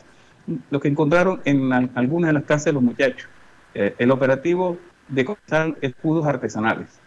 Lo 0.69 0.79
que 0.79 0.87
encontraron 0.87 1.41
en 1.45 1.71
algunas 1.95 2.29
de 2.29 2.33
las 2.33 2.43
casas 2.43 2.65
de 2.65 2.73
los 2.73 2.83
muchachos. 2.83 3.27
Eh, 3.73 3.93
el 3.97 4.11
operativo 4.11 4.77
de 5.09 5.27
escudos 5.81 6.25
artesanales. 6.25 6.99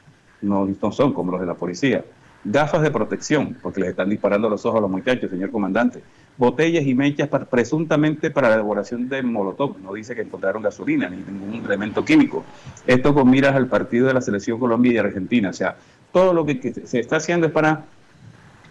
No, 0.42 0.66
no 0.66 0.92
son 0.92 1.12
como 1.12 1.32
los 1.32 1.40
de 1.40 1.46
la 1.46 1.54
policía. 1.54 2.04
Gafas 2.44 2.82
de 2.82 2.90
protección, 2.90 3.56
porque 3.62 3.80
les 3.80 3.90
están 3.90 4.10
disparando 4.10 4.48
los 4.48 4.66
ojos 4.66 4.78
a 4.78 4.82
los 4.82 4.90
muchachos, 4.90 5.30
señor 5.30 5.50
comandante. 5.50 6.02
Botellas 6.36 6.84
y 6.84 6.94
mechas 6.94 7.28
presuntamente 7.48 8.30
para 8.32 8.48
la 8.48 8.54
elaboración 8.54 9.08
de 9.08 9.22
molotov. 9.22 9.78
No 9.78 9.94
dice 9.94 10.14
que 10.14 10.22
encontraron 10.22 10.62
gasolina 10.62 11.08
ni 11.08 11.18
ningún 11.18 11.64
elemento 11.64 12.04
químico. 12.04 12.44
Esto 12.86 13.14
con 13.14 13.30
miras 13.30 13.54
al 13.54 13.68
partido 13.68 14.08
de 14.08 14.14
la 14.14 14.20
selección 14.20 14.58
Colombia 14.58 14.92
y 14.92 14.98
Argentina. 14.98 15.50
O 15.50 15.52
sea, 15.52 15.76
todo 16.12 16.34
lo 16.34 16.44
que 16.44 16.74
se 16.84 16.98
está 16.98 17.16
haciendo 17.16 17.46
es 17.46 17.52
para 17.52 17.84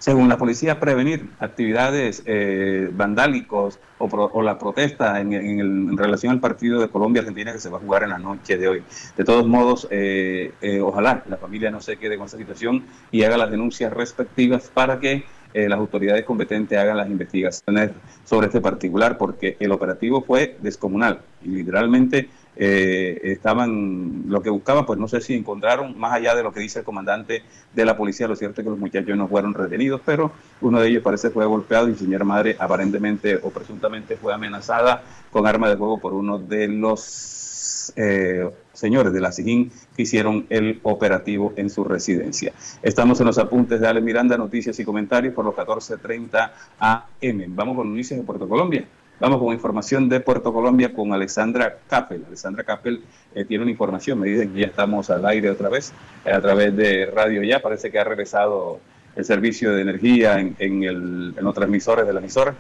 según 0.02 0.30
la 0.30 0.38
policía, 0.40 0.80
prevenir 0.80 1.30
actividades 1.40 2.24
eh, 2.26 2.90
vandálicos 2.92 3.78
o, 4.00 4.42
la 4.42 4.58
protesta 4.58 5.22
en, 5.22 5.96
relación 5.96 6.32
al 6.32 6.40
partido 6.40 6.82
de 6.82 6.90
Colombia-Argentina 6.90 7.54
que 7.54 7.60
se 7.60 7.70
va 7.70 7.78
a 7.78 7.82
jugar 7.82 8.02
en 8.02 8.10
la 8.10 8.18
noche 8.18 8.58
de 8.58 8.68
hoy. 8.68 8.84
De 9.16 9.24
todos 9.24 9.46
modos, 9.46 9.88
eh, 9.92 10.54
eh, 10.60 10.82
ojalá 10.82 11.24
la 11.30 11.38
familia 11.38 11.70
no 11.70 11.82
se 11.82 11.98
quede 11.98 12.18
con 12.18 12.26
esa 12.26 12.38
situación 12.38 12.84
y 13.12 13.22
haga 13.22 13.38
las 13.38 13.52
denuncias 13.52 13.94
respectivas 13.94 14.72
para 14.74 15.00
que 15.00 15.24
las 15.54 15.78
autoridades 15.78 16.24
competentes 16.24 16.80
hagan 16.80 16.96
las 16.96 17.10
investigaciones 17.10 17.92
sobre 18.24 18.48
este 18.48 18.62
particular, 18.62 19.18
porque 19.18 19.58
el 19.60 19.74
operativo 19.74 20.24
fue 20.24 20.56
descomunal 20.62 21.20
y 21.44 21.50
literalmente 21.50 22.30
eh, 22.56 23.20
estaban, 23.24 24.24
lo 24.28 24.42
que 24.42 24.50
buscaban, 24.50 24.86
pues 24.86 25.00
no 25.00 25.08
sé 25.08 25.22
si 25.22 25.34
encontraron, 25.34 25.98
más 25.98 26.14
allá 26.14 26.36
de 26.36 26.44
lo 26.44 26.52
que 26.52 26.60
dice 26.60 26.80
el 26.80 26.86
comandante 26.86 27.44
de 27.74 27.86
la 27.86 27.96
policía, 27.96 28.28
lo 28.28 28.36
cierto 28.36 28.62
es 28.62 28.66
que 28.66 28.70
los 28.70 28.80
muchachos 28.80 29.16
no 29.18 29.28
fueron 29.28 29.54
retenidos, 29.54 30.02
pero 30.06 30.32
uno 30.60 30.80
de 30.80 30.90
ellos 30.90 31.04
parece 31.04 31.30
fue 31.30 31.46
golpeado 31.46 31.90
y 31.90 31.96
señora 31.96 32.26
madre 32.26 32.56
aparentemente 32.60 33.40
o 33.42 33.50
presuntamente 33.52 34.18
fue 34.18 34.34
amenazada 34.34 35.02
con 35.32 35.48
arma 35.48 35.70
de 35.70 35.78
fuego 35.78 36.00
por 36.00 36.14
uno 36.14 36.40
de 36.40 36.68
los 36.68 37.94
eh, 37.96 38.50
señores 38.74 39.14
de 39.14 39.22
la 39.22 39.32
SIGIN 39.32 39.72
que 39.96 40.04
hicieron 40.04 40.46
el 40.50 40.80
operativo 40.84 41.54
en 41.56 41.70
su 41.70 41.84
residencia. 41.84 42.54
Estamos 42.82 43.20
en 43.20 43.28
los 43.28 43.38
apuntes 43.38 43.80
de 43.80 43.88
Ale 43.88 44.02
Miranda, 44.02 44.38
noticias 44.38 44.80
y 44.80 44.86
comentarios 44.86 45.34
por 45.34 45.46
los 45.46 45.56
14.30 45.56 46.52
AM. 46.80 47.56
Vamos 47.56 47.76
con 47.76 47.92
noticias 47.92 48.20
de 48.20 48.26
Puerto 48.26 48.48
Colombia. 48.48 48.86
Vamos 49.22 49.38
con 49.38 49.54
información 49.54 50.10
de 50.10 50.20
Puerto 50.20 50.52
Colombia 50.52 50.92
con 50.92 51.14
Alessandra 51.14 51.78
Capel. 51.88 52.24
Alessandra 52.26 52.64
Capel 52.64 53.04
eh, 53.36 53.46
tiene 53.46 53.62
una 53.62 53.70
información, 53.70 54.20
me 54.20 54.28
dicen 54.28 54.52
que 54.52 54.62
ya 54.62 54.66
estamos 54.66 55.12
al 55.12 55.24
aire 55.28 55.52
otra 55.52 55.70
vez 55.70 55.94
eh, 56.26 56.32
a 56.32 56.42
través 56.42 56.76
de 56.76 57.06
Radio 57.06 57.44
Ya. 57.44 57.62
Parece 57.62 57.92
que 57.92 58.00
ha 58.00 58.04
regresado 58.04 58.80
el 59.16 59.24
servicio 59.24 59.76
de 59.76 59.84
energía 59.84 60.40
en, 60.40 61.36
los 61.36 61.54
transmisores 61.54 62.08
de 62.08 62.14
la 62.14 62.20
emisora. 62.20 62.56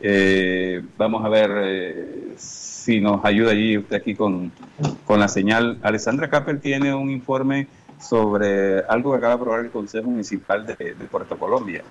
Eh, 0.00 0.82
vamos 0.96 1.26
a 1.26 1.28
ver 1.28 2.38
si 2.38 2.98
nos 3.02 3.22
ayuda 3.26 3.50
allí 3.50 3.76
usted 3.76 3.96
aquí 3.96 4.14
con, 4.14 4.50
la 5.06 5.28
señal. 5.28 5.78
Alessandra 5.82 6.30
Capel 6.30 6.58
tiene 6.58 6.94
un 6.94 7.10
informe 7.10 7.66
sobre 8.00 8.78
algo 8.88 9.10
que 9.10 9.18
acaba 9.18 9.34
de 9.34 9.40
aprobar 9.42 9.60
el 9.60 9.70
Consejo 9.70 10.08
Municipal 10.08 10.64
de 10.64 10.94
Puerto 11.10 11.38
Colombia. 11.38 11.82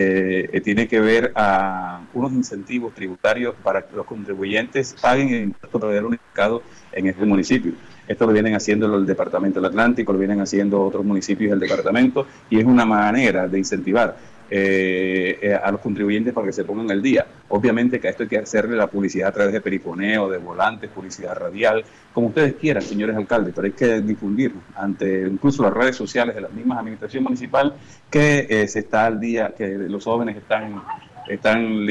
Eh, 0.00 0.48
eh, 0.52 0.60
tiene 0.60 0.86
que 0.86 1.00
ver 1.00 1.32
a 1.34 2.02
unos 2.14 2.30
incentivos 2.32 2.94
tributarios 2.94 3.56
para 3.64 3.82
que 3.82 3.96
los 3.96 4.06
contribuyentes 4.06 4.94
paguen 5.02 5.30
el 5.30 5.42
impuesto 5.42 5.80
predial 5.80 6.04
unificado 6.04 6.62
en 6.92 7.08
este 7.08 7.26
municipio. 7.26 7.72
Esto 8.06 8.24
lo 8.24 8.32
vienen 8.32 8.54
haciendo 8.54 8.94
el 8.96 9.04
Departamento 9.04 9.60
del 9.60 9.70
Atlántico, 9.70 10.12
lo 10.12 10.20
vienen 10.20 10.40
haciendo 10.40 10.80
otros 10.84 11.04
municipios 11.04 11.50
del 11.50 11.58
departamento 11.58 12.28
y 12.48 12.60
es 12.60 12.64
una 12.64 12.84
manera 12.84 13.48
de 13.48 13.58
incentivar 13.58 14.16
eh, 14.50 15.38
eh, 15.42 15.54
a 15.54 15.70
los 15.70 15.82
contribuyentes 15.82 16.32
para 16.32 16.46
que 16.46 16.54
se 16.54 16.64
pongan 16.64 16.88
el 16.90 17.02
día. 17.02 17.26
Obviamente 17.48 18.00
que 18.00 18.06
a 18.08 18.10
esto 18.10 18.22
hay 18.22 18.30
que 18.30 18.38
hacerle 18.38 18.76
la 18.76 18.86
publicidad 18.86 19.28
a 19.28 19.32
través 19.32 19.52
de 19.52 19.60
periponeo, 19.60 20.30
de 20.30 20.38
volantes, 20.38 20.88
publicidad 20.88 21.36
radial, 21.36 21.84
como 22.18 22.30
ustedes 22.30 22.54
quieran, 22.54 22.82
señores 22.82 23.16
alcaldes, 23.16 23.54
pero 23.54 23.66
hay 23.66 23.72
que 23.74 24.00
difundir 24.00 24.52
ante 24.74 25.22
incluso 25.22 25.62
las 25.62 25.72
redes 25.72 25.94
sociales 25.94 26.34
de 26.34 26.40
la 26.40 26.48
misma 26.48 26.80
administración 26.80 27.22
municipal 27.22 27.74
que 28.10 28.44
eh, 28.50 28.66
se 28.66 28.80
está 28.80 29.06
al 29.06 29.20
día, 29.20 29.54
que 29.56 29.68
los 29.68 30.02
jóvenes 30.02 30.36
están, 30.36 30.82
están 31.28 31.86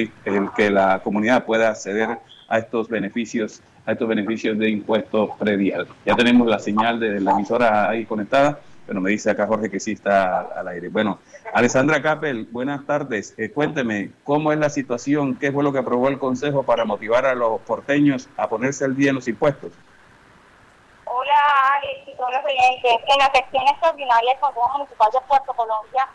que 0.54 0.70
la 0.70 1.00
comunidad 1.02 1.46
pueda 1.46 1.70
acceder 1.70 2.18
a 2.50 2.58
estos 2.58 2.90
beneficios 2.90 3.62
a 3.86 3.94
estos 3.94 4.06
beneficios 4.06 4.58
de 4.58 4.70
impuesto 4.70 5.34
predial. 5.40 5.88
Ya 6.06 6.14
tenemos 6.14 6.46
la 6.46 6.60
señal 6.60 7.00
de 7.00 7.22
la 7.22 7.32
emisora 7.32 7.90
ahí 7.90 8.04
conectada. 8.04 8.60
Bueno, 8.86 9.00
me 9.00 9.12
dice 9.12 9.30
acá 9.30 9.48
Jorge 9.48 9.70
que 9.70 9.80
sí 9.80 9.94
está 9.94 10.42
al 10.42 10.68
aire. 10.68 10.90
Bueno, 10.90 11.20
Alessandra 11.54 12.02
Capel, 12.02 12.50
buenas 12.52 12.86
tardes. 12.86 13.34
Eh, 13.38 13.50
cuénteme, 13.50 14.10
¿cómo 14.26 14.52
es 14.52 14.60
la 14.60 14.70
situación? 14.70 15.36
¿Qué 15.36 15.54
fue 15.54 15.64
lo 15.64 15.72
que 15.72 15.80
aprobó 15.80 16.10
el 16.10 16.20
Consejo 16.20 16.64
para 16.64 16.84
motivar 16.84 17.26
a 17.26 17.34
los 17.34 17.62
porteños 17.62 18.28
a 18.36 18.50
ponerse 18.50 18.84
al 18.84 18.94
día 18.98 19.12
en 19.12 19.16
los 19.16 19.30
impuestos? 19.30 19.72
Hola, 21.10 21.36
Alex 21.74 22.08
y 22.08 22.14
todos 22.16 22.32
los 22.32 22.44
oyentes. 22.44 22.98
En 23.08 23.18
la 23.20 23.32
sección 23.32 23.68
extraordinaria 23.68 24.32
del 24.32 24.40
Consejo 24.40 24.70
Municipal 24.74 25.12
de 25.12 25.22
Puerto 25.22 25.54
Colombia, 25.54 26.10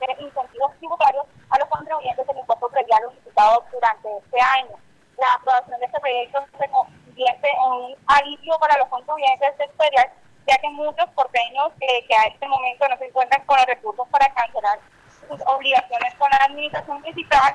de 0.00 0.06
incentivos 0.18 0.72
tributarios 0.78 1.26
a 1.50 1.58
los 1.58 1.68
contribuyentes 1.68 2.26
del 2.26 2.38
impuesto 2.38 2.68
predial 2.68 3.06
unificado 3.06 3.64
durante 3.70 4.08
este 4.18 4.40
año. 4.40 4.76
La 5.18 5.34
aprobación 5.34 5.78
de 5.78 5.86
este 5.86 6.00
proyecto 6.00 6.44
se 6.58 6.70
convierte 6.70 7.48
en 7.50 7.72
un 7.72 7.96
alivio 8.06 8.58
para 8.58 8.78
los 8.78 8.88
contribuyentes 8.88 9.58
del 9.58 9.70
predial 9.70 10.10
ya 10.46 10.56
que 10.56 10.70
muchos 10.70 11.08
porteños 11.10 11.70
que 11.78 12.16
a 12.16 12.24
este 12.24 12.48
momento 12.48 12.88
no 12.88 12.96
se 12.96 13.06
encuentran 13.06 13.44
con 13.44 13.58
los 13.58 13.66
recursos 13.66 14.08
para 14.08 14.32
cancelar 14.32 14.80
sus 15.28 15.40
obligaciones 15.46 16.14
con 16.16 16.30
la 16.30 16.44
administración 16.46 17.00
municipal 17.00 17.54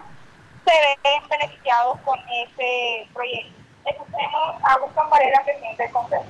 se 0.66 0.98
ven 1.04 1.28
beneficiados 1.28 2.00
con 2.06 2.20
este 2.30 3.10
proyecto. 3.14 3.65
Escuchemos 3.86 4.56
a 4.64 4.78
Gustavo 4.78 5.10
Varela, 5.10 5.44
presidente 5.44 5.84
del. 5.84 6.26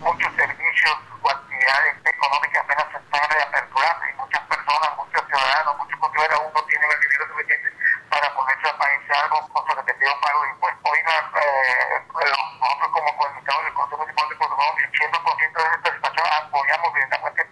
Muchos 0.00 0.34
servicios 0.34 0.96
o 1.22 1.30
actividades 1.30 1.94
económicas 2.04 2.64
apenas 2.64 2.86
se 2.90 2.98
están 2.98 3.30
reaperturando 3.30 4.02
y 4.08 4.12
muchas 4.14 4.42
personas, 4.46 4.90
muchos 4.96 5.22
ciudadanos, 5.26 5.78
muchos 5.78 5.98
contribuyentes 6.00 6.38
aún 6.38 6.52
no 6.52 6.62
tienen 6.64 6.90
el 6.90 7.00
dinero 7.00 7.26
suficiente 7.28 7.68
para 8.10 8.34
ponerse 8.34 8.68
a 8.68 8.78
pagar 8.78 9.00
algo 9.22 9.48
con 9.48 9.66
su 9.66 9.74
respectivo 9.74 10.20
pago 10.20 10.42
de 10.42 10.50
impuestos. 10.50 10.90
Oiga, 10.90 11.14
eh, 11.30 12.00
nosotros 12.10 12.90
como 12.90 13.16
comunicadores 13.16 13.66
del 13.66 13.74
Consejo 13.74 13.98
Municipal 14.02 14.28
de 14.28 14.36
Colombia, 14.36 14.84
el 14.84 14.92
100% 14.98 15.62
de 15.62 15.74
esta 15.78 15.90
situación 15.94 16.26
apoyamos 16.26 16.94
directamente 16.94 17.42
este 17.42 17.50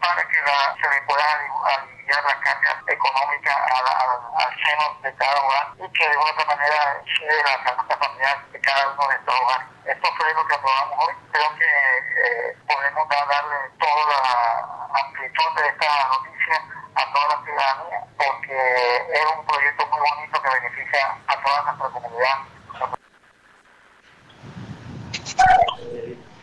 para 0.00 0.22
que 0.28 0.40
la, 0.42 0.76
se 0.80 0.88
le 0.88 1.02
pueda 1.02 1.24
aliviar 1.24 2.24
la 2.24 2.40
carga 2.40 2.82
económica 2.86 3.52
al 3.52 4.50
seno 4.62 4.98
de 5.02 5.14
cada 5.14 5.40
hogar 5.40 5.68
y 5.78 5.88
que 5.92 6.08
de 6.08 6.16
una 6.16 6.30
otra 6.30 6.44
manera 6.44 7.02
llegue 7.04 7.42
la 7.42 7.64
salud 7.64 7.84
familiar 7.98 8.46
de 8.52 8.60
cada 8.60 8.88
uno 8.88 9.08
de 9.08 9.14
estos 9.14 9.34
hogares. 9.40 9.66
Esto 9.84 10.08
fue 10.16 10.34
lo 10.34 10.46
que 10.46 10.49
aprobamos 10.60 10.98
hoy. 11.08 11.14
Creo 11.32 11.50
que 11.56 11.64
eh, 11.64 12.56
podemos 12.68 13.08
darle 13.08 13.56
toda 13.78 14.04
la 14.08 14.68
amplitud 15.00 15.50
de 15.56 15.68
esta 15.68 15.88
noticia 16.08 16.56
a 16.94 17.12
toda 17.12 17.26
la 17.28 17.44
ciudadanía 17.44 18.00
porque 18.16 18.96
es 19.12 19.26
un 19.36 19.46
proyecto 19.46 19.86
muy 19.86 20.00
bonito 20.00 20.42
que 20.42 20.48
beneficia 20.60 21.16
a 21.26 21.34
toda 21.42 21.62
nuestra 21.62 21.88
comunidad. 21.88 22.36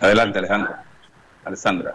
Adelante, 0.01 0.39
Alejandra. 0.39 0.83
Alessandra. 1.45 1.91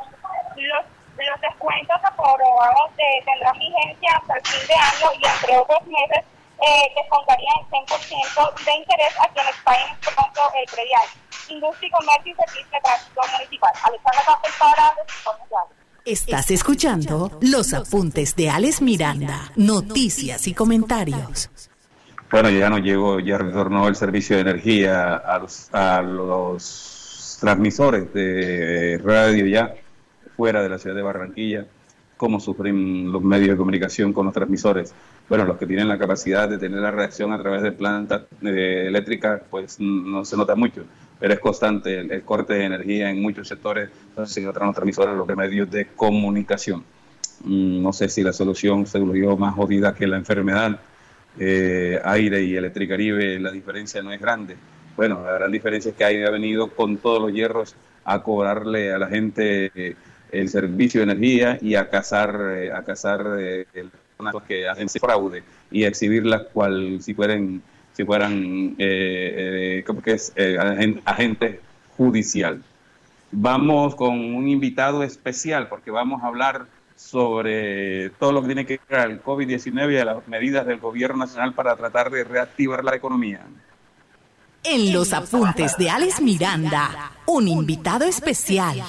Los, 0.57 0.85
los 1.17 1.41
descuentos 1.41 1.97
aprobados 2.05 2.97
de, 2.97 3.25
tendrán 3.25 3.59
vigencia 3.59 4.17
hasta 4.17 4.35
el 4.35 4.47
fin 4.47 4.67
de 4.69 4.75
año 4.75 5.13
y 5.19 5.27
entre 5.27 5.59
otros 5.59 5.87
meses 5.87 6.25
eh, 6.63 6.93
descontarían 6.95 7.59
el 7.59 7.87
100% 7.87 8.65
de 8.65 8.73
interés 8.73 9.19
a 9.19 9.29
quienes 9.29 9.57
paguen 9.65 9.89
este 10.01 10.11
monto 10.17 10.41
el 10.55 10.67
predial. 10.67 11.07
Industria 11.49 11.89
y 11.89 11.92
Estás 16.05 16.51
escuchando 16.51 17.39
los 17.41 17.73
apuntes 17.73 18.35
de 18.35 18.51
Alex 18.51 18.83
Miranda, 18.83 19.53
noticias 19.57 20.49
y 20.49 20.55
comentarios. 20.55 21.49
Bueno, 22.31 22.51
ya 22.51 22.69
nos 22.71 22.81
llegó, 22.81 23.21
ya 23.21 23.39
retornó 23.39 23.87
el 23.87 23.95
servicio 23.95 24.37
de 24.37 24.43
energía 24.43 25.15
a 25.15 25.39
los, 25.39 25.73
a 25.73 26.03
los 26.03 27.39
transmisores 27.41 28.13
de 28.13 29.01
radio 29.05 29.47
ya 29.47 29.75
fuera 30.37 30.63
de 30.63 30.69
la 30.69 30.79
ciudad 30.79 30.97
de 30.97 31.03
Barranquilla. 31.03 31.67
¿Cómo 32.17 32.41
sufren 32.41 33.13
los 33.13 33.23
medios 33.23 33.51
de 33.51 33.57
comunicación 33.57 34.13
con 34.13 34.27
los 34.27 34.35
transmisores? 34.35 34.93
Bueno, 35.29 35.45
los 35.45 35.57
que 35.57 35.67
tienen 35.67 35.89
la 35.89 35.99
capacidad 35.99 36.49
de 36.49 36.59
tener 36.59 36.81
la 36.81 36.91
reacción 36.91 37.33
a 37.33 37.39
través 37.39 37.63
de 37.63 37.73
plantas 37.73 38.23
eh, 38.43 38.85
eléctricas, 38.89 39.43
pues 39.51 39.79
no 39.79 40.25
se 40.25 40.37
nota 40.37 40.57
mucho 40.57 40.85
pero 41.23 41.35
es 41.35 41.41
constante 41.41 42.01
el, 42.01 42.23
corte 42.25 42.55
de 42.55 42.65
energía 42.65 43.09
en 43.09 43.23
muchos 43.23 43.47
sectores, 43.47 43.89
entonces 44.09 44.35
se 44.35 44.49
otros 44.49 44.75
transmisores, 44.75 45.15
los 45.15 45.29
medios 45.37 45.71
de 45.71 45.87
comunicación. 45.95 46.83
Mm, 47.45 47.81
no 47.81 47.93
sé 47.93 48.09
si 48.09 48.25
la 48.25 48.33
solución 48.33 48.87
se 48.89 48.99
volvió 48.99 49.37
más 49.37 49.55
jodida 49.55 49.95
que 49.95 50.09
la 50.09 50.17
enfermedad. 50.17 50.81
Eh, 51.39 52.01
aire 52.05 52.43
y 52.43 52.57
Electricaribe, 52.57 53.39
la 53.39 53.53
diferencia 53.53 54.03
no 54.03 54.13
es 54.13 54.21
grande. 54.21 54.57
Bueno, 54.97 55.23
la 55.25 55.35
gran 55.35 55.53
diferencia 55.53 55.93
es 55.93 55.97
que 55.97 56.05
Aire 56.05 56.27
ha 56.27 56.31
venido 56.31 56.71
con 56.73 56.97
todos 56.97 57.23
los 57.23 57.33
hierros 57.33 57.77
a 58.05 58.21
cobrarle 58.21 58.93
a 58.93 58.99
la 58.99 59.07
gente 59.07 59.71
eh, 59.77 59.95
el 60.33 60.49
servicio 60.49 61.07
de 61.07 61.13
energía 61.13 61.57
y 61.63 61.77
a 61.77 61.89
cazar, 61.89 62.37
eh, 62.57 62.73
a 62.73 62.83
cazar 62.83 63.39
que 64.49 64.67
hacen 64.67 64.89
fraude 64.89 65.45
y 65.71 65.85
exhibirlas 65.85 66.43
cual 66.53 67.01
si 67.01 67.15
fueran 67.15 67.63
si 67.93 68.05
fueran 68.05 68.75
eh, 68.79 69.85
eh 69.87 70.03
que 70.03 70.13
es? 70.13 70.33
Eh, 70.37 70.57
agente 71.05 71.61
judicial. 71.97 72.63
Vamos 73.31 73.95
con 73.95 74.19
un 74.19 74.49
invitado 74.49 75.03
especial 75.03 75.69
porque 75.69 75.91
vamos 75.91 76.23
a 76.23 76.27
hablar 76.27 76.67
sobre 76.97 78.11
todo 78.11 78.33
lo 78.33 78.43
que 78.43 78.47
tiene 78.47 78.67
que 78.67 78.81
ver 78.89 79.01
al 79.01 79.23
COVID-19 79.23 80.01
y 80.01 80.05
las 80.05 80.29
medidas 80.29 80.67
del 80.67 80.79
gobierno 80.79 81.19
nacional 81.19 81.53
para 81.55 81.77
tratar 81.77 82.11
de 82.11 82.25
reactivar 82.25 82.85
la 82.85 82.95
economía. 82.95 83.41
En 84.65 84.93
los 84.93 85.13
apuntes 85.13 85.77
de 85.77 85.91
Alex 85.91 86.21
Miranda, 86.21 87.13
un 87.27 87.49
invitado 87.49 88.05
especial. 88.05 88.81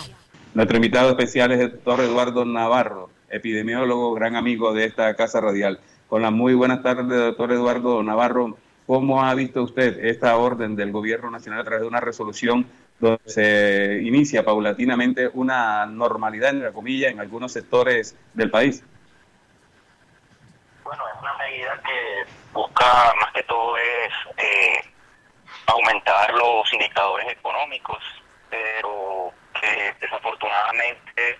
Nuestro 0.54 0.78
invitado 0.78 1.10
especial 1.10 1.51
es 1.51 1.62
el 1.62 1.72
doctor 1.72 2.01
Eduardo 2.01 2.45
Navarro, 2.45 3.10
epidemiólogo, 3.30 4.14
gran 4.14 4.36
amigo 4.36 4.74
de 4.74 4.86
esta 4.86 5.16
casa 5.16 5.41
radial. 5.41 5.80
Con 6.08 6.22
la 6.22 6.30
muy 6.30 6.54
buenas 6.54 6.84
tardes, 6.84 7.08
doctor 7.08 7.51
Eduardo 7.51 8.04
Navarro. 8.04 8.56
¿Cómo 8.86 9.24
ha 9.24 9.34
visto 9.34 9.64
usted 9.64 10.04
esta 10.06 10.36
orden 10.38 10.76
del 10.76 10.92
Gobierno 10.92 11.32
Nacional 11.32 11.62
a 11.62 11.64
través 11.64 11.82
de 11.82 11.88
una 11.88 12.02
resolución 12.02 12.70
donde 13.00 13.22
se 13.26 14.02
inicia 14.04 14.44
paulatinamente 14.44 15.30
una 15.34 15.86
normalidad, 15.86 16.50
en 16.50 16.64
la 16.64 16.72
comilla, 16.72 17.10
en 17.10 17.20
algunos 17.20 17.54
sectores 17.54 18.18
del 18.34 18.52
país? 18.52 18.84
Bueno, 20.84 21.04
es 21.14 21.22
una 21.22 21.38
medida 21.38 21.82
que 21.82 22.32
busca 22.54 23.14
más 23.22 23.32
que 23.34 23.44
todo 23.44 23.78
es 23.78 24.14
eh, 24.38 24.90
aumentar 25.68 26.34
los 26.34 26.74
indicadores 26.74 27.28
económicos, 27.30 28.04
pero 28.50 29.32
que 29.60 29.96
desafortunadamente 30.02 31.40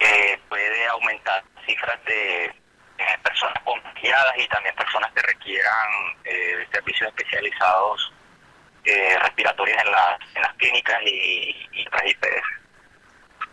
eh, 0.00 0.40
puede 0.48 0.86
aumentar 0.88 1.44
cifras 1.64 2.04
de 2.04 2.61
eh, 3.02 3.18
personas 3.22 3.58
contagiadas 3.64 4.34
y 4.38 4.46
también 4.48 4.74
personas 4.76 5.10
que 5.12 5.22
requieran 5.22 5.88
eh, 6.24 6.66
servicios 6.72 7.08
especializados 7.08 8.12
eh, 8.84 9.18
respiratorios 9.20 9.76
en, 9.78 9.86
en 10.36 10.42
las 10.42 10.54
clínicas 10.54 10.98
y, 11.04 11.56
y 11.72 11.84
las 11.84 12.06
IPS. 12.06 12.44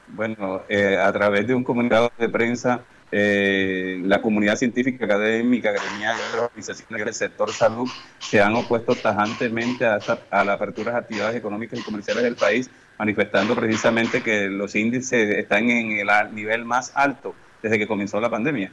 Bueno, 0.10 0.64
a 1.04 1.12
través 1.12 1.48
de 1.48 1.54
un 1.54 1.64
comunicado 1.64 2.12
de 2.18 2.30
prensa, 2.30 2.82
la 3.12 4.22
comunidad 4.22 4.56
científica, 4.56 5.06
académica, 5.06 5.72
gremial 5.72 6.18
y 6.18 6.38
organizaciones 6.38 7.06
del 7.06 7.14
sector 7.14 7.52
salud 7.52 7.88
se 8.18 8.42
han 8.42 8.56
opuesto 8.56 8.96
tajantemente 8.96 9.86
a, 9.86 10.00
a 10.32 10.44
la 10.44 10.54
apertura 10.54 10.94
de 10.94 10.98
actividades 10.98 11.36
económicas 11.36 11.80
y 11.80 11.84
comerciales 11.84 12.24
del 12.24 12.36
país, 12.36 12.72
manifestando 12.98 13.56
precisamente 13.56 14.24
que 14.24 14.48
los 14.48 14.76
índices 14.76 15.38
están 15.38 15.70
en 15.70 15.92
el 15.92 16.36
nivel 16.36 16.66
más 16.66 16.92
alto 16.96 17.36
desde 17.62 17.78
que 17.78 17.88
comenzó 17.88 18.20
la 18.20 18.30
pandemia. 18.30 18.72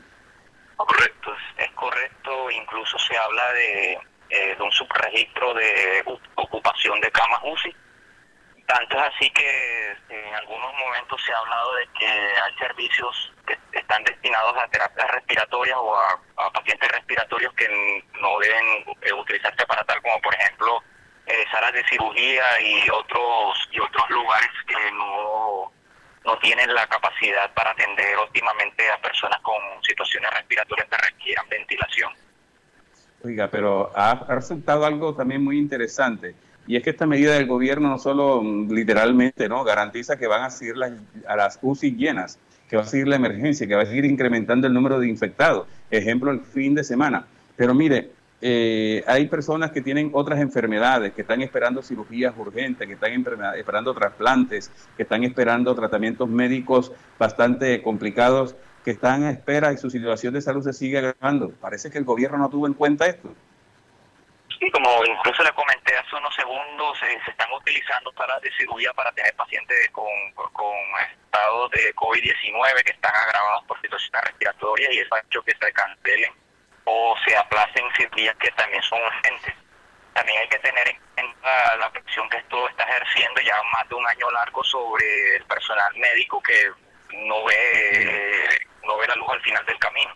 Correcto, 0.77 1.35
es 1.57 1.71
correcto. 1.73 2.51
Incluso 2.51 2.99
se 2.99 3.17
habla 3.17 3.53
de, 3.53 3.99
eh, 4.31 4.55
de 4.57 4.63
un 4.63 4.73
subregistro 4.73 5.55
de 5.55 6.05
ocupación 6.35 7.01
de 7.01 7.11
camas 7.11 7.41
UCI. 7.45 7.75
Tanto 8.67 8.97
es 8.97 9.03
así 9.15 9.31
que 9.31 9.97
en 10.09 10.35
algunos 10.35 10.75
momentos 10.75 11.23
se 11.25 11.33
ha 11.33 11.39
hablado 11.39 11.75
de 11.77 11.89
que 11.99 12.07
hay 12.07 12.55
servicios 12.59 13.33
que 13.47 13.57
están 13.79 14.03
destinados 14.03 14.57
a 14.57 14.67
terapias 14.69 15.09
respiratorias 15.13 15.77
o 15.79 15.97
a, 15.97 16.53
pacientes 16.53 16.91
respiratorios 16.91 17.55
que 17.55 17.69
no 18.21 18.39
deben 18.41 18.85
eh, 19.03 19.13
utilizarse 19.13 19.65
para 19.67 19.85
tal, 19.85 20.03
como 20.03 20.21
por 20.21 20.35
ejemplo 20.35 20.83
eh, 21.27 21.45
salas 21.53 21.73
de 21.73 21.87
cirugía 21.89 22.61
y 22.61 22.91
otros 22.91 23.69
y 23.71 23.79
otros 23.79 24.11
lugares 24.11 24.51
que 24.67 24.91
no 24.93 25.73
no 26.27 26.39
tienen 26.39 26.75
la 26.75 26.87
capacidad 26.89 27.53
para 27.55 27.71
atender 27.71 28.17
óptimamente 28.19 28.83
a 28.91 29.01
personas 29.01 29.41
con 29.41 29.57
situaciones 29.83 30.31
respiratorias 30.33 30.89
que 30.89 30.97
requieran 30.97 31.49
ventilación. 31.49 32.13
Oiga, 33.25 33.49
pero 33.51 33.93
ha, 33.95 34.27
resultado 34.29 34.85
algo 34.85 35.15
también 35.15 35.43
muy 35.43 35.59
interesante. 35.59 36.35
Y 36.67 36.77
es 36.77 36.83
que 36.83 36.91
esta 36.91 37.07
medida 37.07 37.35
del 37.35 37.47
gobierno 37.47 37.89
no 37.89 37.99
solo 37.99 38.43
mm, 38.43 38.73
literalmente 38.73 39.49
no 39.49 39.63
garantiza 39.65 40.19
que 40.19 40.27
van 40.27 40.43
a 40.43 40.51
seguir 40.51 40.77
las, 40.77 40.93
a 41.29 41.37
las 41.37 41.59
UCI 41.63 41.93
llenas, 41.93 42.39
que 42.69 42.77
va 42.77 42.83
a 42.83 42.87
seguir 42.87 43.07
la 43.07 43.17
emergencia, 43.17 43.67
que 43.67 43.77
va 43.77 43.83
a 43.83 43.87
seguir 43.87 44.05
incrementando 44.05 44.67
el 44.67 44.75
número 44.75 44.99
de 44.99 45.09
infectados. 45.09 45.69
Ejemplo, 45.91 46.33
el 46.33 46.41
fin 46.41 46.75
de 46.75 46.83
semana. 46.83 47.27
Pero 47.57 47.73
mire, 47.73 48.11
eh, 48.49 49.03
hay 49.09 49.27
personas 49.27 49.73
que 49.73 49.81
tienen 49.81 50.13
otras 50.15 50.39
enfermedades, 50.39 51.13
que 51.15 51.23
están 51.23 51.43
esperando 51.43 51.83
cirugías 51.83 52.33
urgentes, 52.37 52.87
que 52.87 52.95
están 52.95 53.11
esperando 53.57 53.93
trasplantes, 53.93 54.71
que 54.97 55.03
están 55.03 55.25
esperando 55.25 55.75
tratamientos 55.75 56.29
médicos 56.29 56.93
bastante 57.19 57.83
complicados, 57.83 58.55
que 58.85 58.93
están 58.93 59.25
a 59.25 59.33
espera 59.33 59.73
y 59.73 59.79
su 59.79 59.91
situación 59.91 60.33
de 60.33 60.43
salud 60.43 60.63
se 60.63 60.73
sigue 60.73 60.99
agravando. 60.99 61.51
Parece 61.61 61.91
que 61.91 61.99
el 61.99 62.05
gobierno 62.05 62.39
no 62.39 62.49
tuvo 62.49 62.69
en 62.69 62.75
cuenta 62.75 63.07
esto. 63.07 63.35
Sí, 64.61 64.71
como 64.71 64.89
incluso 65.05 65.43
le 65.43 65.51
comenté 65.51 65.97
hace 65.97 66.15
unos 66.15 66.33
segundos, 66.37 66.97
se 67.01 67.31
están 67.33 67.49
utilizando 67.53 68.13
salas 68.13 68.41
de 68.43 68.53
cirugía 68.53 68.93
para 68.95 69.11
tener 69.11 69.35
pacientes 69.35 69.91
con, 69.91 70.07
con 70.53 70.77
estados 71.25 71.69
de 71.73 71.93
COVID-19 71.97 72.85
que 72.85 72.93
están 72.93 73.13
agravados 73.13 73.65
por 73.65 73.81
situaciones 73.81 74.23
respiratorias 74.23 74.95
y 74.95 74.99
eso 75.01 75.15
ha 75.17 75.19
hecho 75.19 75.43
que 75.43 75.51
se 75.51 75.73
cancelen 75.73 76.46
o 76.87 77.15
se 77.25 77.37
aplacen 77.37 77.85
cirugías 77.97 78.37
que 78.37 78.51
también 78.53 78.83
son 78.83 79.01
urgentes. 79.03 79.55
También 80.15 80.39
hay 80.41 80.49
que 80.49 80.59
tener 80.61 80.89
en 80.89 80.97
cuenta 81.15 81.77
la 81.79 81.91
presión 81.91 82.29
que 82.31 82.39
esto 82.39 82.69
está 82.69 82.85
ejerciendo 82.85 83.41
ya 83.43 83.57
más 83.73 83.89
de 83.89 83.95
un 83.97 84.07
año 84.07 84.31
largo 84.31 84.65
sobre 84.65 85.37
el 85.37 85.45
personal 85.45 85.93
médico 85.97 86.41
que 86.43 86.71
no 87.27 87.45
ve, 87.45 88.59
no 88.87 88.97
ve 88.99 89.09
la 89.09 89.15
luz 89.17 89.29
al 89.31 89.41
final 89.43 89.67
del 89.67 89.79
camino. 89.79 90.11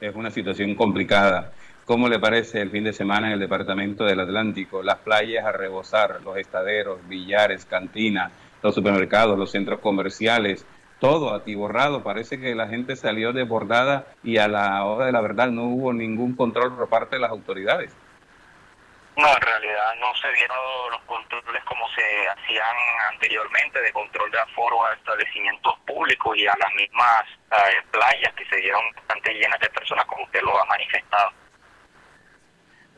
Es 0.00 0.14
una 0.14 0.30
situación 0.30 0.74
complicada. 0.74 1.52
¿Cómo 1.84 2.08
le 2.08 2.18
parece 2.18 2.60
el 2.60 2.70
fin 2.70 2.84
de 2.84 2.92
semana 2.92 3.28
en 3.28 3.34
el 3.34 3.40
departamento 3.40 4.04
del 4.04 4.20
Atlántico? 4.20 4.82
Las 4.82 4.98
playas 4.98 5.44
a 5.44 5.52
rebosar, 5.52 6.20
los 6.22 6.36
estaderos, 6.36 7.06
billares, 7.06 7.64
cantinas, 7.64 8.32
los 8.62 8.74
supermercados, 8.74 9.38
los 9.38 9.50
centros 9.50 9.80
comerciales, 9.80 10.66
todo 10.98 11.34
atiborrado. 11.34 12.02
Parece 12.02 12.40
que 12.40 12.54
la 12.54 12.68
gente 12.68 12.96
salió 12.96 13.32
desbordada 13.32 14.06
y 14.22 14.38
a 14.38 14.48
la 14.48 14.84
hora 14.84 15.06
de 15.06 15.12
la 15.12 15.20
verdad 15.20 15.48
no 15.48 15.64
hubo 15.64 15.92
ningún 15.92 16.36
control 16.36 16.76
por 16.76 16.88
parte 16.88 17.16
de 17.16 17.22
las 17.22 17.30
autoridades. 17.30 17.94
No, 19.16 19.26
en 19.28 19.40
realidad 19.40 19.94
no 19.98 20.14
se 20.20 20.30
vieron 20.32 20.58
los 20.90 21.00
controles 21.02 21.64
como 21.64 21.88
se 21.94 22.02
hacían 22.28 22.76
anteriormente, 23.12 23.80
de 23.80 23.90
control 23.90 24.30
de 24.30 24.38
aforo 24.38 24.84
a 24.84 24.92
establecimientos 24.92 25.72
públicos 25.86 26.36
y 26.36 26.46
a 26.46 26.54
las 26.58 26.74
mismas 26.74 27.24
eh, 27.50 27.82
playas 27.90 28.34
que 28.34 28.44
se 28.44 28.56
dieron 28.56 28.82
bastante 28.94 29.32
llenas 29.32 29.58
de 29.58 29.70
personas 29.70 30.04
como 30.04 30.22
usted 30.24 30.42
lo 30.42 30.60
ha 30.60 30.66
manifestado. 30.66 31.30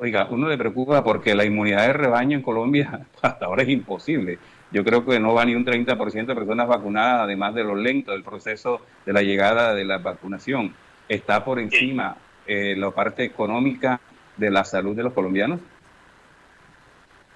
Oiga, 0.01 0.27
uno 0.31 0.49
le 0.49 0.59
preocupa 0.59 1.05
porque 1.05 1.37
la 1.37 1.45
inmunidad 1.45 1.87
de 1.87 1.93
rebaño 1.93 2.37
en 2.37 2.43
Colombia 2.43 3.01
hasta 3.23 3.47
ahora 3.47 3.63
es 3.63 3.69
imposible. 3.69 4.41
Yo 4.71 4.85
creo 4.85 5.05
que 5.05 5.19
no 5.19 5.33
va 5.33 5.45
ni 5.45 5.55
un 5.55 5.65
30% 5.65 6.27
de 6.27 6.35
personas 6.35 6.69
vacunadas, 6.69 7.23
además 7.23 7.55
de 7.55 7.65
lo 7.65 7.75
lento 7.75 8.13
del 8.13 8.23
proceso 8.23 8.85
de 9.07 9.13
la 9.13 9.23
llegada 9.23 9.75
de 9.75 9.85
la 9.85 9.99
vacunación. 9.99 10.77
¿Está 11.09 11.43
por 11.45 11.59
encima 11.59 12.17
eh, 12.47 12.75
la 12.77 12.91
parte 12.91 13.25
económica 13.25 13.99
de 14.37 14.51
la 14.51 14.65
salud 14.65 14.95
de 14.95 15.05
los 15.05 15.15
colombianos? 15.15 15.61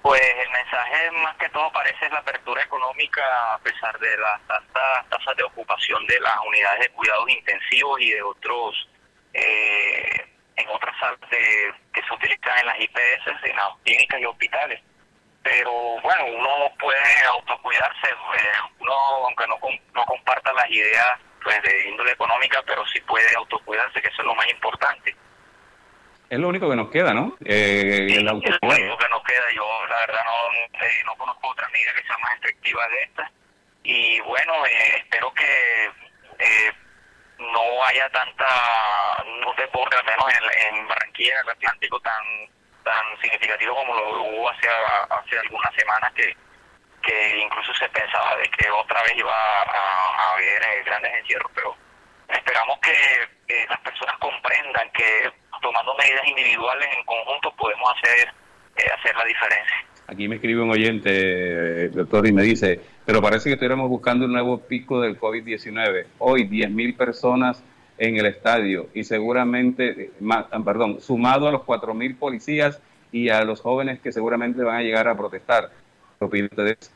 Pues 0.03 0.21
el 0.21 0.51
mensaje 0.51 1.11
más 1.23 1.35
que 1.37 1.49
todo 1.49 1.71
parece 1.71 2.09
la 2.09 2.19
apertura 2.19 2.61
económica 2.61 3.21
a 3.53 3.57
pesar 3.59 3.97
de 3.99 4.17
las 4.17 4.41
altas 4.49 5.09
tasas 5.09 5.37
de 5.37 5.43
ocupación 5.43 6.05
de 6.07 6.19
las 6.19 6.35
unidades 6.45 6.81
de 6.81 6.89
cuidados 6.89 7.29
intensivos 7.29 8.01
y 8.01 8.11
de 8.11 8.21
otros 8.21 8.89
eh, 9.33 10.27
en 10.57 10.67
otras 10.69 10.95
salas 10.99 11.19
que 11.29 12.01
se 12.01 12.13
utilizan 12.13 12.59
en 12.59 12.65
las 12.67 12.79
IPS, 12.79 13.43
en 13.43 13.55
las 13.55 13.69
clínicas 13.83 14.21
y 14.21 14.25
hospitales. 14.25 14.81
Pero 15.43 15.71
bueno, 16.01 16.25
uno 16.25 16.71
puede 16.79 17.25
autocuidarse, 17.27 18.07
eh, 18.07 18.73
uno 18.79 18.93
aunque 19.25 19.45
no, 19.47 19.57
no 19.93 20.05
comparta 20.05 20.53
las 20.53 20.69
ideas 20.69 21.19
pues, 21.43 21.61
de 21.63 21.89
índole 21.89 22.11
económica, 22.11 22.63
pero 22.65 22.85
sí 22.87 23.01
puede 23.01 23.27
autocuidarse, 23.35 24.01
que 24.01 24.07
eso 24.07 24.21
es 24.21 24.25
lo 24.25 24.35
más 24.35 24.49
importante. 24.49 25.15
Es 26.29 26.39
lo 26.39 26.47
único 26.47 26.69
que 26.69 26.75
nos 26.75 26.89
queda, 26.89 27.13
¿no? 27.13 27.35
Eh, 27.45 28.07
el 28.09 28.17
es 28.17 28.23
lo 28.23 28.33
único 28.33 28.97
que 28.97 29.09
nos 29.09 29.23
queda. 29.23 29.51
Yo, 29.55 29.85
la 29.87 29.99
verdad, 29.99 30.21
no, 30.25 30.79
eh, 30.79 31.03
no 31.05 31.15
conozco 31.15 31.49
otra 31.49 31.67
medida 31.69 31.93
que 31.93 32.07
sea 32.07 32.17
más 32.17 32.39
efectiva 32.39 32.87
de 32.87 33.03
esta. 33.03 33.31
Y 33.83 34.19
bueno, 34.21 34.65
eh, 34.65 34.97
espero 34.97 35.31
que 35.33 35.85
eh, 36.39 36.71
no 37.37 37.83
haya 37.85 38.09
tanta, 38.09 39.23
no 39.41 39.53
deporte, 39.53 39.95
al 39.95 40.05
menos 40.05 40.25
en, 40.33 40.75
en 40.75 40.87
Barranquilla, 40.87 41.33
en 41.33 41.41
el 41.41 41.49
Atlántico, 41.49 41.99
tan 41.99 42.23
tan 42.83 43.21
significativo 43.21 43.75
como 43.75 43.93
lo 43.93 44.23
hubo 44.23 44.49
hace, 44.49 44.67
hace 45.09 45.39
algunas 45.39 45.73
semanas 45.75 46.11
que, 46.13 46.35
que 47.01 47.39
incluso 47.39 47.73
se 47.75 47.87
pensaba 47.89 48.35
de 48.37 48.49
que 48.49 48.69
otra 48.69 49.01
vez 49.03 49.13
iba 49.17 49.33
a, 49.33 50.33
haber 50.33 50.83
grandes 50.85 51.11
encierros, 51.19 51.51
pero 51.55 51.75
esperamos 52.29 52.77
que 52.79 53.65
las 53.69 53.79
personas 53.81 54.17
comprendan 54.19 54.89
que 54.91 55.31
tomando 55.63 55.95
medidas 55.95 56.27
individuales 56.27 56.87
en 56.95 57.05
conjunto 57.05 57.51
podemos 57.55 57.89
hacer, 57.97 58.27
eh, 58.77 58.83
hacer 58.99 59.15
la 59.15 59.25
diferencia. 59.25 59.75
Aquí 60.07 60.27
me 60.27 60.35
escribe 60.35 60.61
un 60.61 60.71
oyente, 60.71 61.09
eh, 61.09 61.89
doctor, 61.89 62.27
y 62.27 62.33
me 62.33 62.43
dice, 62.43 62.81
pero 63.05 63.21
parece 63.21 63.49
que 63.49 63.53
estuviéramos 63.53 63.89
buscando 63.89 64.25
un 64.25 64.33
nuevo 64.33 64.59
pico 64.67 65.01
del 65.01 65.17
COVID-19. 65.17 66.05
Hoy 66.19 66.47
10.000 66.47 66.97
personas 66.97 67.63
en 67.97 68.17
el 68.17 68.25
estadio 68.25 68.89
y 68.93 69.03
seguramente, 69.03 70.11
perdón, 70.65 70.99
sumado 71.01 71.47
a 71.47 71.51
los 71.51 71.61
4.000 71.61 72.17
policías 72.17 72.81
y 73.11 73.29
a 73.29 73.43
los 73.43 73.61
jóvenes 73.61 73.99
que 74.01 74.11
seguramente 74.11 74.63
van 74.63 74.77
a 74.77 74.81
llegar 74.81 75.07
a 75.07 75.15
protestar. 75.15 75.69
¿Qué 76.17 76.25
opina 76.25 76.49
de 76.49 76.71
eso? 76.79 76.91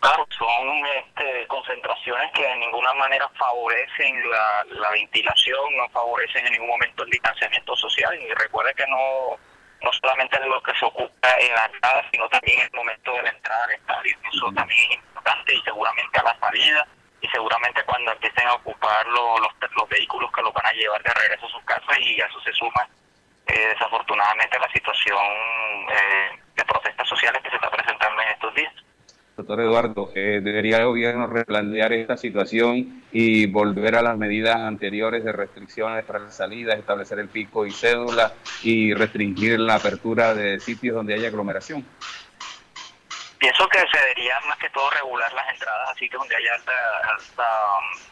Claro, 0.00 0.26
son 0.36 0.68
este, 0.98 1.46
concentraciones 1.46 2.32
que 2.32 2.42
de 2.42 2.56
ninguna 2.56 2.92
manera 2.94 3.28
favorecen 3.38 4.30
la, 4.30 4.64
la, 4.80 4.90
ventilación, 4.90 5.76
no 5.76 5.88
favorecen 5.90 6.44
en 6.46 6.52
ningún 6.52 6.68
momento 6.68 7.04
el 7.04 7.10
distanciamiento 7.10 7.76
social. 7.76 8.12
Y 8.20 8.34
recuerde 8.34 8.74
que 8.74 8.84
no, 8.88 9.38
no 9.82 9.92
solamente 9.92 10.38
es 10.40 10.46
lo 10.46 10.60
que 10.62 10.74
se 10.74 10.84
ocupa 10.86 11.28
en 11.38 11.54
la 11.54 11.70
entrada, 11.72 12.04
sino 12.10 12.28
también 12.28 12.58
en 12.58 12.64
el 12.64 12.72
momento 12.72 13.12
de 13.12 13.22
la 13.22 13.30
entrada 13.30 13.64
al 13.64 13.70
estadio. 13.72 14.16
Eso 14.32 14.52
también 14.52 14.90
es 14.90 14.96
importante 14.98 15.54
y 15.54 15.62
seguramente 15.62 16.18
a 16.18 16.22
la 16.24 16.38
salida 16.40 16.88
y 17.22 17.28
seguramente 17.28 17.82
cuando 17.84 18.12
empiecen 18.12 18.46
a 18.48 18.54
ocupar 18.54 19.06
los, 19.06 19.40
los, 19.76 19.88
vehículos 19.88 20.30
que 20.32 20.42
los 20.42 20.52
van 20.52 20.66
a 20.66 20.72
llevar 20.72 21.02
de 21.02 21.14
regreso 21.14 21.46
a 21.46 21.50
sus 21.50 21.62
casas 21.64 21.98
y 22.00 22.20
a 22.20 22.26
eso 22.26 22.40
se 22.40 22.52
suma 22.52 22.88
eh, 23.46 23.68
desafortunadamente 23.72 24.58
la 24.58 24.70
situación 24.72 25.22
eh, 25.88 26.38
de 26.56 26.64
protestas 26.64 27.08
sociales 27.08 27.40
que 27.42 27.50
se 27.50 27.56
está 27.56 27.70
presentando 27.70 28.20
en 28.22 28.28
estos 28.28 28.54
días. 28.54 28.72
Doctor 29.36 29.60
Eduardo, 29.60 30.10
eh, 30.14 30.40
¿debería 30.42 30.78
el 30.78 30.86
gobierno 30.86 31.26
replantear 31.26 31.92
esta 31.94 32.16
situación 32.16 33.02
y 33.12 33.46
volver 33.46 33.96
a 33.96 34.02
las 34.02 34.18
medidas 34.18 34.56
anteriores 34.56 35.24
de 35.24 35.32
restricciones 35.32 36.04
para 36.04 36.18
las 36.18 36.36
salidas, 36.36 36.78
establecer 36.78 37.18
el 37.18 37.28
pico 37.28 37.64
y 37.64 37.70
cédula 37.70 38.34
y 38.62 38.92
restringir 38.92 39.58
la 39.58 39.76
apertura 39.76 40.34
de 40.34 40.60
sitios 40.60 40.94
donde 40.94 41.14
haya 41.14 41.28
aglomeración? 41.28 41.84
Pienso 43.42 43.68
que 43.68 43.78
se 43.80 43.98
debería 43.98 44.38
más 44.46 44.56
que 44.56 44.70
todo 44.70 44.88
regular 44.90 45.32
las 45.32 45.52
entradas 45.52 45.90
a 45.90 45.94
sitios 45.94 46.20
donde 46.20 46.36
haya 46.36 46.54
alta, 46.54 46.72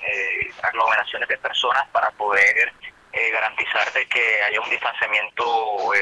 eh, 0.03 0.51
aglomeraciones 0.61 1.29
de 1.29 1.39
personas 1.39 1.87
para 1.93 2.11
poder 2.11 2.73
eh, 3.13 3.31
garantizar 3.31 3.93
de 3.93 4.09
que 4.09 4.43
haya 4.43 4.61
un 4.61 4.69
distanciamiento 4.69 5.93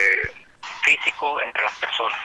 físico 0.83 1.43
entre 1.43 1.62
las 1.62 1.74
personas. 1.76 2.18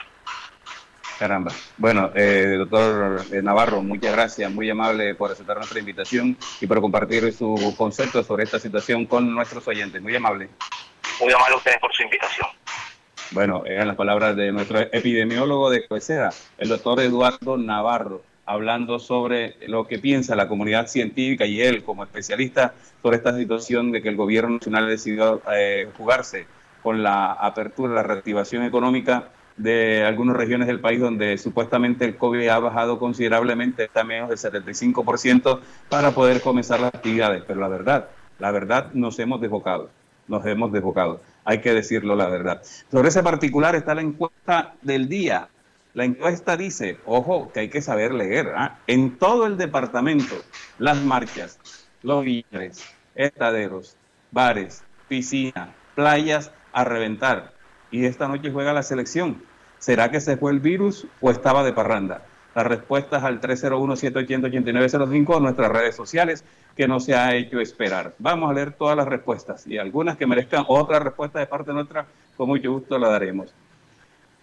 Caramba. 1.18 1.52
Bueno, 1.76 2.10
eh, 2.14 2.54
doctor 2.56 3.22
eh, 3.30 3.42
Navarro, 3.42 3.82
muchas 3.82 4.12
gracias, 4.12 4.50
muy 4.50 4.70
amable 4.70 5.14
por 5.14 5.30
aceptar 5.30 5.58
nuestra 5.58 5.78
invitación 5.78 6.38
y 6.58 6.66
por 6.66 6.80
compartir 6.80 7.34
su 7.34 7.74
concepto 7.76 8.22
sobre 8.24 8.44
esta 8.44 8.58
situación 8.58 9.04
con 9.04 9.34
nuestros 9.34 9.68
oyentes. 9.68 10.00
Muy 10.00 10.16
amable. 10.16 10.48
Muy 11.20 11.34
amable 11.34 11.52
a 11.52 11.58
ustedes 11.58 11.78
por 11.80 11.94
su 11.94 12.02
invitación. 12.02 12.48
Bueno, 13.34 13.64
eran 13.66 13.88
las 13.88 13.96
palabras 13.96 14.36
de 14.36 14.52
nuestro 14.52 14.78
epidemiólogo 14.78 15.68
de 15.68 15.88
Coesera, 15.88 16.30
el 16.56 16.68
doctor 16.68 17.00
Eduardo 17.00 17.56
Navarro, 17.58 18.22
hablando 18.46 19.00
sobre 19.00 19.56
lo 19.66 19.88
que 19.88 19.98
piensa 19.98 20.36
la 20.36 20.46
comunidad 20.46 20.86
científica 20.86 21.44
y 21.44 21.60
él 21.60 21.82
como 21.82 22.04
especialista 22.04 22.74
sobre 23.02 23.16
esta 23.16 23.36
situación 23.36 23.90
de 23.90 24.02
que 24.02 24.08
el 24.08 24.14
gobierno 24.14 24.54
nacional 24.54 24.88
decidió 24.88 25.42
eh, 25.52 25.88
jugarse 25.98 26.46
con 26.80 27.02
la 27.02 27.32
apertura, 27.32 27.92
la 27.92 28.04
reactivación 28.04 28.62
económica 28.62 29.30
de 29.56 30.04
algunas 30.04 30.36
regiones 30.36 30.68
del 30.68 30.78
país 30.78 31.00
donde 31.00 31.36
supuestamente 31.36 32.04
el 32.04 32.14
COVID 32.14 32.46
ha 32.46 32.60
bajado 32.60 33.00
considerablemente, 33.00 33.82
está 33.82 34.04
menos 34.04 34.28
del 34.28 34.38
75% 34.38 35.58
para 35.88 36.12
poder 36.12 36.40
comenzar 36.40 36.78
las 36.78 36.94
actividades. 36.94 37.42
Pero 37.44 37.58
la 37.58 37.68
verdad, 37.68 38.10
la 38.38 38.52
verdad 38.52 38.92
nos 38.92 39.18
hemos 39.18 39.40
desbocado, 39.40 39.90
nos 40.28 40.46
hemos 40.46 40.70
desbocado. 40.70 41.20
Hay 41.44 41.60
que 41.60 41.74
decirlo 41.74 42.16
la 42.16 42.28
verdad. 42.28 42.62
Sobre 42.90 43.08
ese 43.08 43.22
particular 43.22 43.74
está 43.74 43.94
la 43.94 44.00
encuesta 44.00 44.74
del 44.82 45.08
día. 45.08 45.48
La 45.92 46.04
encuesta 46.04 46.56
dice, 46.56 46.98
ojo, 47.06 47.52
que 47.52 47.60
hay 47.60 47.68
que 47.68 47.80
saber 47.80 48.12
leer. 48.12 48.52
¿ah? 48.56 48.78
En 48.86 49.16
todo 49.18 49.46
el 49.46 49.56
departamento, 49.56 50.34
las 50.78 51.00
marchas, 51.02 51.58
los 52.02 52.24
villares, 52.24 52.84
estaderos, 53.14 53.96
bares, 54.32 54.82
piscinas, 55.08 55.68
playas 55.94 56.50
a 56.72 56.84
reventar 56.84 57.54
y 57.94 58.06
esta 58.06 58.26
noche 58.26 58.50
juega 58.50 58.72
la 58.72 58.82
selección. 58.82 59.42
¿Será 59.78 60.10
que 60.10 60.20
se 60.20 60.36
fue 60.36 60.50
el 60.50 60.58
virus 60.58 61.06
o 61.20 61.30
estaba 61.30 61.62
de 61.62 61.72
parranda? 61.72 62.22
Las 62.54 62.66
respuestas 62.66 63.24
al 63.24 63.40
301-780-8905 63.40 65.36
en 65.36 65.42
nuestras 65.42 65.70
redes 65.70 65.96
sociales, 65.96 66.44
que 66.76 66.86
no 66.86 67.00
se 67.00 67.14
ha 67.14 67.34
hecho 67.34 67.60
esperar. 67.60 68.14
Vamos 68.18 68.50
a 68.50 68.54
leer 68.54 68.72
todas 68.72 68.96
las 68.96 69.06
respuestas 69.06 69.66
y 69.66 69.78
algunas 69.78 70.16
que 70.16 70.26
merezcan 70.26 70.64
otra 70.68 70.98
respuesta 70.98 71.38
de 71.38 71.46
parte 71.46 71.72
nuestra, 71.72 72.06
con 72.36 72.48
mucho 72.48 72.72
gusto 72.72 72.98
la 72.98 73.08
daremos. 73.08 73.52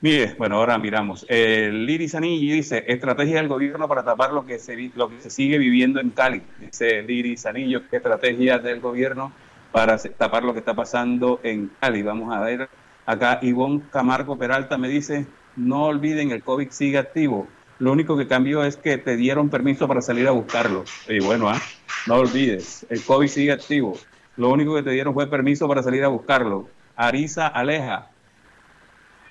Mire, 0.01 0.33
bueno, 0.37 0.57
ahora 0.57 0.77
miramos. 0.77 1.25
Liris 1.29 2.15
Anillo 2.15 2.55
dice, 2.55 2.83
estrategia 2.87 3.37
del 3.37 3.47
gobierno 3.47 3.87
para 3.87 4.03
tapar 4.03 4.33
lo 4.33 4.45
que 4.45 4.57
se, 4.57 4.91
lo 4.95 5.09
que 5.09 5.21
se 5.21 5.29
sigue 5.29 5.57
viviendo 5.57 5.99
en 5.99 6.09
Cali. 6.09 6.41
Dice 6.59 7.03
Liris 7.03 7.45
Anillo, 7.45 7.81
¿qué 7.89 7.97
estrategia 7.97 8.57
del 8.57 8.79
gobierno 8.79 9.31
para 9.71 9.97
tapar 9.97 10.43
lo 10.43 10.53
que 10.53 10.59
está 10.59 10.73
pasando 10.73 11.39
en 11.43 11.71
Cali? 11.79 12.01
Vamos 12.01 12.35
a 12.35 12.39
ver 12.41 12.67
Acá 13.05 13.39
Ivonne 13.41 13.81
Camargo 13.91 14.37
Peralta 14.37 14.77
me 14.77 14.87
dice, 14.87 15.25
no 15.55 15.85
olviden, 15.85 16.31
el 16.31 16.43
COVID 16.43 16.69
sigue 16.69 16.97
activo. 16.97 17.47
Lo 17.81 17.91
único 17.91 18.15
que 18.15 18.27
cambió 18.27 18.63
es 18.63 18.77
que 18.77 18.99
te 18.99 19.17
dieron 19.17 19.49
permiso 19.49 19.87
para 19.87 20.03
salir 20.03 20.27
a 20.27 20.31
buscarlo. 20.31 20.83
Y 21.09 21.19
bueno, 21.19 21.49
¿ah? 21.49 21.59
no 22.05 22.17
olvides, 22.17 22.85
el 22.91 23.03
COVID 23.03 23.27
sigue 23.27 23.51
activo. 23.51 23.97
Lo 24.37 24.49
único 24.49 24.75
que 24.75 24.83
te 24.83 24.91
dieron 24.91 25.15
fue 25.15 25.25
permiso 25.25 25.67
para 25.67 25.81
salir 25.81 26.03
a 26.03 26.07
buscarlo. 26.09 26.69
Arisa 26.95 27.47
Aleja 27.47 28.11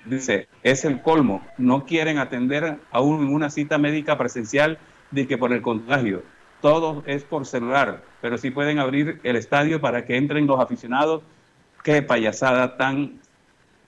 dice, 0.03 0.49
es 0.63 0.83
el 0.83 1.01
colmo. 1.01 1.41
No 1.57 1.85
quieren 1.85 2.17
atender 2.17 2.77
aún 2.91 3.25
en 3.25 3.33
una 3.33 3.49
cita 3.49 3.77
médica 3.77 4.17
presencial 4.17 4.79
de 5.11 5.27
que 5.27 5.37
por 5.37 5.53
el 5.53 5.61
contagio. 5.61 6.21
Todo 6.59 7.03
es 7.05 7.23
por 7.23 7.45
celular, 7.45 8.03
pero 8.19 8.37
sí 8.37 8.51
pueden 8.51 8.79
abrir 8.79 9.21
el 9.23 9.37
estadio 9.37 9.79
para 9.79 10.03
que 10.03 10.17
entren 10.17 10.45
los 10.45 10.59
aficionados. 10.59 11.23
Qué 11.85 12.01
payasada 12.01 12.75
tan 12.75 13.21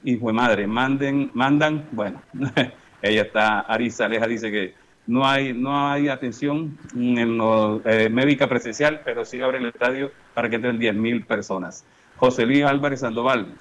hijo 0.06 0.28
de 0.28 0.34
madre, 0.34 0.68
manden, 0.68 1.32
mandan, 1.34 1.86
bueno, 1.92 2.22
ella 3.04 3.24
está, 3.24 3.60
Arisa 3.60 4.06
Aleja 4.06 4.28
dice 4.28 4.50
que 4.50 4.74
no 5.06 5.28
hay, 5.28 5.54
no 5.54 5.88
hay 5.90 6.08
atención 6.08 6.78
en 6.96 7.38
eh, 7.86 8.10
médica 8.10 8.48
presencial, 8.48 9.02
pero 9.04 9.26
sí 9.26 9.42
abre 9.42 9.58
el 9.58 9.66
estadio 9.66 10.12
para 10.34 10.50
que 10.50 10.56
entren 10.56 10.80
10.000 10.80 11.26
personas. 11.26 11.86
José 12.16 12.46
Luis 12.46 12.64
Álvarez 12.64 13.02
Sandoval. 13.02 13.54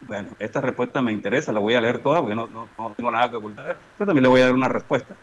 Bueno, 0.00 0.28
esta 0.38 0.62
respuesta 0.62 1.02
me 1.02 1.12
interesa, 1.12 1.52
la 1.52 1.60
voy 1.60 1.74
a 1.74 1.80
leer 1.80 1.98
toda 1.98 2.20
porque 2.20 2.34
no, 2.34 2.46
no, 2.46 2.94
tengo 2.96 3.10
nada 3.10 3.30
que 3.30 3.36
ocultar, 3.36 3.76
pero 3.98 4.06
también 4.06 4.22
le 4.22 4.28
voy 4.28 4.40
a 4.40 4.46
dar 4.46 4.54
una 4.54 4.68
respuesta. 4.68 5.14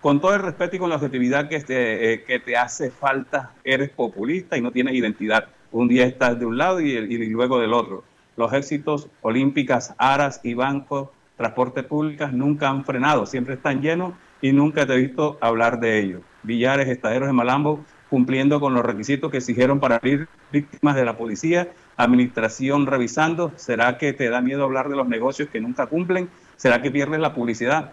Con 0.00 0.20
todo 0.20 0.34
el 0.34 0.42
respeto 0.42 0.76
y 0.76 0.78
con 0.78 0.88
la 0.88 0.96
objetividad 0.96 1.48
que 1.48 1.60
te, 1.60 2.12
eh, 2.12 2.22
que 2.22 2.38
te 2.38 2.56
hace 2.56 2.90
falta, 2.90 3.52
eres 3.64 3.90
populista 3.90 4.56
y 4.56 4.60
no 4.60 4.70
tienes 4.70 4.94
identidad. 4.94 5.48
Un 5.72 5.88
día 5.88 6.06
estás 6.06 6.38
de 6.38 6.46
un 6.46 6.56
lado 6.56 6.80
y, 6.80 6.92
y 6.92 7.26
luego 7.30 7.58
del 7.58 7.72
otro 7.72 8.04
los 8.40 8.52
éxitos 8.54 9.08
olímpicas, 9.20 9.94
aras 9.98 10.40
y 10.42 10.54
bancos, 10.54 11.10
transporte 11.40 11.82
públicas 11.82 12.34
nunca 12.34 12.68
han 12.68 12.84
frenado, 12.84 13.24
siempre 13.24 13.54
están 13.54 13.80
llenos 13.80 14.12
y 14.42 14.52
nunca 14.52 14.84
te 14.84 14.92
he 14.92 14.98
visto 14.98 15.38
hablar 15.40 15.80
de 15.80 15.98
ello. 15.98 16.20
Villares, 16.42 16.86
estaderos 16.86 17.28
de 17.28 17.32
Malambo, 17.32 17.82
cumpliendo 18.10 18.60
con 18.60 18.74
los 18.74 18.84
requisitos 18.84 19.30
que 19.30 19.38
exigieron 19.38 19.80
para 19.80 19.96
abrir 19.96 20.28
víctimas 20.52 20.96
de 20.96 21.06
la 21.06 21.16
policía, 21.16 21.70
administración 21.96 22.86
revisando, 22.86 23.52
¿será 23.56 23.96
que 23.96 24.12
te 24.12 24.28
da 24.28 24.42
miedo 24.42 24.64
hablar 24.64 24.90
de 24.90 24.96
los 24.96 25.08
negocios 25.08 25.48
que 25.48 25.62
nunca 25.62 25.86
cumplen? 25.86 26.28
¿Será 26.56 26.82
que 26.82 26.90
pierdes 26.90 27.20
la 27.20 27.32
publicidad? 27.32 27.92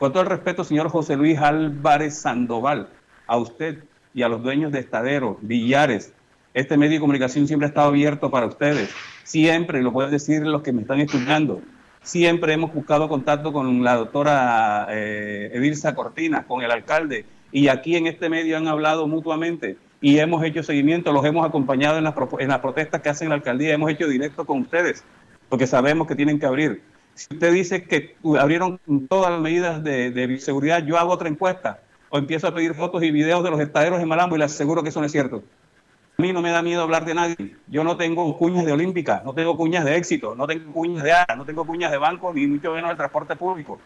Con 0.00 0.12
todo 0.12 0.24
el 0.24 0.28
respeto, 0.28 0.64
señor 0.64 0.88
José 0.88 1.16
Luis 1.16 1.38
Álvarez 1.38 2.18
Sandoval, 2.18 2.88
a 3.28 3.36
usted 3.36 3.84
y 4.12 4.22
a 4.22 4.28
los 4.28 4.42
dueños 4.42 4.72
de 4.72 4.80
estaderos, 4.80 5.36
Villares, 5.40 6.12
este 6.52 6.76
medio 6.76 6.94
de 6.94 7.00
comunicación 7.00 7.46
siempre 7.46 7.66
ha 7.66 7.68
estado 7.68 7.88
abierto 7.88 8.28
para 8.28 8.46
ustedes 8.46 8.92
siempre, 9.28 9.82
lo 9.82 9.92
pueden 9.92 10.10
decir 10.10 10.44
los 10.46 10.62
que 10.62 10.72
me 10.72 10.82
están 10.82 11.00
escuchando, 11.00 11.60
siempre 12.08 12.54
hemos 12.54 12.72
buscado 12.72 13.06
contacto 13.06 13.52
con 13.52 13.84
la 13.84 13.96
doctora 13.96 14.86
eh, 14.90 15.72
Cortina, 15.94 16.46
con 16.46 16.62
el 16.62 16.70
alcalde, 16.70 17.26
y 17.52 17.68
aquí 17.68 17.96
en 17.96 18.06
este 18.06 18.30
medio 18.30 18.56
han 18.56 18.66
hablado 18.66 19.06
mutuamente 19.06 19.76
y 20.00 20.18
hemos 20.18 20.42
hecho 20.42 20.62
seguimiento, 20.62 21.12
los 21.12 21.24
hemos 21.26 21.46
acompañado 21.46 21.98
en 21.98 22.04
las, 22.04 22.14
en 22.38 22.48
las 22.48 22.60
protestas 22.60 23.02
que 23.02 23.10
hacen 23.10 23.28
la 23.28 23.34
alcaldía, 23.34 23.74
hemos 23.74 23.90
hecho 23.90 24.08
directo 24.08 24.46
con 24.46 24.60
ustedes, 24.60 25.04
porque 25.50 25.66
sabemos 25.66 26.06
que 26.06 26.14
tienen 26.14 26.38
que 26.38 26.46
abrir. 26.46 26.80
Si 27.14 27.34
usted 27.34 27.52
dice 27.52 27.84
que 27.84 28.16
abrieron 28.38 28.80
todas 29.08 29.30
las 29.30 29.40
medidas 29.42 29.84
de, 29.84 30.38
seguridad, 30.40 30.82
yo 30.86 30.96
hago 30.96 31.12
otra 31.12 31.28
encuesta 31.28 31.82
o 32.08 32.16
empiezo 32.16 32.48
a 32.48 32.54
pedir 32.54 32.72
fotos 32.72 33.02
y 33.02 33.10
videos 33.10 33.44
de 33.44 33.50
los 33.50 33.60
estaderos 33.60 34.00
en 34.00 34.08
Malambo 34.08 34.36
y 34.36 34.38
les 34.38 34.54
aseguro 34.54 34.82
que 34.82 34.88
eso 34.88 35.00
no 35.00 35.06
es 35.06 35.12
cierto. 35.12 35.42
A 36.20 36.24
mí 36.24 36.32
no 36.32 36.42
me 36.42 36.50
da 36.50 36.62
miedo 36.62 36.82
hablar 36.82 37.04
de 37.04 37.14
nadie. 37.14 37.56
Yo 37.68 37.84
no 37.84 37.96
tengo 37.96 38.36
cuñas 38.36 38.64
de 38.66 38.72
Olímpica, 38.72 39.22
no 39.24 39.34
tengo 39.34 39.56
cuñas 39.56 39.84
de 39.84 39.96
éxito, 39.96 40.34
no 40.34 40.48
tengo 40.48 40.72
cuñas 40.72 41.04
de 41.04 41.12
ARA, 41.12 41.36
no 41.36 41.44
tengo 41.44 41.64
cuñas 41.64 41.92
de 41.92 41.96
banco, 41.96 42.32
ni 42.34 42.44
mucho 42.48 42.72
menos 42.72 42.90
del 42.90 42.96
transporte 42.96 43.36
público. 43.36 43.78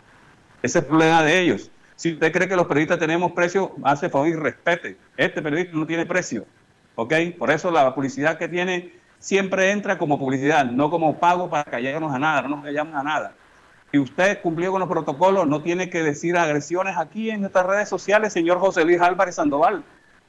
Ese 0.62 0.78
es 0.78 0.84
el 0.84 0.88
problema 0.88 1.22
de 1.22 1.40
ellos. 1.40 1.70
Si 1.94 2.14
usted 2.14 2.32
cree 2.32 2.48
que 2.48 2.56
los 2.56 2.66
periodistas 2.66 2.98
tenemos 2.98 3.32
precio, 3.32 3.74
hace 3.82 4.08
favor 4.08 4.28
y 4.28 4.32
respete. 4.32 4.96
Este 5.14 5.42
periodista 5.42 5.76
no 5.76 5.86
tiene 5.86 6.06
precio. 6.06 6.46
¿Ok? 6.94 7.12
Por 7.38 7.50
eso 7.50 7.70
la 7.70 7.94
publicidad 7.94 8.38
que 8.38 8.48
tiene 8.48 8.94
siempre 9.18 9.70
entra 9.70 9.98
como 9.98 10.18
publicidad, 10.18 10.64
no 10.64 10.88
como 10.88 11.18
pago 11.18 11.50
para 11.50 11.64
callarnos 11.64 12.14
a 12.14 12.18
nada, 12.18 12.40
no 12.40 12.48
nos 12.48 12.64
callamos 12.64 12.94
a 12.94 13.02
nada. 13.02 13.34
Si 13.90 13.98
usted 13.98 14.40
cumplió 14.40 14.72
con 14.72 14.80
los 14.80 14.88
protocolos, 14.88 15.46
no 15.46 15.60
tiene 15.60 15.90
que 15.90 16.02
decir 16.02 16.38
agresiones 16.38 16.96
aquí 16.96 17.28
en 17.28 17.42
nuestras 17.42 17.66
redes 17.66 17.90
sociales, 17.90 18.32
señor 18.32 18.58
José 18.58 18.86
Luis 18.86 19.02
Álvarez 19.02 19.34
Sandoval. 19.34 19.84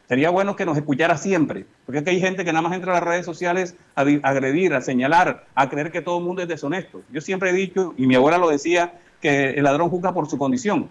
Sería 0.07 0.29
bueno 0.29 0.55
que 0.55 0.65
nos 0.65 0.77
escuchara 0.77 1.17
siempre, 1.17 1.65
porque 1.85 1.99
aquí 1.99 2.09
hay 2.09 2.19
gente 2.19 2.43
que 2.43 2.51
nada 2.51 2.61
más 2.61 2.73
entra 2.73 2.91
a 2.91 2.95
las 2.95 3.03
redes 3.03 3.25
sociales 3.25 3.75
a 3.95 4.01
agredir, 4.01 4.73
a 4.73 4.81
señalar, 4.81 5.45
a 5.55 5.69
creer 5.69 5.91
que 5.91 6.01
todo 6.01 6.19
el 6.19 6.25
mundo 6.25 6.41
es 6.41 6.47
deshonesto. 6.47 7.01
Yo 7.11 7.21
siempre 7.21 7.51
he 7.51 7.53
dicho, 7.53 7.93
y 7.97 8.05
mi 8.05 8.15
abuela 8.15 8.37
lo 8.37 8.49
decía, 8.49 8.93
que 9.23 9.51
el 9.51 9.63
ladrón 9.63 9.89
juzga 9.89 10.13
por 10.13 10.29
su 10.29 10.37
condición. 10.37 10.89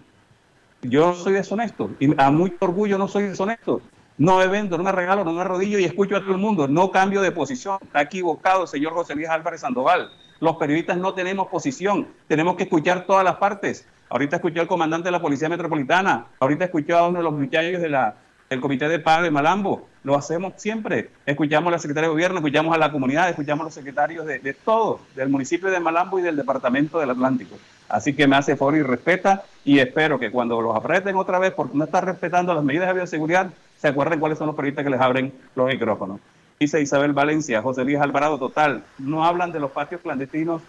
Yo 0.81 1.13
soy 1.13 1.33
deshonesto 1.33 1.91
y 1.99 2.19
a 2.19 2.31
mucho 2.31 2.55
orgullo 2.59 2.97
no 2.97 3.07
soy 3.07 3.23
deshonesto. 3.25 3.81
No 4.17 4.37
me 4.37 4.47
vendo, 4.47 4.77
no 4.77 4.83
me 4.83 4.91
regalo, 4.91 5.23
no 5.23 5.31
me 5.31 5.41
arrodillo 5.41 5.79
y 5.79 5.85
escucho 5.85 6.17
a 6.17 6.21
todo 6.21 6.31
el 6.31 6.39
mundo. 6.39 6.67
No 6.67 6.91
cambio 6.91 7.21
de 7.21 7.31
posición. 7.31 7.77
Está 7.81 8.01
equivocado, 8.01 8.67
señor 8.67 8.93
José 8.93 9.15
Luis 9.15 9.29
Álvarez 9.29 9.61
Sandoval. 9.61 10.11
Los 10.39 10.57
periodistas 10.57 10.97
no 10.97 11.13
tenemos 11.13 11.47
posición. 11.47 12.07
Tenemos 12.27 12.55
que 12.55 12.63
escuchar 12.63 13.05
todas 13.05 13.23
las 13.23 13.35
partes. 13.35 13.87
Ahorita 14.09 14.35
escuché 14.37 14.59
al 14.59 14.67
comandante 14.67 15.07
de 15.07 15.11
la 15.11 15.21
Policía 15.21 15.47
Metropolitana. 15.47 16.25
Ahorita 16.39 16.65
escuché 16.65 16.93
a 16.93 17.07
uno 17.07 17.19
de 17.19 17.23
los 17.23 17.33
muchachos 17.33 17.81
de 17.81 17.89
la 17.89 18.15
el 18.53 18.61
Comité 18.61 18.87
de 18.87 18.99
Paz 18.99 19.23
de 19.23 19.31
Malambo. 19.31 19.87
Lo 20.03 20.15
hacemos 20.15 20.53
siempre. 20.57 21.09
Escuchamos 21.25 21.69
a 21.69 21.71
la 21.71 21.79
Secretaría 21.79 22.07
de 22.07 22.13
Gobierno, 22.13 22.37
escuchamos 22.37 22.73
a 22.75 22.77
la 22.77 22.91
comunidad, 22.91 23.29
escuchamos 23.29 23.61
a 23.61 23.65
los 23.65 23.73
secretarios 23.73 24.25
de, 24.25 24.39
de 24.39 24.53
todo, 24.53 24.99
del 25.15 25.29
municipio 25.29 25.69
de 25.69 25.79
Malambo 25.79 26.19
y 26.19 26.21
del 26.21 26.35
Departamento 26.35 26.99
del 26.99 27.09
Atlántico. 27.09 27.55
Así 27.89 28.13
que 28.13 28.27
me 28.27 28.35
hace 28.35 28.55
favor 28.55 28.75
y 28.75 28.81
respeta 28.81 29.43
y 29.63 29.79
espero 29.79 30.19
que 30.19 30.31
cuando 30.31 30.61
los 30.61 30.75
apreten 30.75 31.15
otra 31.15 31.39
vez 31.39 31.53
porque 31.53 31.77
no 31.77 31.83
están 31.83 32.05
respetando 32.05 32.53
las 32.53 32.63
medidas 32.63 32.87
de 32.87 32.93
bioseguridad, 32.93 33.51
se 33.77 33.87
acuerden 33.87 34.19
cuáles 34.19 34.37
son 34.37 34.47
los 34.47 34.55
periodistas 34.55 34.83
que 34.83 34.91
les 34.91 35.01
abren 35.01 35.33
los 35.55 35.67
micrófonos. 35.67 36.19
Dice 36.59 36.81
Isabel 36.81 37.13
Valencia, 37.13 37.61
José 37.61 37.83
Luis 37.83 37.99
Alvarado, 37.99 38.39
total, 38.39 38.83
no 38.97 39.25
hablan 39.25 39.51
de 39.51 39.59
los 39.59 39.71
patios 39.71 40.01
clandestinos 40.01 40.61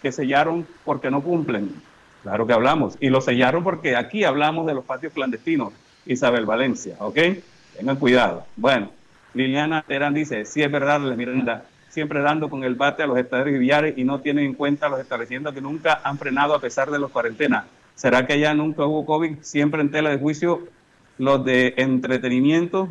que 0.00 0.12
sellaron 0.12 0.66
porque 0.84 1.10
no 1.10 1.22
cumplen. 1.22 1.70
Claro 2.22 2.46
que 2.46 2.52
hablamos. 2.52 2.96
Y 3.00 3.08
lo 3.08 3.20
sellaron 3.20 3.64
porque 3.64 3.96
aquí 3.96 4.24
hablamos 4.24 4.66
de 4.66 4.74
los 4.74 4.84
patios 4.84 5.12
clandestinos. 5.12 5.72
Isabel 6.06 6.46
Valencia, 6.46 6.96
¿ok? 6.98 7.18
Tengan 7.76 7.96
cuidado. 7.96 8.46
Bueno, 8.56 8.90
Liliana 9.34 9.82
Terán 9.82 10.14
dice, 10.14 10.44
sí 10.44 10.62
es 10.62 10.70
verdad, 10.70 11.00
Miranda, 11.00 11.64
siempre 11.88 12.20
dando 12.20 12.48
con 12.48 12.64
el 12.64 12.74
bate 12.74 13.02
a 13.02 13.06
los 13.06 13.18
estaderos 13.18 13.54
y 13.96 14.04
no 14.04 14.20
tienen 14.20 14.46
en 14.46 14.54
cuenta 14.54 14.88
los 14.88 15.00
establecimientos 15.00 15.54
que 15.54 15.60
nunca 15.60 16.00
han 16.02 16.18
frenado 16.18 16.54
a 16.54 16.60
pesar 16.60 16.90
de 16.90 16.98
los 16.98 17.10
cuarentenas. 17.10 17.64
¿Será 17.94 18.26
que 18.26 18.38
ya 18.40 18.54
nunca 18.54 18.84
hubo 18.86 19.04
COVID? 19.04 19.38
Siempre 19.42 19.82
en 19.82 19.90
tela 19.90 20.10
de 20.10 20.18
juicio 20.18 20.66
los 21.18 21.44
de 21.44 21.74
entretenimiento 21.76 22.88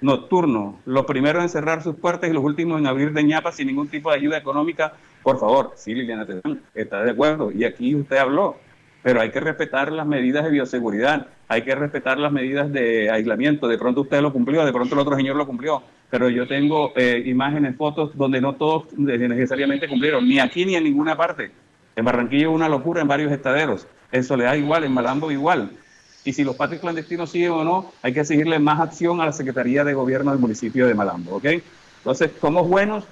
nocturno, 0.00 0.78
los 0.84 1.06
primeros 1.06 1.42
en 1.42 1.48
cerrar 1.48 1.82
sus 1.82 1.96
puertas 1.96 2.30
y 2.30 2.32
los 2.32 2.44
últimos 2.44 2.78
en 2.78 2.86
abrir 2.86 3.12
de 3.12 3.24
ñapa 3.24 3.50
sin 3.50 3.66
ningún 3.66 3.88
tipo 3.88 4.10
de 4.10 4.16
ayuda 4.16 4.38
económica. 4.38 4.92
Por 5.22 5.40
favor, 5.40 5.72
sí, 5.76 5.94
Liliana 5.94 6.26
Terán, 6.26 6.60
está 6.74 7.02
de 7.02 7.10
acuerdo. 7.10 7.50
Y 7.50 7.64
aquí 7.64 7.94
usted 7.94 8.18
habló, 8.18 8.58
pero 9.04 9.20
hay 9.20 9.30
que 9.30 9.38
respetar 9.38 9.92
las 9.92 10.06
medidas 10.06 10.44
de 10.44 10.50
bioseguridad, 10.50 11.26
hay 11.46 11.60
que 11.60 11.74
respetar 11.74 12.18
las 12.18 12.32
medidas 12.32 12.72
de 12.72 13.10
aislamiento. 13.10 13.68
De 13.68 13.76
pronto 13.76 14.00
usted 14.00 14.22
lo 14.22 14.32
cumplió, 14.32 14.64
de 14.64 14.72
pronto 14.72 14.94
el 14.94 15.00
otro 15.02 15.14
señor 15.14 15.36
lo 15.36 15.46
cumplió, 15.46 15.82
pero 16.08 16.30
yo 16.30 16.48
tengo 16.48 16.90
eh, 16.96 17.22
imágenes, 17.26 17.76
fotos 17.76 18.16
donde 18.16 18.40
no 18.40 18.54
todos 18.54 18.90
necesariamente 18.96 19.88
cumplieron, 19.88 20.26
ni 20.26 20.38
aquí 20.38 20.64
ni 20.64 20.74
en 20.74 20.84
ninguna 20.84 21.18
parte. 21.18 21.50
En 21.94 22.06
Barranquilla 22.06 22.48
una 22.48 22.66
locura 22.66 23.02
en 23.02 23.08
varios 23.08 23.30
estaderos, 23.30 23.86
en 24.10 24.24
Soledad 24.24 24.54
igual, 24.54 24.84
en 24.84 24.92
Malambo 24.92 25.30
igual. 25.30 25.70
Y 26.24 26.32
si 26.32 26.42
los 26.42 26.56
patios 26.56 26.80
clandestinos 26.80 27.30
siguen 27.30 27.50
o 27.50 27.62
no, 27.62 27.92
hay 28.00 28.14
que 28.14 28.20
exigirle 28.20 28.58
más 28.58 28.80
acción 28.80 29.20
a 29.20 29.26
la 29.26 29.32
Secretaría 29.32 29.84
de 29.84 29.92
Gobierno 29.92 30.30
del 30.30 30.40
municipio 30.40 30.86
de 30.86 30.94
Malambo, 30.94 31.36
¿ok? 31.36 31.44
Entonces, 31.98 32.30
somos 32.40 32.66
buenos 32.66 33.04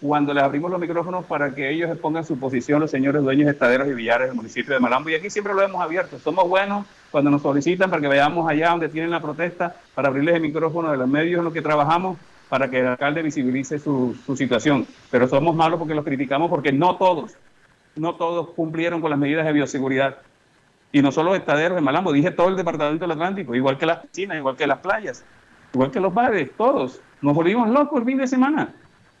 cuando 0.00 0.32
les 0.32 0.44
abrimos 0.44 0.70
los 0.70 0.80
micrófonos 0.80 1.24
para 1.24 1.54
que 1.54 1.70
ellos 1.70 1.90
expongan 1.90 2.24
su 2.24 2.38
posición, 2.38 2.80
los 2.80 2.90
señores 2.90 3.22
dueños 3.22 3.46
de 3.46 3.52
estaderos 3.52 3.88
y 3.88 3.94
billares 3.94 4.28
del 4.28 4.36
municipio 4.36 4.74
de 4.74 4.80
Malambo. 4.80 5.10
Y 5.10 5.14
aquí 5.14 5.28
siempre 5.28 5.54
lo 5.54 5.62
hemos 5.62 5.82
abierto. 5.82 6.18
Somos 6.18 6.48
buenos 6.48 6.86
cuando 7.10 7.30
nos 7.30 7.42
solicitan 7.42 7.90
para 7.90 8.00
que 8.00 8.08
vayamos 8.08 8.48
allá 8.48 8.70
donde 8.70 8.88
tienen 8.88 9.10
la 9.10 9.20
protesta, 9.20 9.76
para 9.94 10.08
abrirles 10.08 10.36
el 10.36 10.42
micrófono 10.42 10.90
de 10.90 10.96
los 10.96 11.08
medios 11.08 11.38
en 11.38 11.44
los 11.44 11.52
que 11.52 11.62
trabajamos, 11.62 12.16
para 12.48 12.70
que 12.70 12.80
el 12.80 12.86
alcalde 12.86 13.22
visibilice 13.22 13.78
su, 13.78 14.16
su 14.24 14.36
situación. 14.36 14.86
Pero 15.10 15.26
somos 15.26 15.54
malos 15.56 15.78
porque 15.78 15.94
los 15.94 16.04
criticamos 16.04 16.48
porque 16.48 16.72
no 16.72 16.96
todos, 16.96 17.36
no 17.96 18.14
todos 18.14 18.50
cumplieron 18.50 19.00
con 19.00 19.10
las 19.10 19.18
medidas 19.18 19.46
de 19.46 19.52
bioseguridad. 19.52 20.18
Y 20.92 21.02
no 21.02 21.12
solo 21.12 21.30
los 21.30 21.38
estaderos 21.38 21.74
de 21.74 21.82
Malambo, 21.82 22.12
dije 22.12 22.30
todo 22.30 22.48
el 22.48 22.56
departamento 22.56 23.04
del 23.04 23.12
Atlántico, 23.12 23.54
igual 23.54 23.76
que 23.76 23.84
las 23.84 23.98
piscinas, 23.98 24.38
igual 24.38 24.56
que 24.56 24.66
las 24.66 24.78
playas, 24.78 25.24
igual 25.74 25.90
que 25.90 26.00
los 26.00 26.14
bares, 26.14 26.50
todos. 26.56 27.00
Nos 27.20 27.34
volvimos 27.34 27.68
locos 27.68 27.98
el 27.98 28.06
fin 28.06 28.16
de 28.16 28.26
semana. 28.26 28.72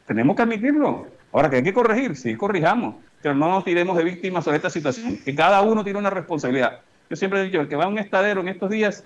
Tenemos 0.08 0.34
que 0.34 0.42
admitirlo. 0.42 1.06
Ahora 1.32 1.50
que 1.50 1.56
hay 1.56 1.62
que 1.62 1.74
corregir, 1.74 2.16
sí, 2.16 2.34
corrijamos, 2.34 2.94
pero 3.20 3.34
no 3.34 3.48
nos 3.50 3.62
tiremos 3.62 3.94
de 3.98 4.04
víctimas 4.04 4.42
sobre 4.42 4.56
esta 4.56 4.70
situación, 4.70 5.18
que 5.18 5.34
cada 5.34 5.60
uno 5.60 5.84
tiene 5.84 5.98
una 5.98 6.08
responsabilidad. 6.08 6.80
Yo 7.10 7.16
siempre 7.16 7.40
he 7.40 7.44
dicho, 7.44 7.60
el 7.60 7.68
que 7.68 7.76
va 7.76 7.84
a 7.84 7.88
un 7.88 7.98
estadero 7.98 8.40
en 8.40 8.48
estos 8.48 8.70
días 8.70 9.04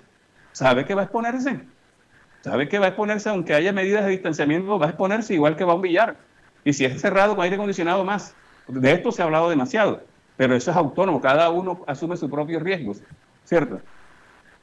sabe 0.53 0.85
que 0.85 0.95
va 0.95 1.01
a 1.01 1.03
exponerse. 1.03 1.59
Sabe 2.41 2.69
que 2.69 2.79
va 2.79 2.85
a 2.85 2.87
exponerse, 2.89 3.29
aunque 3.29 3.53
haya 3.53 3.73
medidas 3.73 4.05
de 4.05 4.11
distanciamiento, 4.11 4.79
va 4.79 4.85
a 4.85 4.89
exponerse 4.89 5.33
igual 5.33 5.57
que 5.57 5.65
va 5.65 5.73
a 5.73 5.75
un 5.75 5.81
billar. 5.81 6.15
Y 6.63 6.71
si 6.71 6.85
es 6.85 7.01
cerrado 7.01 7.35
con 7.35 7.43
aire 7.43 7.55
acondicionado 7.55 8.05
más. 8.05 8.33
De 8.67 8.93
esto 8.93 9.11
se 9.11 9.21
ha 9.21 9.25
hablado 9.25 9.49
demasiado, 9.49 10.03
pero 10.37 10.55
eso 10.55 10.71
es 10.71 10.77
autónomo, 10.77 11.19
cada 11.19 11.49
uno 11.49 11.83
asume 11.85 12.15
sus 12.15 12.31
propios 12.31 12.63
riesgos, 12.63 13.01
¿cierto? 13.43 13.81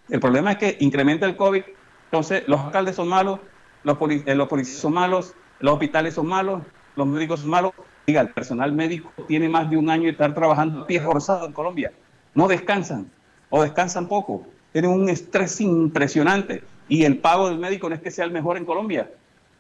El 0.09 0.21
problema 0.21 0.53
es 0.53 0.57
que 0.57 0.77
incrementa 0.81 1.27
el 1.27 1.37
COVID, 1.37 1.63
entonces 2.05 2.45
los 2.47 2.61
alcaldes 2.61 2.97
son 2.97 3.09
malos, 3.09 3.41
los, 3.85 3.99
eh, 4.01 4.35
los 4.35 4.49
policías 4.49 4.79
son 4.79 4.95
malos, 4.95 5.35
los 5.61 5.75
hospitales 5.75 6.15
son 6.15 6.27
malos, 6.27 6.63
los 6.97 7.07
médicos 7.07 7.41
son 7.41 7.51
malos. 7.51 7.73
Diga, 8.07 8.23
el 8.23 8.31
personal 8.31 8.73
médico 8.73 9.13
tiene 9.29 9.49
más 9.49 9.71
de 9.71 9.77
un 9.77 9.89
año 9.91 10.05
de 10.05 10.11
estar 10.11 10.35
trabajando 10.35 10.83
a 10.83 10.87
pie 10.87 11.01
forzado 11.01 11.47
en 11.47 11.53
Colombia. 11.53 11.93
No 12.35 12.49
descansan 12.49 13.11
o 13.51 13.63
descansan 13.63 14.09
poco. 14.09 14.47
Tienen 14.73 14.91
un 14.91 15.09
estrés 15.09 15.61
impresionante 15.61 16.63
y 16.89 17.05
el 17.05 17.19
pago 17.19 17.49
del 17.49 17.59
médico 17.59 17.89
no 17.89 17.95
es 17.95 18.01
que 18.01 18.11
sea 18.11 18.25
el 18.25 18.31
mejor 18.31 18.57
en 18.57 18.65
Colombia. 18.65 19.11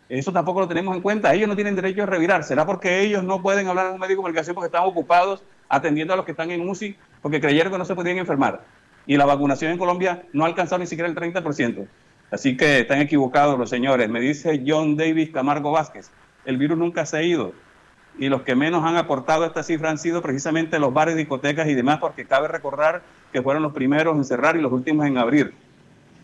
Eso 0.09 0.33
tampoco 0.33 0.61
lo 0.61 0.69
tenemos 0.69 0.97
en 0.97 1.03
cuenta. 1.03 1.33
Ellos 1.35 1.49
no 1.49 1.55
tienen 1.55 1.77
derecho 1.77 2.03
a 2.03 2.07
revirar. 2.07 2.43
¿Será 2.43 2.67
porque 2.67 3.03
ellos 3.03 3.23
no 3.23 3.43
pueden 3.43 3.69
hablar 3.69 3.87
con 3.87 3.95
un 3.95 4.01
médico 4.01 4.15
de 4.15 4.17
comunicación 4.17 4.55
porque 4.55 4.67
están 4.67 4.85
ocupados 4.85 5.45
atendiendo 5.69 6.15
a 6.15 6.17
los 6.17 6.25
que 6.25 6.33
están 6.33 6.51
en 6.51 6.69
UCI 6.69 6.97
porque 7.23 7.41
creyeron 7.41 7.73
que 7.73 7.79
no 7.79 7.85
se 7.85 7.95
podían 7.95 8.19
enfermar? 8.19 8.63
Y 9.07 9.17
la 9.17 9.27
vacunación 9.27 9.71
en 9.71 9.79
Colombia 9.79 10.25
no 10.33 10.45
ha 10.45 10.49
alcanzado 10.49 10.81
ni 10.81 10.87
siquiera 10.87 11.09
el 11.09 11.15
30%. 11.15 11.87
Así 12.31 12.57
que 12.57 12.81
están 12.81 13.01
equivocados 13.01 13.59
los 13.59 13.69
señores. 13.69 14.09
Me 14.09 14.21
dice 14.21 14.63
John 14.67 14.97
Davis 14.97 15.31
Camargo 15.31 15.73
Vázquez, 15.73 16.11
el 16.45 16.57
virus 16.57 16.79
nunca 16.79 17.05
se 17.07 17.17
ha 17.17 17.23
ido. 17.23 17.53
Y 18.19 18.29
los 18.29 18.43
que 18.43 18.55
menos 18.55 18.85
han 18.85 18.97
aportado 18.97 19.45
esta 19.45 19.63
cifra 19.63 19.91
han 19.91 19.99
sido 19.99 20.23
precisamente 20.23 20.79
los 20.79 20.93
bares, 20.93 21.17
discotecas 21.17 21.69
y 21.69 21.75
demás, 21.75 21.99
porque 21.99 22.27
cabe 22.27 22.49
recordar 22.49 23.03
que 23.33 23.43
fueron 23.43 23.63
los 23.63 23.73
primeros 23.73 24.17
en 24.17 24.25
cerrar 24.25 24.57
y 24.57 24.61
los 24.61 24.73
últimos 24.73 25.07
en 25.07 25.19
abrir. 25.19 25.55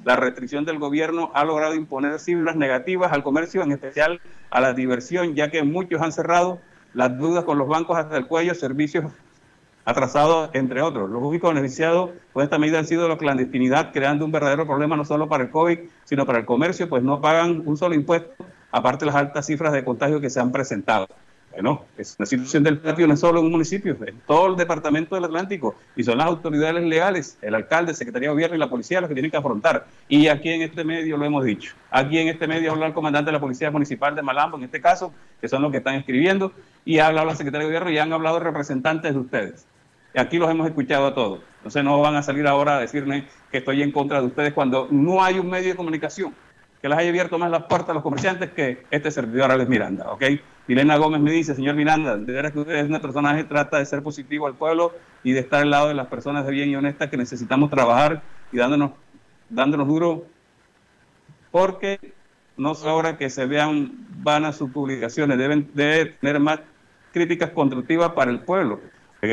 La 0.04 0.14
restricción 0.16 0.64
del 0.64 0.78
gobierno 0.78 1.32
ha 1.34 1.44
logrado 1.44 1.74
imponer 1.74 2.20
cifras 2.20 2.54
negativas 2.54 3.12
al 3.12 3.22
comercio, 3.22 3.62
en 3.62 3.72
especial 3.72 4.20
a 4.50 4.60
la 4.60 4.72
diversión, 4.72 5.34
ya 5.34 5.50
que 5.50 5.64
muchos 5.64 6.00
han 6.00 6.12
cerrado 6.12 6.60
las 6.94 7.18
dudas 7.18 7.44
con 7.44 7.58
los 7.58 7.66
bancos 7.66 7.98
hasta 7.98 8.16
el 8.16 8.26
cuello, 8.26 8.54
servicios 8.54 9.12
atrasados, 9.86 10.50
entre 10.52 10.82
otros. 10.82 11.08
Los 11.08 11.22
únicos 11.22 11.54
beneficiados 11.54 12.10
con 12.32 12.42
esta 12.42 12.58
medida 12.58 12.80
han 12.80 12.86
sido 12.86 13.08
la 13.08 13.16
clandestinidad, 13.16 13.92
creando 13.92 14.26
un 14.26 14.32
verdadero 14.32 14.66
problema 14.66 14.96
no 14.96 15.04
solo 15.04 15.28
para 15.28 15.44
el 15.44 15.50
COVID, 15.50 15.78
sino 16.04 16.26
para 16.26 16.40
el 16.40 16.44
comercio, 16.44 16.88
pues 16.88 17.02
no 17.02 17.20
pagan 17.20 17.62
un 17.64 17.76
solo 17.76 17.94
impuesto, 17.94 18.44
aparte 18.72 19.04
de 19.04 19.12
las 19.12 19.14
altas 19.14 19.46
cifras 19.46 19.72
de 19.72 19.84
contagio 19.84 20.20
que 20.20 20.28
se 20.28 20.40
han 20.40 20.52
presentado. 20.52 21.06
Bueno, 21.52 21.84
es 21.96 22.16
una 22.18 22.26
situación 22.26 22.64
del 22.64 22.76
patio 22.76 23.06
no 23.06 23.14
es 23.14 23.20
solo 23.20 23.38
en 23.38 23.46
un 23.46 23.52
municipio, 23.52 23.96
es 24.04 24.14
todo 24.26 24.48
el 24.48 24.56
departamento 24.56 25.14
del 25.14 25.24
Atlántico 25.24 25.74
y 25.96 26.04
son 26.04 26.18
las 26.18 26.26
autoridades 26.26 26.84
legales, 26.84 27.38
el 27.40 27.54
alcalde, 27.54 27.92
el 27.92 27.96
secretario 27.96 28.28
de 28.28 28.34
gobierno 28.34 28.56
y 28.56 28.58
la 28.58 28.68
policía 28.68 29.00
los 29.00 29.08
que 29.08 29.14
tienen 29.14 29.30
que 29.30 29.38
afrontar. 29.38 29.86
Y 30.06 30.28
aquí 30.28 30.50
en 30.50 30.60
este 30.60 30.84
medio 30.84 31.16
lo 31.16 31.24
hemos 31.24 31.46
dicho. 31.46 31.72
Aquí 31.90 32.18
en 32.18 32.28
este 32.28 32.46
medio 32.46 32.72
habla 32.72 32.88
el 32.88 32.92
comandante 32.92 33.28
de 33.28 33.32
la 33.32 33.40
Policía 33.40 33.70
Municipal 33.70 34.14
de 34.14 34.20
Malambo, 34.20 34.58
en 34.58 34.64
este 34.64 34.82
caso, 34.82 35.14
que 35.40 35.48
son 35.48 35.62
los 35.62 35.70
que 35.70 35.78
están 35.78 35.94
escribiendo, 35.94 36.52
y 36.84 36.98
ha 36.98 37.06
hablado 37.06 37.28
la 37.28 37.36
secretaria 37.36 37.66
de 37.66 37.72
gobierno 37.72 37.90
y 37.90 37.98
han 37.98 38.12
hablado 38.12 38.38
representantes 38.38 39.14
de 39.14 39.18
ustedes. 39.18 39.66
Aquí 40.16 40.38
los 40.38 40.50
hemos 40.50 40.66
escuchado 40.66 41.06
a 41.06 41.14
todos. 41.14 41.40
Entonces 41.58 41.84
no 41.84 42.00
van 42.00 42.16
a 42.16 42.22
salir 42.22 42.46
ahora 42.46 42.76
a 42.76 42.80
decirme 42.80 43.26
que 43.50 43.58
estoy 43.58 43.82
en 43.82 43.92
contra 43.92 44.20
de 44.20 44.26
ustedes 44.26 44.52
cuando 44.52 44.88
no 44.90 45.22
hay 45.22 45.38
un 45.38 45.48
medio 45.48 45.70
de 45.70 45.76
comunicación 45.76 46.34
que 46.80 46.88
les 46.88 46.98
haya 46.98 47.08
abierto 47.08 47.38
más 47.38 47.50
las 47.50 47.64
puertas 47.64 47.90
a 47.90 47.94
los 47.94 48.02
comerciantes 48.02 48.50
que 48.50 48.84
este 48.90 49.10
servidor 49.10 49.50
Alex 49.50 49.68
Miranda, 49.68 50.12
¿ok? 50.12 50.22
Milena 50.68 50.96
Gómez 50.96 51.20
me 51.20 51.30
dice, 51.30 51.54
señor 51.54 51.74
Miranda, 51.74 52.16
de 52.16 52.32
veras 52.32 52.52
que 52.52 52.60
usted 52.60 52.74
es 52.76 52.88
una 52.88 53.00
personaje 53.00 53.44
trata 53.44 53.78
de 53.78 53.86
ser 53.86 54.02
positivo 54.02 54.46
al 54.46 54.54
pueblo 54.54 54.92
y 55.22 55.32
de 55.32 55.40
estar 55.40 55.62
al 55.62 55.70
lado 55.70 55.88
de 55.88 55.94
las 55.94 56.06
personas 56.08 56.44
de 56.44 56.52
bien 56.52 56.68
y 56.68 56.76
honestas 56.76 57.08
que 57.08 57.16
necesitamos 57.16 57.70
trabajar 57.70 58.22
y 58.52 58.58
dándonos, 58.58 58.92
dándonos 59.48 59.88
duro, 59.88 60.26
porque 61.50 61.98
no 62.56 62.72
ahora 62.84 63.16
que 63.16 63.30
se 63.30 63.46
vean 63.46 63.92
vanas 64.22 64.56
sus 64.56 64.70
publicaciones, 64.70 65.38
deben 65.38 65.70
de 65.74 66.06
tener 66.20 66.40
más 66.40 66.60
críticas 67.12 67.50
constructivas 67.50 68.12
para 68.12 68.30
el 68.30 68.40
pueblo. 68.40 68.80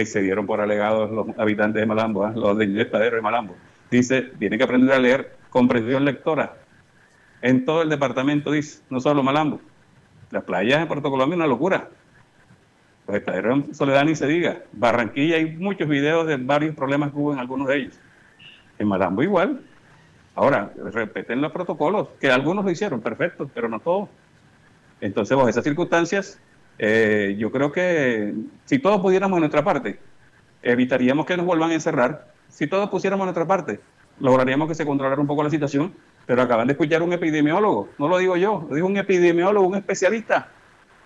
Y 0.01 0.05
se 0.05 0.21
dieron 0.21 0.45
por 0.45 0.59
alegados 0.59 1.11
los 1.11 1.27
habitantes 1.37 1.81
de 1.81 1.85
Malambo, 1.85 2.27
¿eh? 2.27 2.31
los 2.35 2.57
de 2.57 2.81
Estadero 2.81 3.15
de 3.15 3.21
Malambo. 3.21 3.55
Dice, 3.91 4.21
tiene 4.39 4.57
que 4.57 4.63
aprender 4.63 4.93
a 4.93 4.99
leer 4.99 5.35
comprensión 5.49 6.03
lectora. 6.03 6.55
En 7.41 7.65
todo 7.65 7.83
el 7.83 7.89
departamento 7.89 8.51
dice, 8.51 8.81
no 8.89 8.99
solo 8.99 9.21
Malambo. 9.23 9.61
Las 10.31 10.43
playas 10.43 10.81
en 10.81 10.87
Puerto 10.87 11.11
Colombia 11.11 11.35
una 11.35 11.47
locura. 11.47 11.89
Pues 13.05 13.19
Estadero 13.19 13.53
en 13.53 13.75
Soledad 13.75 14.05
ni 14.05 14.15
se 14.15 14.25
diga. 14.27 14.63
Barranquilla 14.71 15.35
hay 15.35 15.55
muchos 15.55 15.87
videos 15.87 16.25
de 16.25 16.37
varios 16.37 16.75
problemas 16.75 17.11
que 17.11 17.17
hubo 17.17 17.33
en 17.33 17.39
algunos 17.39 17.67
de 17.67 17.77
ellos. 17.77 17.99
En 18.79 18.87
Malambo 18.87 19.21
igual. 19.21 19.61
Ahora, 20.35 20.73
respeten 20.91 21.41
los 21.41 21.51
protocolos, 21.51 22.07
que 22.19 22.31
algunos 22.31 22.65
lo 22.65 22.71
hicieron, 22.71 23.01
perfecto, 23.01 23.49
pero 23.53 23.69
no 23.69 23.79
todos. 23.79 24.09
Entonces, 24.99 25.37
bajo 25.37 25.49
esas 25.49 25.63
circunstancias, 25.63 26.39
eh, 26.79 27.35
yo 27.37 27.51
creo 27.51 27.71
que 27.71 28.33
si 28.65 28.79
todos 28.79 29.01
pudiéramos 29.01 29.37
en 29.37 29.41
nuestra 29.41 29.63
parte, 29.63 29.99
evitaríamos 30.61 31.25
que 31.25 31.37
nos 31.37 31.45
vuelvan 31.45 31.71
a 31.71 31.73
encerrar. 31.73 32.27
Si 32.49 32.67
todos 32.67 32.89
pusiéramos 32.89 33.23
en 33.23 33.27
nuestra 33.27 33.47
parte, 33.47 33.79
lograríamos 34.19 34.67
que 34.67 34.75
se 34.75 34.85
controlara 34.85 35.19
un 35.19 35.27
poco 35.27 35.43
la 35.43 35.49
situación. 35.49 35.93
Pero 36.25 36.41
acaban 36.41 36.67
de 36.67 36.73
escuchar 36.73 37.01
un 37.01 37.11
epidemiólogo, 37.11 37.89
no 37.97 38.07
lo 38.07 38.17
digo 38.17 38.37
yo, 38.37 38.65
lo 38.69 38.75
dijo 38.75 38.87
un 38.87 38.95
epidemiólogo, 38.95 39.67
un 39.67 39.75
especialista. 39.75 40.47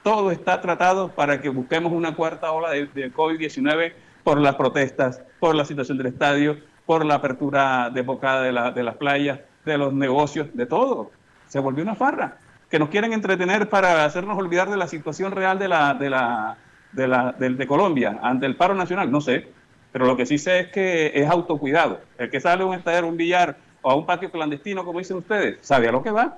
Todo 0.04 0.30
está 0.30 0.62
tratado 0.62 1.10
para 1.10 1.42
que 1.42 1.50
busquemos 1.50 1.92
una 1.92 2.16
cuarta 2.16 2.52
ola 2.52 2.70
de, 2.70 2.86
de 2.86 3.12
COVID-19 3.12 3.94
por 4.24 4.40
las 4.40 4.56
protestas, 4.56 5.24
por 5.40 5.56
la 5.56 5.66
situación 5.66 5.98
del 5.98 6.08
estadio, 6.08 6.58
por 6.86 7.04
la 7.04 7.16
apertura 7.16 7.90
desbocada 7.90 8.44
de, 8.44 8.52
la, 8.52 8.72
de 8.72 8.84
las 8.84 8.96
playas, 8.96 9.40
de 9.66 9.78
los 9.78 9.92
negocios, 9.92 10.50
de 10.54 10.68
todo. 10.68 11.10
Se 11.48 11.60
volvió 11.60 11.84
una 11.84 11.96
farra 11.96 12.38
que 12.70 12.80
nos 12.80 12.90
quieren 12.90 13.14
entretener 13.14 13.70
para 13.70 14.06
hacernos 14.06 14.38
olvidar 14.38 14.70
de 14.70 14.78
la 14.78 14.88
situación 14.88 15.32
real 15.32 15.58
de, 15.60 15.68
la, 15.68 15.94
de, 15.94 16.10
la, 16.10 16.58
de, 16.92 17.08
la, 17.08 17.32
de, 17.34 17.50
de 17.52 17.68
Colombia 17.68 18.20
ante 18.22 18.46
el 18.46 18.56
paro 18.56 18.76
nacional. 18.76 19.12
No 19.12 19.22
sé, 19.22 19.48
pero 19.92 20.06
lo 20.06 20.18
que 20.18 20.26
sí 20.26 20.38
sé 20.38 20.60
es 20.60 20.68
que 20.68 21.12
es 21.16 21.30
autocuidado. 21.30 22.02
El 22.18 22.30
que 22.30 22.40
sale 22.40 22.64
a 22.64 22.66
un 22.66 22.76
estadio, 22.76 23.08
un 23.08 23.18
billar 23.18 23.58
o 23.82 23.92
a 23.92 23.96
un 23.96 24.06
patio 24.06 24.32
clandestino, 24.32 24.84
como 24.84 25.00
dicen 25.00 25.18
ustedes, 25.18 25.58
sabe 25.62 25.88
a 25.88 25.92
lo 25.92 26.04
que 26.04 26.12
va 26.12 26.38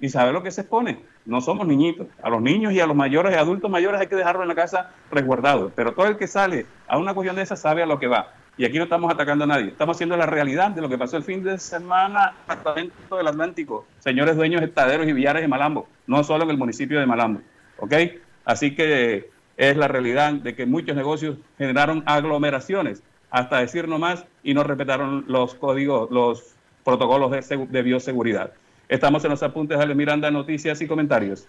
y 0.00 0.08
sabe 0.08 0.32
lo 0.32 0.42
que 0.42 0.50
se 0.50 0.62
expone. 0.62 1.00
No 1.24 1.40
somos 1.40 1.66
niñitos. 1.66 2.08
A 2.22 2.28
los 2.28 2.42
niños 2.42 2.72
y 2.72 2.80
a 2.80 2.86
los 2.86 2.96
mayores 2.96 3.32
y 3.32 3.38
adultos 3.38 3.70
mayores 3.70 4.00
hay 4.00 4.08
que 4.08 4.16
dejarlo 4.16 4.42
en 4.42 4.48
la 4.48 4.56
casa 4.56 4.90
resguardado. 5.12 5.70
Pero 5.76 5.92
todo 5.92 6.06
el 6.06 6.16
que 6.16 6.26
sale 6.26 6.66
a 6.88 6.98
una 6.98 7.14
cuestión 7.14 7.36
de 7.36 7.42
esa 7.42 7.54
sabe 7.54 7.84
a 7.84 7.86
lo 7.86 8.00
que 8.00 8.08
va. 8.08 8.32
Y 8.58 8.66
aquí 8.66 8.76
no 8.76 8.84
estamos 8.84 9.12
atacando 9.12 9.44
a 9.44 9.46
nadie. 9.46 9.68
Estamos 9.68 9.96
haciendo 9.96 10.16
la 10.16 10.26
realidad 10.26 10.70
de 10.70 10.82
lo 10.82 10.88
que 10.88 10.98
pasó 10.98 11.16
el 11.16 11.22
fin 11.22 11.42
de 11.42 11.58
semana 11.58 12.20
en 12.20 12.26
el 12.28 12.58
departamento 12.58 13.16
del 13.16 13.26
Atlántico. 13.26 13.86
Señores 13.98 14.36
dueños 14.36 14.60
de 14.60 14.66
estaderos 14.66 15.06
y 15.06 15.12
billares 15.12 15.42
de 15.42 15.48
Malambo. 15.48 15.88
No 16.06 16.22
solo 16.22 16.44
en 16.44 16.50
el 16.50 16.58
municipio 16.58 17.00
de 17.00 17.06
Malambo. 17.06 17.40
¿Ok? 17.78 17.94
Así 18.44 18.74
que 18.74 19.30
es 19.56 19.76
la 19.76 19.88
realidad 19.88 20.34
de 20.34 20.54
que 20.54 20.66
muchos 20.66 20.94
negocios 20.94 21.38
generaron 21.56 22.02
aglomeraciones, 22.04 23.02
hasta 23.30 23.60
decir 23.60 23.88
no 23.88 23.98
más, 23.98 24.26
y 24.42 24.52
no 24.52 24.64
respetaron 24.64 25.24
los 25.28 25.54
códigos, 25.54 26.10
los 26.10 26.54
protocolos 26.84 27.30
de, 27.30 27.66
de 27.66 27.82
bioseguridad. 27.82 28.52
Estamos 28.88 29.24
en 29.24 29.30
los 29.30 29.42
apuntes 29.42 29.78
de 29.78 29.84
Ale 29.84 29.94
Miranda, 29.94 30.30
noticias 30.30 30.80
y 30.82 30.86
comentarios. 30.86 31.48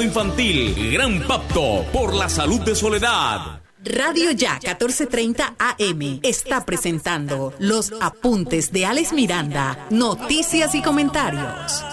Infantil. 0.03 0.93
Gran 0.93 1.21
Pacto 1.27 1.85
por 1.93 2.13
la 2.13 2.27
Salud 2.27 2.61
de 2.61 2.75
Soledad. 2.75 3.61
Radio 3.83 4.31
Ya 4.31 4.53
1430 4.53 5.55
AM 5.57 6.19
está 6.23 6.65
presentando 6.65 7.53
los 7.59 7.91
apuntes 8.01 8.71
de 8.71 8.85
Alex 8.85 9.13
Miranda, 9.13 9.87
noticias 9.89 10.75
y 10.75 10.81
comentarios. 10.81 11.83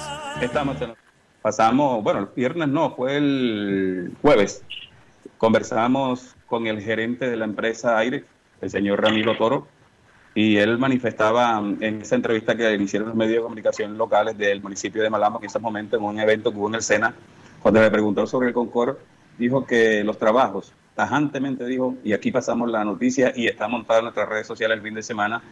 Estamos 0.40 0.80
en... 0.80 0.94
Pasamos, 1.40 2.02
bueno, 2.02 2.20
el 2.20 2.28
viernes 2.34 2.68
no, 2.68 2.94
fue 2.94 3.16
el 3.16 4.12
jueves. 4.20 4.62
Conversamos 5.38 6.34
con 6.46 6.66
el 6.66 6.82
gerente 6.82 7.30
de 7.30 7.36
la 7.36 7.44
empresa 7.44 7.96
Aire, 7.98 8.24
el 8.60 8.70
señor 8.70 9.02
Ramiro 9.02 9.36
Toro, 9.36 9.66
y 10.34 10.56
él 10.56 10.78
manifestaba 10.78 11.58
en 11.58 12.02
esa 12.02 12.16
entrevista 12.16 12.56
que 12.56 12.64
le 12.64 12.82
hicieron 12.82 13.08
los 13.08 13.16
medios 13.16 13.36
de 13.36 13.42
comunicación 13.42 13.96
locales 13.96 14.36
del 14.36 14.62
municipio 14.62 15.02
de 15.02 15.10
Malamo, 15.10 15.40
que 15.40 15.46
en 15.46 15.50
ese 15.50 15.58
momento 15.58 15.96
en 15.96 16.02
un 16.02 16.20
evento 16.20 16.50
que 16.50 16.58
hubo 16.58 16.68
en 16.68 16.76
el 16.76 16.82
SENA, 16.82 17.14
cuando 17.62 17.80
le 17.80 17.90
preguntó 17.90 18.26
sobre 18.26 18.48
el 18.48 18.54
Concord, 18.54 18.96
dijo 19.38 19.66
que 19.66 20.04
los 20.04 20.18
trabajos, 20.18 20.72
tajantemente 20.94 21.64
dijo, 21.64 21.94
y 22.04 22.12
aquí 22.12 22.30
pasamos 22.30 22.70
la 22.70 22.84
noticia 22.84 23.32
y 23.34 23.46
está 23.46 23.68
montada 23.68 24.00
en 24.00 24.04
nuestras 24.06 24.28
redes 24.28 24.46
sociales 24.46 24.76
el 24.76 24.82
fin 24.82 24.94
de 24.94 25.02
semana, 25.02 25.42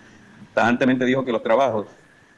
tajantemente 0.54 1.04
dijo 1.04 1.24
que 1.24 1.32
los 1.32 1.42
trabajos 1.42 1.86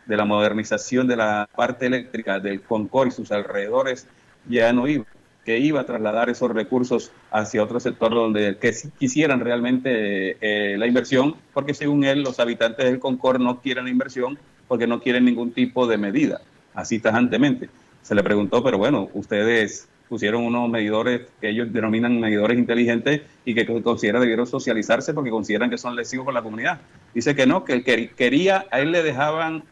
de 0.06 0.16
la 0.16 0.24
modernización 0.24 1.06
de 1.06 1.16
la 1.16 1.48
parte 1.54 1.86
eléctrica 1.86 2.40
del 2.40 2.62
Concord 2.62 3.08
y 3.08 3.10
sus 3.10 3.30
alrededores 3.30 4.06
ya 4.48 4.72
no 4.72 4.88
iba, 4.88 5.04
que 5.44 5.58
iba 5.58 5.80
a 5.80 5.86
trasladar 5.86 6.30
esos 6.30 6.50
recursos 6.50 7.12
hacia 7.30 7.62
otro 7.62 7.78
sector 7.78 8.14
donde 8.14 8.56
que 8.58 8.74
quisieran 8.98 9.40
realmente 9.40 10.36
eh, 10.40 10.78
la 10.78 10.86
inversión, 10.86 11.36
porque 11.52 11.74
según 11.74 12.04
él 12.04 12.22
los 12.22 12.40
habitantes 12.40 12.86
del 12.86 12.98
Concord 12.98 13.40
no 13.40 13.60
quieren 13.60 13.84
la 13.84 13.90
inversión 13.90 14.38
porque 14.66 14.86
no 14.86 15.00
quieren 15.00 15.24
ningún 15.24 15.52
tipo 15.52 15.86
de 15.86 15.98
medida, 15.98 16.40
así 16.74 16.98
tajantemente 16.98 17.68
se 18.08 18.14
le 18.14 18.22
preguntó, 18.22 18.64
pero 18.64 18.78
bueno, 18.78 19.10
ustedes 19.12 19.86
pusieron 20.08 20.42
unos 20.42 20.70
medidores 20.70 21.28
que 21.42 21.50
ellos 21.50 21.70
denominan 21.70 22.18
medidores 22.18 22.58
inteligentes 22.58 23.20
y 23.44 23.54
que 23.54 23.66
consideran 23.82 24.22
debieron 24.22 24.46
socializarse 24.46 25.12
porque 25.12 25.28
consideran 25.28 25.68
que 25.68 25.76
son 25.76 25.94
lesivos 25.94 26.24
con 26.24 26.32
la 26.32 26.40
comunidad. 26.40 26.80
Dice 27.12 27.36
que 27.36 27.46
no, 27.46 27.64
que 27.64 27.82
quería, 27.84 28.64
a 28.70 28.80
él 28.80 28.92
le 28.92 29.02
dejaban 29.02 29.62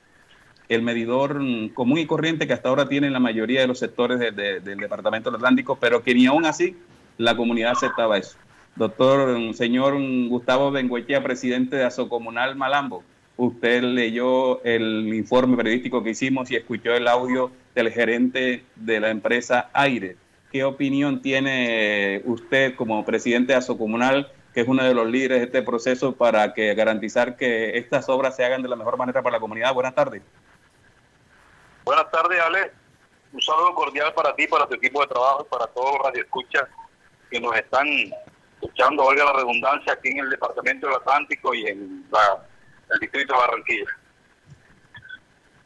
el 0.68 0.82
medidor 0.82 1.40
común 1.72 1.98
y 1.98 2.04
corriente 2.04 2.46
que 2.46 2.52
hasta 2.52 2.68
ahora 2.68 2.90
tienen 2.90 3.14
la 3.14 3.20
mayoría 3.20 3.62
de 3.62 3.68
los 3.68 3.78
sectores 3.78 4.18
de, 4.18 4.32
de, 4.32 4.60
del 4.60 4.80
Departamento 4.80 5.30
del 5.30 5.36
Atlántico, 5.36 5.78
pero 5.80 6.02
que 6.02 6.14
ni 6.14 6.26
aún 6.26 6.44
así 6.44 6.76
la 7.16 7.38
comunidad 7.38 7.72
aceptaba 7.72 8.18
eso. 8.18 8.36
Doctor, 8.74 9.54
señor 9.54 9.94
Gustavo 10.28 10.70
Benguechea, 10.70 11.22
presidente 11.22 11.76
de 11.76 11.84
Asocomunal 11.84 12.54
Malambo, 12.54 13.02
usted 13.36 13.82
leyó 13.82 14.62
el 14.64 15.12
informe 15.14 15.56
periodístico 15.56 16.02
que 16.02 16.10
hicimos 16.10 16.50
y 16.50 16.56
escuchó 16.56 16.94
el 16.94 17.06
audio 17.08 17.50
del 17.74 17.90
gerente 17.92 18.64
de 18.76 19.00
la 19.00 19.10
empresa 19.10 19.70
Aire, 19.72 20.16
¿qué 20.50 20.64
opinión 20.64 21.20
tiene 21.20 22.22
usted 22.24 22.74
como 22.76 23.04
presidente 23.04 23.52
de 23.52 23.58
Asocomunal, 23.58 24.32
que 24.54 24.62
es 24.62 24.68
uno 24.68 24.82
de 24.82 24.94
los 24.94 25.06
líderes 25.06 25.38
de 25.38 25.44
este 25.44 25.62
proceso, 25.62 26.14
para 26.14 26.54
que 26.54 26.74
garantizar 26.74 27.36
que 27.36 27.76
estas 27.76 28.08
obras 28.08 28.36
se 28.36 28.44
hagan 28.44 28.62
de 28.62 28.68
la 28.68 28.76
mejor 28.76 28.96
manera 28.96 29.22
para 29.22 29.36
la 29.36 29.40
comunidad? 29.40 29.74
Buenas 29.74 29.94
tardes. 29.94 30.22
Buenas 31.84 32.10
tardes, 32.10 32.40
Ale. 32.40 32.72
Un 33.32 33.42
saludo 33.42 33.74
cordial 33.74 34.14
para 34.14 34.34
ti, 34.34 34.46
para 34.46 34.66
tu 34.66 34.74
equipo 34.76 35.02
de 35.02 35.08
trabajo 35.08 35.46
y 35.46 35.50
para 35.52 35.66
todos 35.66 35.92
los 35.98 36.06
radioescuchas 36.06 36.64
que 37.30 37.38
nos 37.38 37.54
están 37.54 37.86
escuchando, 38.62 39.04
oiga 39.04 39.24
la 39.24 39.34
redundancia, 39.34 39.92
aquí 39.92 40.08
en 40.08 40.20
el 40.20 40.30
Departamento 40.30 40.86
del 40.86 40.96
Atlántico 40.96 41.52
y 41.52 41.66
en 41.66 42.06
el 42.90 42.98
Distrito 43.00 43.34
de 43.34 43.38
Barranquilla. 43.38 43.90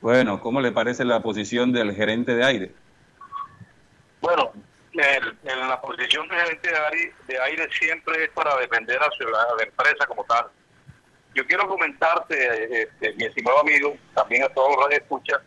Bueno, 0.00 0.40
¿cómo 0.40 0.60
le 0.60 0.72
parece 0.72 1.04
la 1.04 1.20
posición 1.20 1.72
del 1.72 1.94
gerente 1.94 2.34
de 2.34 2.44
aire? 2.44 2.74
Bueno, 4.20 4.52
en 4.92 5.68
la 5.68 5.80
posición 5.80 6.26
del 6.28 6.38
gerente 6.38 6.70
de 6.70 6.76
aire, 6.78 7.14
de 7.26 7.40
aire 7.40 7.68
siempre 7.72 8.24
es 8.24 8.30
para 8.30 8.56
defender 8.56 8.98
a, 8.98 9.08
la 9.56 9.62
empresa 9.62 10.06
como 10.06 10.24
tal. 10.24 10.46
Yo 11.34 11.46
quiero 11.46 11.68
comentarte, 11.68 12.82
este, 12.82 13.12
mi 13.14 13.24
estimado 13.24 13.60
amigo, 13.60 13.96
también 14.14 14.42
a 14.42 14.48
todos 14.48 14.74
los 14.74 14.84
radioescuchas, 14.84 15.40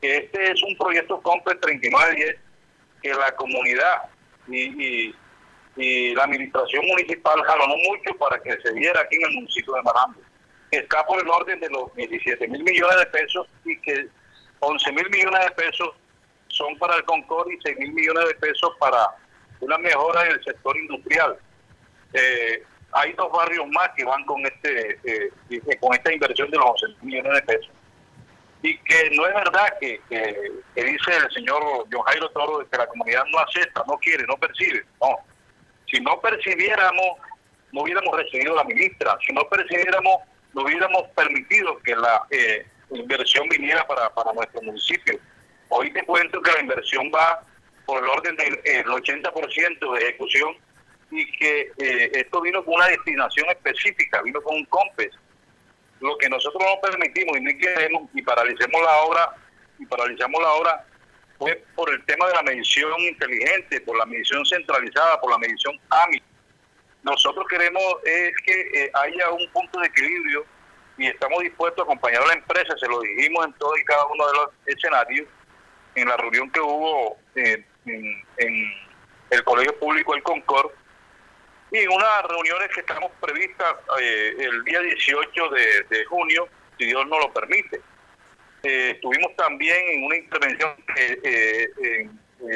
que 0.00 0.18
este 0.18 0.50
es 0.50 0.62
un 0.62 0.76
proyecto 0.76 1.20
COMPE 1.22 1.54
3910 1.56 2.36
que 3.02 3.14
la 3.14 3.34
comunidad 3.34 4.02
y, 4.48 5.14
y, 5.76 6.14
la 6.14 6.24
administración 6.24 6.84
municipal 6.86 7.42
jalonó 7.44 7.74
mucho 7.88 8.14
para 8.18 8.40
que 8.42 8.56
se 8.60 8.72
diera 8.74 9.00
aquí 9.00 9.16
en 9.16 9.22
el 9.22 9.34
municipio 9.36 9.72
de 9.72 9.82
Marambo. 9.82 10.20
Está 10.72 11.06
por 11.06 11.20
el 11.20 11.28
orden 11.28 11.60
de 11.60 11.68
los 11.70 11.94
17 11.94 12.48
mil 12.48 12.62
millones 12.64 12.96
de 12.96 13.06
pesos 13.06 13.46
y 13.64 13.78
que 13.80 14.08
11 14.60 14.92
mil 14.92 15.08
millones 15.10 15.44
de 15.44 15.50
pesos 15.52 15.90
son 16.48 16.76
para 16.78 16.96
el 16.96 17.04
Concord 17.04 17.50
y 17.50 17.58
6 17.62 17.78
mil 17.78 17.92
millones 17.92 18.26
de 18.28 18.34
pesos 18.34 18.72
para 18.80 19.08
una 19.60 19.78
mejora 19.78 20.26
en 20.26 20.32
el 20.32 20.44
sector 20.44 20.76
industrial. 20.76 21.36
Eh, 22.14 22.64
hay 22.92 23.12
dos 23.12 23.30
barrios 23.32 23.66
más 23.68 23.90
que 23.96 24.04
van 24.04 24.24
con 24.24 24.44
este 24.44 24.98
eh, 25.04 25.30
con 25.80 25.94
esta 25.94 26.12
inversión 26.12 26.50
de 26.50 26.58
los 26.58 26.66
11 26.82 26.86
mil 26.86 26.96
millones 27.02 27.34
de 27.34 27.42
pesos 27.42 27.70
y 28.62 28.78
que 28.78 29.10
no 29.10 29.26
es 29.26 29.34
verdad 29.34 29.76
que, 29.80 30.00
dice 30.76 31.16
el 31.16 31.32
señor 31.32 31.62
John 31.92 32.02
Jairo 32.06 32.30
Toro 32.30 32.66
que 32.70 32.78
la 32.78 32.86
comunidad 32.86 33.24
no 33.32 33.38
acepta, 33.40 33.82
no 33.86 33.98
quiere, 33.98 34.24
no 34.26 34.36
percibe. 34.36 34.84
No, 35.00 35.18
si 35.90 36.00
no 36.00 36.20
percibiéramos, 36.20 37.18
no 37.72 37.82
hubiéramos 37.82 38.16
recibido 38.16 38.54
la 38.54 38.64
ministra, 38.64 39.18
si 39.26 39.32
no 39.32 39.42
percibiéramos, 39.48 40.18
no 40.54 40.62
hubiéramos 40.62 41.04
permitido 41.14 41.78
que 41.78 41.96
la 41.96 42.22
eh, 42.30 42.66
inversión 42.90 43.48
viniera 43.48 43.86
para, 43.86 44.12
para 44.14 44.32
nuestro 44.32 44.62
municipio. 44.62 45.18
Hoy 45.68 45.90
te 45.92 46.02
cuento 46.04 46.40
que 46.42 46.52
la 46.52 46.60
inversión 46.60 47.10
va 47.14 47.42
por 47.86 48.02
el 48.02 48.08
orden 48.08 48.36
del 48.36 48.84
80% 48.86 49.94
de 49.94 50.02
ejecución 50.02 50.56
y 51.10 51.30
que 51.32 51.72
eh, 51.78 52.10
esto 52.14 52.40
vino 52.40 52.64
con 52.64 52.74
una 52.74 52.88
destinación 52.88 53.48
específica, 53.50 54.22
vino 54.22 54.40
con 54.42 54.56
un 54.56 54.64
COMPES 54.66 55.12
lo 56.02 56.18
que 56.18 56.28
nosotros 56.28 56.62
no 56.62 56.90
permitimos 56.90 57.38
y 57.38 57.40
no 57.40 57.50
queremos 57.58 58.10
y 58.12 58.22
paralicemos 58.22 58.82
la 58.82 58.96
obra 59.02 59.36
y 59.78 59.86
paralizamos 59.86 60.42
la 60.42 60.52
obra 60.52 60.86
fue 61.38 61.64
por 61.74 61.90
el 61.90 62.04
tema 62.04 62.26
de 62.26 62.34
la 62.34 62.42
medición 62.42 62.92
inteligente, 63.00 63.80
por 63.80 63.96
la 63.96 64.06
medición 64.06 64.44
centralizada, 64.44 65.20
por 65.20 65.30
la 65.30 65.38
medición 65.38 65.78
AMI. 65.90 66.22
Nosotros 67.02 67.46
queremos 67.48 67.82
es 68.04 68.32
que 68.44 68.60
eh, 68.74 68.90
haya 68.94 69.30
un 69.30 69.48
punto 69.52 69.80
de 69.80 69.88
equilibrio 69.88 70.44
y 70.98 71.06
estamos 71.06 71.42
dispuestos 71.42 71.80
a 71.80 71.84
acompañar 71.84 72.22
a 72.22 72.26
la 72.26 72.34
empresa, 72.34 72.76
se 72.78 72.86
lo 72.86 73.00
dijimos 73.00 73.46
en 73.46 73.52
todo 73.54 73.76
y 73.76 73.84
cada 73.84 74.04
uno 74.06 74.26
de 74.26 74.32
los 74.34 74.48
escenarios, 74.66 75.26
en 75.94 76.08
la 76.08 76.16
reunión 76.16 76.50
que 76.50 76.60
hubo 76.60 77.16
eh, 77.34 77.64
en, 77.86 78.22
en 78.38 78.72
el 79.30 79.44
Colegio 79.44 79.78
Público 79.78 80.14
El 80.14 80.22
Concord, 80.22 80.70
y 81.70 81.86
unas 81.86 82.22
reuniones 82.28 82.68
que 82.74 82.80
estamos 82.80 83.10
previstas 83.20 83.74
eh, 84.00 84.36
el 84.38 84.62
día 84.64 84.80
18 84.80 85.48
de, 85.88 86.04
junio, 86.04 86.46
si 86.78 86.86
Dios 86.86 87.06
nos 87.08 87.18
lo 87.18 87.32
permite. 87.32 87.80
Eh, 88.62 88.90
estuvimos 88.94 89.34
también 89.36 89.78
en 89.88 90.04
una 90.04 90.16
intervención 90.16 90.76
que 90.94 92.08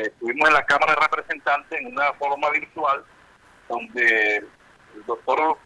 estuvimos 0.05 0.49
en 0.49 0.55
la 0.55 0.67
Cámara 0.67 0.95
de 0.95 1.01
Representantes 1.01 1.81
en 1.81 1.87
una 1.87 2.13
forma 2.15 2.51
virtual, 2.51 3.05
donde 3.69 4.37
el 4.37 5.07
doctor 5.07 5.59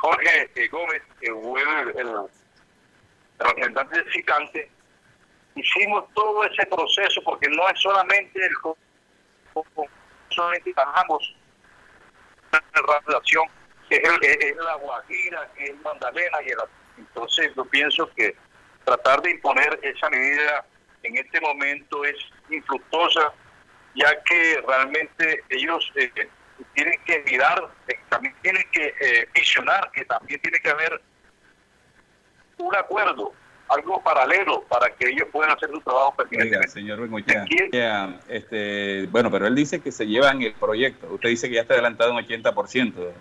Jorge 0.00 0.68
Gómez, 0.68 1.02
que 1.20 1.32
fue 1.32 1.62
el, 1.62 2.14
representante 3.38 4.02
de 4.02 4.10
Cicante, 4.10 4.70
hicimos 5.54 6.04
todo 6.14 6.44
ese 6.44 6.66
proceso 6.66 7.20
porque 7.24 7.48
no 7.48 7.68
es 7.68 7.80
solamente 7.80 8.40
el 8.44 8.52
solamente 10.28 10.72
trabajamos 10.72 11.34
relación 13.06 13.44
que 13.88 13.96
es, 13.96 14.56
la 14.56 14.74
Guajira, 14.74 15.48
que 15.56 15.64
es 15.64 15.80
Magdalena 15.82 16.38
y 16.44 16.50
el 16.50 16.58
entonces 16.98 17.52
yo 17.56 17.64
pienso 17.64 18.08
que 18.14 18.36
tratar 18.84 19.22
de 19.22 19.30
imponer 19.30 19.78
esa 19.82 20.10
medida 20.10 20.64
en 21.02 21.16
este 21.16 21.40
momento 21.40 22.04
es 22.04 22.16
infructuosa 22.50 23.32
ya 23.94 24.22
que 24.24 24.62
realmente 24.66 25.42
ellos 25.48 25.90
eh, 25.94 26.10
tienen 26.74 26.98
que 27.04 27.22
mirar, 27.30 27.68
eh, 27.88 27.94
también 28.08 28.34
tienen 28.42 28.64
que 28.72 28.94
eh, 29.00 29.28
visionar 29.34 29.90
que 29.92 30.04
también 30.04 30.40
tiene 30.40 30.58
que 30.60 30.70
haber 30.70 31.00
un 32.58 32.74
acuerdo 32.74 33.32
algo 33.68 34.02
paralelo 34.02 34.64
para 34.68 34.90
que 34.94 35.08
ellos 35.08 35.28
puedan 35.30 35.50
hacer 35.50 35.70
su 35.70 35.80
trabajo 35.80 36.14
pertinente. 36.16 36.68
señor 36.68 36.98
este, 38.28 39.06
bueno, 39.06 39.30
pero 39.30 39.46
él 39.46 39.54
dice 39.54 39.80
que 39.80 39.92
se 39.92 40.06
llevan 40.06 40.42
el 40.42 40.54
proyecto. 40.54 41.06
Usted 41.12 41.28
dice 41.28 41.48
que 41.48 41.56
ya 41.56 41.62
está 41.62 41.74
adelantado 41.74 42.12
un 42.12 42.18
80%. 42.18 43.12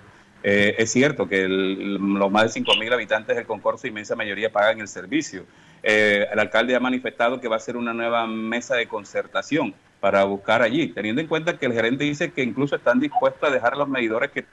Eh, 0.44 0.76
es 0.78 0.92
cierto 0.92 1.28
que 1.28 1.48
los 1.48 2.32
más 2.32 2.54
de 2.54 2.62
5.000 2.62 2.94
habitantes 2.94 3.36
del 3.36 3.46
concurso, 3.46 3.88
inmensa 3.88 4.16
mayoría, 4.16 4.52
pagan 4.52 4.80
el 4.80 4.88
servicio. 4.88 5.46
Eh, 5.84 6.28
el 6.32 6.40
alcalde 6.40 6.76
ha 6.76 6.80
manifestado 6.80 7.42
que 7.42 7.48
va 7.48 7.58
a 7.58 7.60
ser 7.60 7.76
una 7.76 7.94
nueva 7.94 8.26
mesa 8.28 8.76
de 8.76 8.88
concertación 8.88 9.74
para 10.00 10.24
buscar 10.24 10.62
allí, 10.62 10.90
teniendo 10.90 11.22
en 11.22 11.28
cuenta 11.28 11.58
que 11.58 11.66
el 11.66 11.74
gerente 11.74 12.04
dice 12.04 12.32
que 12.32 12.44
incluso 12.44 12.76
están 12.76 13.00
dispuestos 13.00 13.50
a 13.50 13.52
dejar 13.52 13.78
los 13.78 13.88
medidores 13.88 14.32
que 14.32 14.46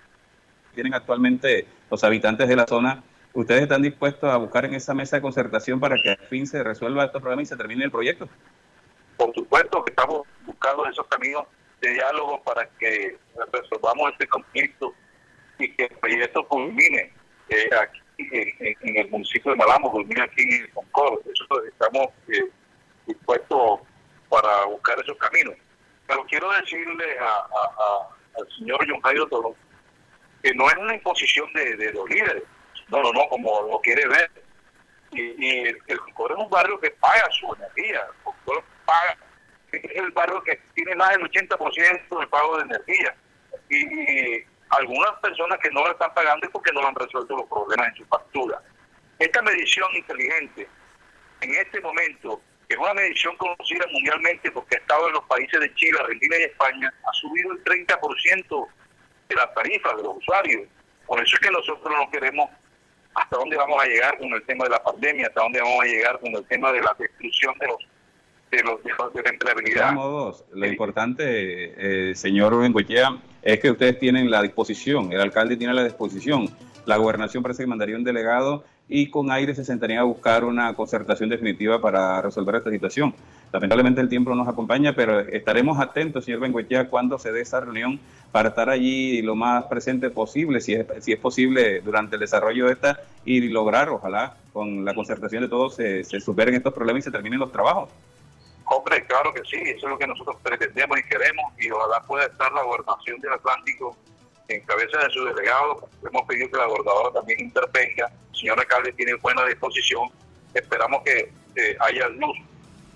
tienen 0.74 0.94
actualmente 0.94 1.66
los 1.90 2.02
habitantes 2.02 2.48
de 2.48 2.56
la 2.56 2.66
zona 2.66 3.02
¿Ustedes 3.34 3.62
están 3.62 3.82
dispuestos 3.82 4.32
a 4.32 4.36
buscar 4.36 4.64
en 4.64 4.74
esa 4.74 4.94
mesa 4.94 5.16
de 5.16 5.22
concertación 5.22 5.80
para 5.80 5.96
que 6.00 6.10
al 6.10 6.28
fin 6.28 6.46
se 6.46 6.62
resuelva 6.62 7.04
estos 7.04 7.20
problemas 7.20 7.42
y 7.42 7.46
se 7.46 7.56
termine 7.56 7.84
el 7.84 7.90
proyecto? 7.90 8.28
Por 9.16 9.34
supuesto 9.34 9.84
que 9.84 9.90
estamos 9.90 10.22
buscando 10.46 10.86
esos 10.86 11.04
caminos 11.08 11.44
de 11.80 11.94
diálogo 11.94 12.40
para 12.44 12.68
que 12.78 13.18
resolvamos 13.52 14.12
este 14.12 14.28
conflicto 14.28 14.94
y 15.58 15.68
que 15.72 15.86
el 15.86 15.96
proyecto 15.98 16.46
culmine 16.46 17.12
eh, 17.48 17.68
aquí 17.82 18.00
en, 18.80 18.96
el 18.96 19.10
municipio 19.10 19.50
de 19.50 19.56
Malambo, 19.56 19.90
culmine 19.90 20.22
aquí 20.22 20.42
en 20.42 20.68
Concord. 20.72 21.18
Eso 21.22 21.64
estamos 21.64 22.06
eh, 22.28 22.48
dispuestos 23.08 23.80
para 24.40 24.64
buscar 24.66 24.98
esos 25.00 25.16
caminos. 25.18 25.54
Pero 26.06 26.24
quiero 26.26 26.50
decirle 26.52 27.18
al 27.18 28.48
señor 28.58 28.84
John 28.88 29.00
Jairo 29.00 29.26
Toro 29.28 29.54
que 30.42 30.52
no 30.54 30.68
es 30.68 30.76
una 30.76 30.94
imposición 30.94 31.50
de, 31.54 31.76
de 31.76 31.92
los 31.92 32.08
líderes 32.10 32.42
no, 32.88 33.02
no, 33.02 33.12
no, 33.12 33.28
como 33.28 33.62
lo 33.62 33.80
quiere 33.80 34.06
ver. 34.06 34.30
Y, 35.12 35.58
el, 35.60 35.78
el 35.86 35.98
es 35.98 36.36
un 36.36 36.50
barrio 36.50 36.78
que 36.80 36.90
paga 36.92 37.30
su 37.30 37.54
energía, 37.54 38.02
el 38.26 38.62
paga, 38.84 39.16
es 39.70 39.96
el 39.96 40.10
barrio 40.10 40.42
que 40.42 40.60
tiene 40.74 40.94
más 40.96 41.10
del 41.10 41.30
80% 41.30 42.20
de 42.20 42.26
pago 42.26 42.56
de 42.58 42.64
energía. 42.64 43.14
Y, 43.70 44.54
algunas 44.70 45.12
personas 45.20 45.60
que 45.60 45.70
no 45.70 45.84
lo 45.84 45.92
están 45.92 46.12
pagando 46.14 46.46
es 46.46 46.50
porque 46.50 46.72
no 46.72 46.80
lo 46.80 46.88
han 46.88 46.94
resuelto 46.96 47.36
los 47.36 47.46
problemas 47.46 47.88
en 47.88 47.96
su 47.96 48.04
factura. 48.06 48.60
Esta 49.20 49.40
medición 49.42 49.88
inteligente, 49.94 50.68
en 51.42 51.54
este 51.54 51.80
momento, 51.80 52.40
que 52.74 52.82
es 52.82 52.90
una 52.90 52.94
medición 52.94 53.36
conocida 53.36 53.86
mundialmente 53.92 54.50
porque 54.50 54.76
ha 54.76 54.78
estado 54.78 55.08
en 55.08 55.14
los 55.14 55.24
países 55.24 55.60
de 55.60 55.74
Chile, 55.74 55.98
Argentina 56.00 56.36
y 56.38 56.42
España, 56.42 56.94
ha 57.04 57.12
subido 57.12 57.52
el 57.52 57.62
30% 57.64 58.66
de 59.28 59.34
las 59.34 59.54
tarifas 59.54 59.96
de 59.96 60.02
los 60.02 60.16
usuarios. 60.16 60.62
Por 61.06 61.22
eso 61.22 61.36
es 61.36 61.40
que 61.40 61.50
nosotros 61.50 61.94
no 61.96 62.10
queremos 62.10 62.50
hasta 63.14 63.36
dónde 63.36 63.56
vamos 63.56 63.80
a 63.80 63.86
llegar 63.86 64.18
con 64.18 64.32
el 64.32 64.42
tema 64.42 64.64
de 64.64 64.70
la 64.70 64.82
pandemia, 64.82 65.28
hasta 65.28 65.42
dónde 65.42 65.60
vamos 65.60 65.84
a 65.84 65.86
llegar 65.86 66.18
con 66.18 66.34
el 66.34 66.44
tema 66.46 66.72
de 66.72 66.80
la 66.80 66.96
destrucción 66.98 67.54
de 67.60 67.66
los 67.66 67.76
de, 68.50 68.62
los, 68.62 68.84
de, 68.84 69.22
la 69.22 69.30
empleabilidad. 69.30 69.94
dos. 69.94 70.44
Lo 70.52 70.66
importante, 70.66 72.10
eh, 72.10 72.14
señor 72.14 72.56
Bengochea, 72.60 73.18
es 73.42 73.58
que 73.58 73.72
ustedes 73.72 73.98
tienen 73.98 74.30
la 74.30 74.42
disposición, 74.42 75.12
el 75.12 75.20
alcalde 75.20 75.56
tiene 75.56 75.74
la 75.74 75.82
disposición, 75.82 76.48
la 76.86 76.96
gobernación 76.96 77.42
parece 77.42 77.64
que 77.64 77.66
mandaría 77.66 77.96
un 77.96 78.04
delegado 78.04 78.64
y 78.88 79.10
con 79.10 79.30
aire 79.30 79.54
se 79.54 79.64
sentaría 79.64 80.00
a 80.00 80.04
buscar 80.04 80.44
una 80.44 80.74
concertación 80.74 81.30
definitiva 81.30 81.80
para 81.80 82.20
resolver 82.20 82.56
esta 82.56 82.70
situación. 82.70 83.14
Lamentablemente 83.52 84.00
el 84.00 84.08
tiempo 84.08 84.34
nos 84.34 84.48
acompaña, 84.48 84.94
pero 84.94 85.20
estaremos 85.20 85.80
atentos, 85.80 86.24
señor 86.24 86.40
Bengochea, 86.40 86.88
cuando 86.88 87.18
se 87.18 87.32
dé 87.32 87.40
esa 87.40 87.60
reunión 87.60 88.00
para 88.32 88.50
estar 88.50 88.68
allí 88.68 89.22
lo 89.22 89.36
más 89.36 89.64
presente 89.66 90.10
posible, 90.10 90.60
si 90.60 90.74
es, 90.74 90.86
si 91.00 91.12
es 91.12 91.18
posible, 91.18 91.80
durante 91.80 92.16
el 92.16 92.20
desarrollo 92.20 92.66
de 92.66 92.72
esta 92.72 93.00
y 93.24 93.48
lograr, 93.48 93.88
ojalá, 93.88 94.36
con 94.52 94.84
la 94.84 94.94
concertación 94.94 95.42
de 95.42 95.48
todos, 95.48 95.76
se, 95.76 96.04
se 96.04 96.20
superen 96.20 96.54
estos 96.54 96.74
problemas 96.74 97.00
y 97.00 97.04
se 97.04 97.10
terminen 97.10 97.38
los 97.38 97.52
trabajos. 97.52 97.90
Hombre, 98.66 99.04
claro 99.06 99.32
que 99.32 99.42
sí, 99.44 99.56
eso 99.62 99.86
es 99.86 99.90
lo 99.92 99.98
que 99.98 100.06
nosotros 100.06 100.36
pretendemos 100.42 100.98
y 100.98 101.02
queremos 101.04 101.44
y 101.58 101.70
ojalá 101.70 102.00
pueda 102.06 102.26
estar 102.26 102.50
la 102.52 102.62
gobernación 102.62 103.20
del 103.20 103.32
Atlántico 103.34 103.96
en 104.48 104.60
cabeza 104.62 104.98
de 104.98 105.10
su 105.10 105.24
delegado. 105.24 105.88
Hemos 106.08 106.22
pedido 106.26 106.50
que 106.50 106.56
la 106.56 106.66
gobernadora 106.66 107.12
también 107.12 107.40
intervenga. 107.40 108.10
El 108.32 108.38
señor 108.38 108.58
alcalde 108.58 108.92
tiene 108.92 109.14
buena 109.14 109.44
disposición. 109.46 110.08
Esperamos 110.52 111.02
que 111.02 111.32
eh, 111.56 111.76
haya 111.80 112.08
luz 112.08 112.36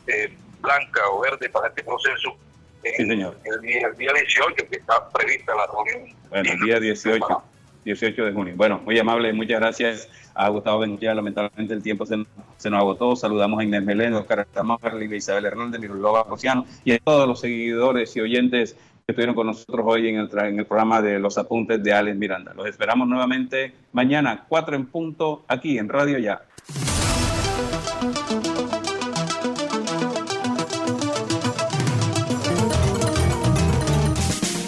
eh, 0.07 0.32
blanca 0.61 1.01
o 1.11 1.20
verde 1.20 1.49
para 1.49 1.68
este 1.68 1.82
proceso. 1.82 2.36
Sí, 2.82 3.07
señor. 3.07 3.36
El, 3.44 3.61
día, 3.61 3.88
el 3.88 3.96
día 3.96 4.12
18, 4.12 4.55
que 4.70 4.76
está 4.76 5.09
prevista 5.11 5.55
la 5.55 5.66
reunión. 5.66 6.16
Bueno, 6.30 6.53
el 6.53 6.61
día 6.61 6.80
18, 6.80 7.42
18 7.84 8.24
de 8.24 8.32
junio. 8.32 8.55
Bueno, 8.57 8.80
muy 8.84 8.99
amable, 8.99 9.32
muchas 9.32 9.61
gracias 9.61 10.09
a 10.34 10.49
Gustavo 10.49 10.80
Benguía. 10.80 11.14
Lamentablemente 11.14 11.74
el 11.74 11.82
tiempo 11.82 12.07
se, 12.07 12.16
se, 12.57 12.70
nos 12.70 12.80
agotó. 12.80 13.16
Saludamos 13.16 13.61
a 13.61 13.64
Inés 13.64 13.82
Melén, 13.82 14.14
Oscar 14.14 14.46
Tamáfer, 14.46 15.03
Isabel 15.12 15.46
Hernández, 15.46 15.80
Mirulova 15.80 16.24
Rociano 16.28 16.66
y 16.84 16.92
a 16.92 16.99
todos 16.99 17.26
los 17.26 17.40
seguidores 17.40 18.16
y 18.16 18.20
oyentes 18.20 18.76
estuvieron 19.09 19.34
con 19.34 19.46
nosotros 19.46 19.86
hoy 19.88 20.06
en 20.09 20.16
el, 20.16 20.28
en 20.38 20.59
el 20.59 20.66
programa 20.66 21.00
de 21.00 21.18
Los 21.18 21.38
Apuntes 21.38 21.82
de 21.82 21.94
Alex 21.94 22.14
Miranda. 22.14 22.52
Los 22.52 22.66
esperamos 22.66 23.09
nuevamente 23.09 23.72
mañana, 23.92 24.44
4 24.46 24.76
en 24.76 24.84
punto, 24.84 25.44
aquí 25.48 25.78
en 25.78 25.88
Radio 25.88 26.18
Ya. 26.18 26.42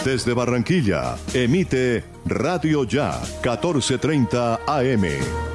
Desde 0.06 0.32
Barranquilla, 0.32 1.16
emite 1.34 2.02
Radio 2.24 2.84
Ya, 2.84 3.20
1430 3.42 4.60
AM. 4.66 5.50